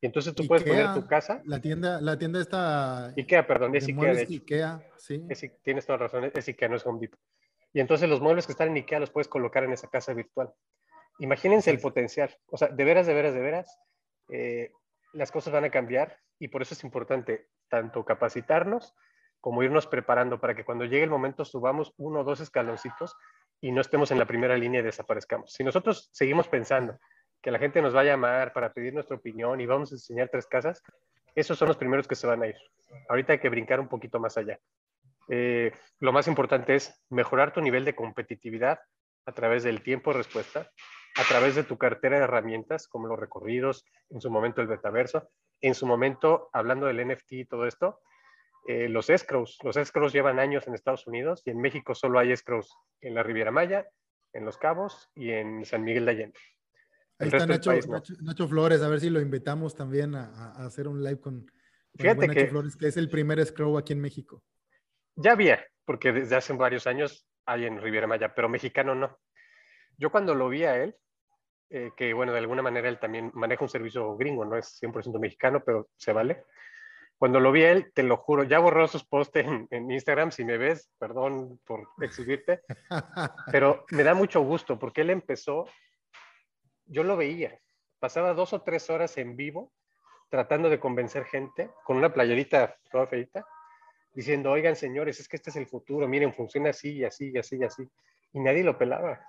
[0.00, 1.42] Y entonces tú puedes poner tu casa.
[1.44, 3.12] La tienda, la tienda esta.
[3.16, 4.32] Ikea, perdón, es Ikea, de hecho.
[4.32, 5.26] Ikea, sí.
[5.28, 7.20] Es tienes toda razón, es IKEA, no es Home Depot.
[7.72, 10.52] Y entonces los muebles que están en IKEA los puedes colocar en esa casa virtual.
[11.18, 12.34] Imagínense el potencial.
[12.46, 13.78] O sea, de veras, de veras, de veras,
[14.30, 14.72] eh,
[15.12, 18.94] las cosas van a cambiar y por eso es importante tanto capacitarnos
[19.40, 23.16] como irnos preparando para que cuando llegue el momento subamos uno o dos escaloncitos
[23.60, 25.52] y no estemos en la primera línea y desaparezcamos.
[25.52, 26.98] Si nosotros seguimos pensando
[27.42, 30.28] que la gente nos va a llamar para pedir nuestra opinión y vamos a enseñar
[30.28, 30.82] tres casas,
[31.34, 32.56] esos son los primeros que se van a ir.
[33.08, 34.58] Ahorita hay que brincar un poquito más allá.
[35.28, 38.80] Eh, lo más importante es mejorar tu nivel de competitividad
[39.26, 40.70] a través del tiempo de respuesta,
[41.16, 45.28] a través de tu cartera de herramientas, como los recorridos, en su momento el metaverso,
[45.60, 48.00] en su momento, hablando del NFT y todo esto,
[48.66, 49.58] eh, los escrows.
[49.62, 53.22] Los escrows llevan años en Estados Unidos y en México solo hay escrows en la
[53.22, 53.86] Riviera Maya,
[54.32, 56.40] en Los Cabos y en San Miguel de Allende.
[57.20, 57.94] Ahí está Nacho, país no.
[57.94, 61.40] Nacho, Nacho Flores, a ver si lo invitamos también a, a- hacer un live con,
[61.42, 61.50] con
[61.98, 64.42] Fíjate Nacho que- Flores, que es el primer Scrow aquí en México.
[65.16, 69.18] Ya había, porque desde hace varios años hay en Riviera Maya, pero mexicano no.
[69.98, 70.96] Yo cuando lo vi a él,
[71.68, 75.18] eh, que bueno, de alguna manera él también maneja un servicio gringo, no es 100%
[75.20, 76.44] mexicano, pero se vale.
[77.18, 80.30] Cuando lo vi a él, te lo juro, ya borró sus posts en, en Instagram,
[80.32, 82.62] si me ves, perdón por exhibirte,
[83.52, 85.66] pero me da mucho gusto porque él empezó,
[86.90, 87.58] yo lo veía,
[87.98, 89.72] pasaba dos o tres horas en vivo
[90.30, 93.44] tratando de convencer gente con una playerita toda feita,
[94.14, 97.38] diciendo, oigan señores, es que este es el futuro, miren, funciona así y así y
[97.38, 97.82] así y así.
[98.32, 99.20] Y nadie lo pelaba.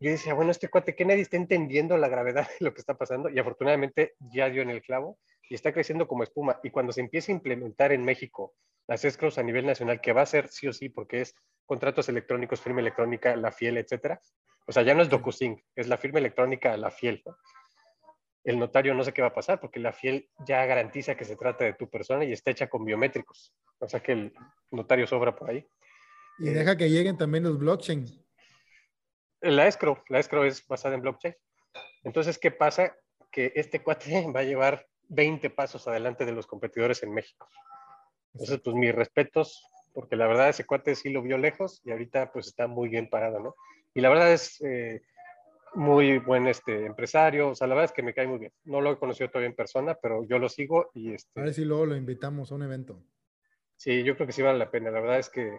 [0.00, 2.94] Yo decía, bueno, este cuate, que nadie está entendiendo la gravedad de lo que está
[2.94, 3.28] pasando.
[3.28, 5.18] Y afortunadamente ya dio en el clavo
[5.48, 6.58] y está creciendo como espuma.
[6.62, 8.54] Y cuando se empiece a implementar en México
[8.90, 12.08] las escrows a nivel nacional, que va a ser sí o sí, porque es contratos
[12.08, 14.20] electrónicos, firma electrónica, la fiel, etcétera.
[14.66, 17.22] O sea, ya no es DocuSync, es la firma electrónica, la fiel.
[17.24, 17.36] ¿no?
[18.42, 21.36] el notario no sé qué va a pasar porque la fiel ya garantiza que se
[21.36, 23.54] trata de tu persona y está hecha con biométricos.
[23.78, 24.34] O sea que el
[24.72, 25.64] notario sobra por ahí.
[26.40, 28.06] Y deja que lleguen también los blockchain.
[29.42, 31.36] La escrow, la escrow es basada en blockchain.
[32.02, 32.96] Entonces, ¿qué pasa?
[33.30, 37.48] Que este cuate va a llevar 20 pasos adelante de los competidores en México.
[38.32, 42.32] Entonces, pues mis respetos, porque la verdad ese cuate sí lo vio lejos y ahorita
[42.32, 43.54] pues está muy bien parado, ¿no?
[43.94, 45.02] Y la verdad es eh,
[45.74, 48.52] muy buen este, empresario, o sea, la verdad es que me cae muy bien.
[48.64, 51.40] No lo he conocido todavía en persona, pero yo lo sigo y este...
[51.40, 53.02] A ver si luego lo invitamos a un evento.
[53.76, 54.90] Sí, yo creo que sí vale la pena.
[54.90, 55.58] La verdad es que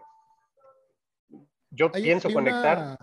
[1.69, 2.97] yo pienso conectar...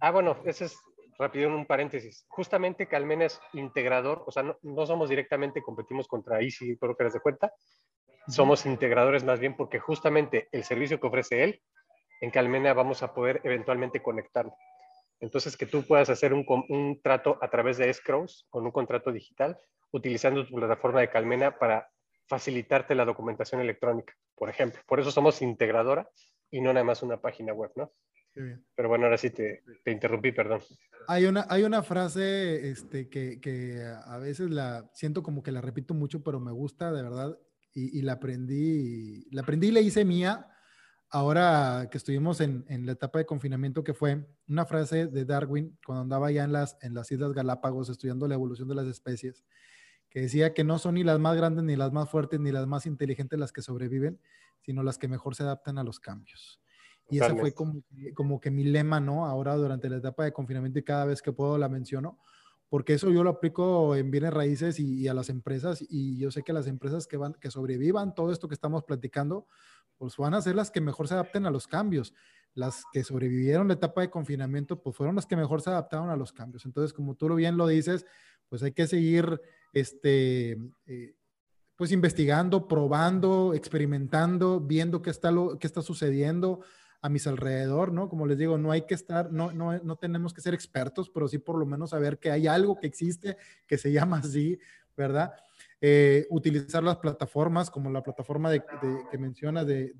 [0.00, 0.78] Ah, bueno, ese es
[1.18, 2.26] rápido un paréntesis.
[2.28, 7.02] Justamente Calmena es integrador, o sea, no, no somos directamente, competimos contra Easy, creo que
[7.02, 7.52] eres de cuenta.
[8.28, 11.62] Somos integradores más bien porque justamente el servicio que ofrece él,
[12.20, 14.54] en Calmena vamos a poder eventualmente conectarlo.
[15.20, 19.12] Entonces, que tú puedas hacer un, un trato a través de escrows con un contrato
[19.12, 19.58] digital,
[19.92, 21.88] utilizando tu plataforma de Calmena para
[22.26, 24.80] facilitarte la documentación electrónica, por ejemplo.
[24.86, 26.08] Por eso somos integradora
[26.50, 27.92] y no nada más una página web, ¿no?
[28.74, 30.60] Pero bueno, ahora sí te, te, interrumpí, perdón.
[31.08, 35.62] Hay una, hay una frase este, que, que, a veces la siento como que la
[35.62, 37.38] repito mucho, pero me gusta de verdad
[37.76, 40.48] y, y la aprendí, la aprendí y la hice mía
[41.10, 45.78] ahora que estuvimos en, en, la etapa de confinamiento, que fue una frase de Darwin
[45.84, 49.44] cuando andaba ya en las, en las Islas Galápagos estudiando la evolución de las especies,
[50.08, 52.66] que decía que no son ni las más grandes, ni las más fuertes, ni las
[52.66, 54.18] más inteligentes las que sobreviven,
[54.62, 56.60] sino las que mejor se adaptan a los cambios.
[57.08, 57.82] Y esa fue como,
[58.14, 59.26] como que mi lema, ¿no?
[59.26, 62.18] Ahora durante la etapa de confinamiento y cada vez que puedo la menciono,
[62.68, 66.42] porque eso yo lo aplico en bienes raíces y, a las empresas y yo sé
[66.42, 69.46] que las empresas que van que sobrevivan todo esto que estamos platicando
[69.98, 72.12] pues van a ser las que mejor se adapten a los cambios.
[72.54, 76.16] Las que sobrevivieron la etapa de confinamiento pues fueron las que mejor se adaptaron a
[76.16, 76.64] los cambios.
[76.66, 78.04] Entonces como tú bien lo dices
[78.48, 79.40] pues hay que seguir
[79.72, 81.14] este eh,
[81.76, 86.60] pues investigando probando experimentando viendo qué está lo qué está sucediendo
[87.02, 88.08] a mis alrededor, ¿no?
[88.08, 91.28] Como les digo, no hay que estar, no, no, no tenemos que ser expertos, pero
[91.28, 93.36] sí por lo menos saber que hay algo que existe
[93.66, 94.58] que se llama así,
[94.96, 95.34] ¿verdad?
[95.80, 98.64] Eh, utilizar las plataformas como la plataforma de,
[99.10, 99.92] que menciona de,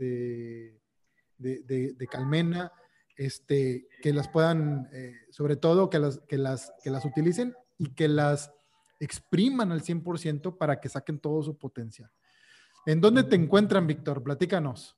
[1.38, 2.72] de, Calmena,
[3.16, 7.94] este, que las puedan, eh, sobre todo que las, que, las, que las utilicen y
[7.94, 8.52] que las
[9.00, 12.10] expriman al 100% para que saquen todo su potencial.
[12.86, 14.22] ¿En dónde te encuentran, Víctor?
[14.22, 14.95] Platícanos.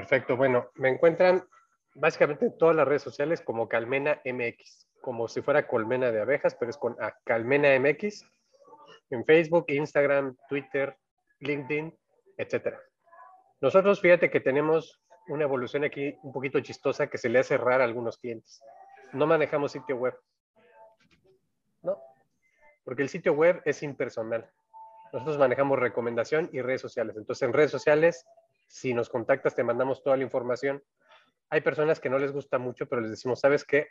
[0.00, 1.46] Perfecto, bueno, me encuentran
[1.94, 6.54] básicamente en todas las redes sociales como Calmena MX, como si fuera colmena de abejas,
[6.54, 8.24] pero es con A, Calmena MX,
[9.10, 10.96] en Facebook, Instagram, Twitter,
[11.40, 11.94] LinkedIn,
[12.38, 12.78] etc.
[13.60, 17.84] Nosotros, fíjate que tenemos una evolución aquí un poquito chistosa que se le hace rara
[17.84, 18.62] a algunos clientes.
[19.12, 20.18] No manejamos sitio web.
[21.82, 21.98] No,
[22.84, 24.50] porque el sitio web es impersonal.
[25.12, 27.18] Nosotros manejamos recomendación y redes sociales.
[27.18, 28.24] Entonces, en redes sociales
[28.70, 30.80] si nos contactas, te mandamos toda la información.
[31.50, 33.88] Hay personas que no les gusta mucho, pero les decimos, ¿sabes qué?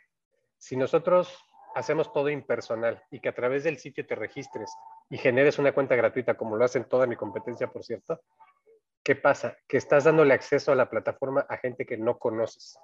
[0.56, 1.38] Si nosotros
[1.74, 4.72] hacemos todo impersonal y que a través del sitio te registres
[5.10, 8.22] y generes una cuenta gratuita, como lo hacen toda mi competencia, por cierto,
[9.02, 9.58] ¿qué pasa?
[9.68, 12.78] Que estás dándole acceso a la plataforma a gente que no conoces.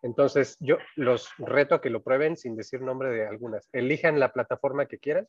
[0.00, 3.68] Entonces, yo los reto a que lo prueben sin decir nombre de algunas.
[3.72, 5.28] Elijan la plataforma que quieran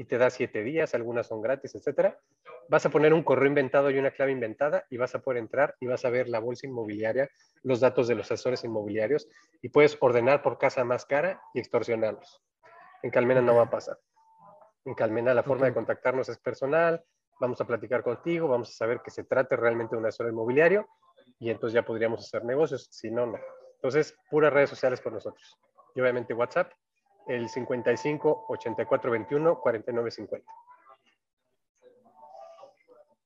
[0.00, 2.18] y te da siete días, algunas son gratis, etcétera.
[2.70, 5.76] Vas a poner un correo inventado y una clave inventada y vas a poder entrar
[5.78, 7.28] y vas a ver la bolsa inmobiliaria,
[7.64, 9.28] los datos de los asesores inmobiliarios
[9.60, 12.42] y puedes ordenar por casa más cara y extorsionarlos.
[13.02, 13.98] En Calmena no va a pasar.
[14.86, 17.04] En Calmena la forma de contactarnos es personal,
[17.38, 20.88] vamos a platicar contigo, vamos a saber que se trate realmente de un asesor inmobiliario
[21.38, 23.38] y entonces ya podríamos hacer negocios, si no, no.
[23.74, 25.58] Entonces, puras redes sociales con nosotros.
[25.94, 26.72] Y obviamente WhatsApp
[27.30, 30.52] el 55 84 21 49 50.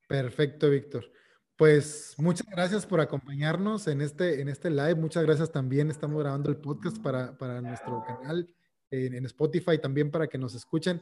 [0.07, 1.11] Perfecto, Víctor.
[1.57, 4.97] Pues muchas gracias por acompañarnos en este, en este live.
[4.97, 5.91] Muchas gracias también.
[5.91, 8.49] Estamos grabando el podcast para, para nuestro canal
[8.91, 11.01] en, en, Spotify, también para que nos escuchen.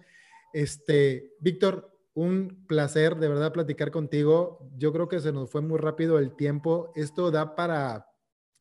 [0.53, 4.71] Este, Víctor, un placer de verdad platicar contigo.
[4.77, 6.93] Yo creo que se nos fue muy rápido el tiempo.
[6.95, 8.07] Esto da para,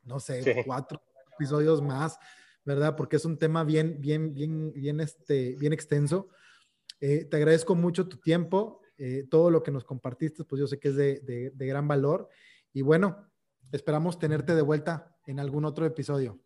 [0.03, 0.51] no sé, sí.
[0.65, 1.01] cuatro
[1.33, 2.17] episodios más.
[2.73, 2.95] ¿Verdad?
[2.95, 6.29] Porque es un tema bien, bien, bien, bien, este, bien extenso.
[6.99, 10.79] Eh, te agradezco mucho tu tiempo, eh, todo lo que nos compartiste, pues yo sé
[10.79, 12.29] que es de, de, de, gran valor.
[12.73, 13.27] Y bueno,
[13.71, 16.39] esperamos tenerte de vuelta en algún otro episodio.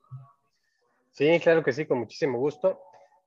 [1.11, 2.81] Sí, claro que sí, con muchísimo gusto.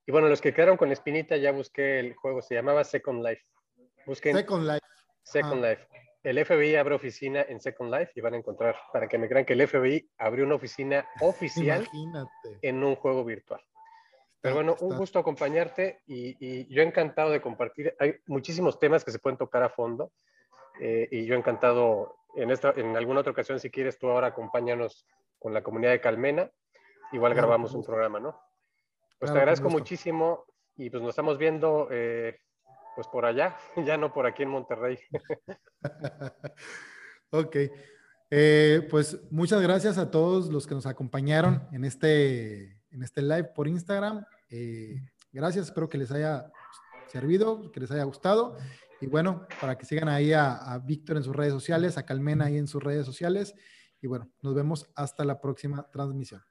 [0.07, 3.43] Y bueno, los que quedaron con espinita, ya busqué el juego, se llamaba Second Life.
[4.07, 4.87] Busquen Second Life.
[5.23, 5.71] Second ah.
[5.71, 9.29] Life el FBI abre oficina en Second Life y van a encontrar, para que me
[9.29, 12.59] crean que el FBI abrió una oficina oficial Imagínate.
[12.63, 13.61] en un juego virtual.
[14.41, 17.95] Pero bueno, un gusto acompañarte y, y, yo encantado de compartir.
[17.99, 20.13] Hay muchísimos temas que se pueden tocar a fondo
[20.81, 25.07] eh, y yo encantado en, esta, en alguna otra ocasión, si quieres, tú ahora acompáñanos
[25.39, 26.51] con la comunidad de Calmena
[27.13, 28.33] igual Claro, grabamos un programa, ¿no?
[29.19, 30.45] Pues Claro, te agradezco muchísimo
[30.77, 32.39] y pues nos estamos viendo eh,
[32.99, 33.57] pues por allá,
[33.87, 34.99] ya no por aquí en Monterrey.
[37.31, 37.57] Ok.
[38.31, 43.53] Eh, pues muchas gracias a todos los que nos acompañaron en este, en este live
[43.55, 44.25] por Instagram.
[44.49, 44.97] Eh,
[45.31, 46.51] gracias, espero que les haya
[47.07, 48.57] servido, que les haya gustado.
[49.03, 52.47] Y bueno, para que sigan ahí a, a Víctor en sus redes sociales, a Calmena
[52.47, 53.55] ahí en sus redes sociales.
[54.01, 56.48] Y bueno, nos vemos hasta la próxima transmisión.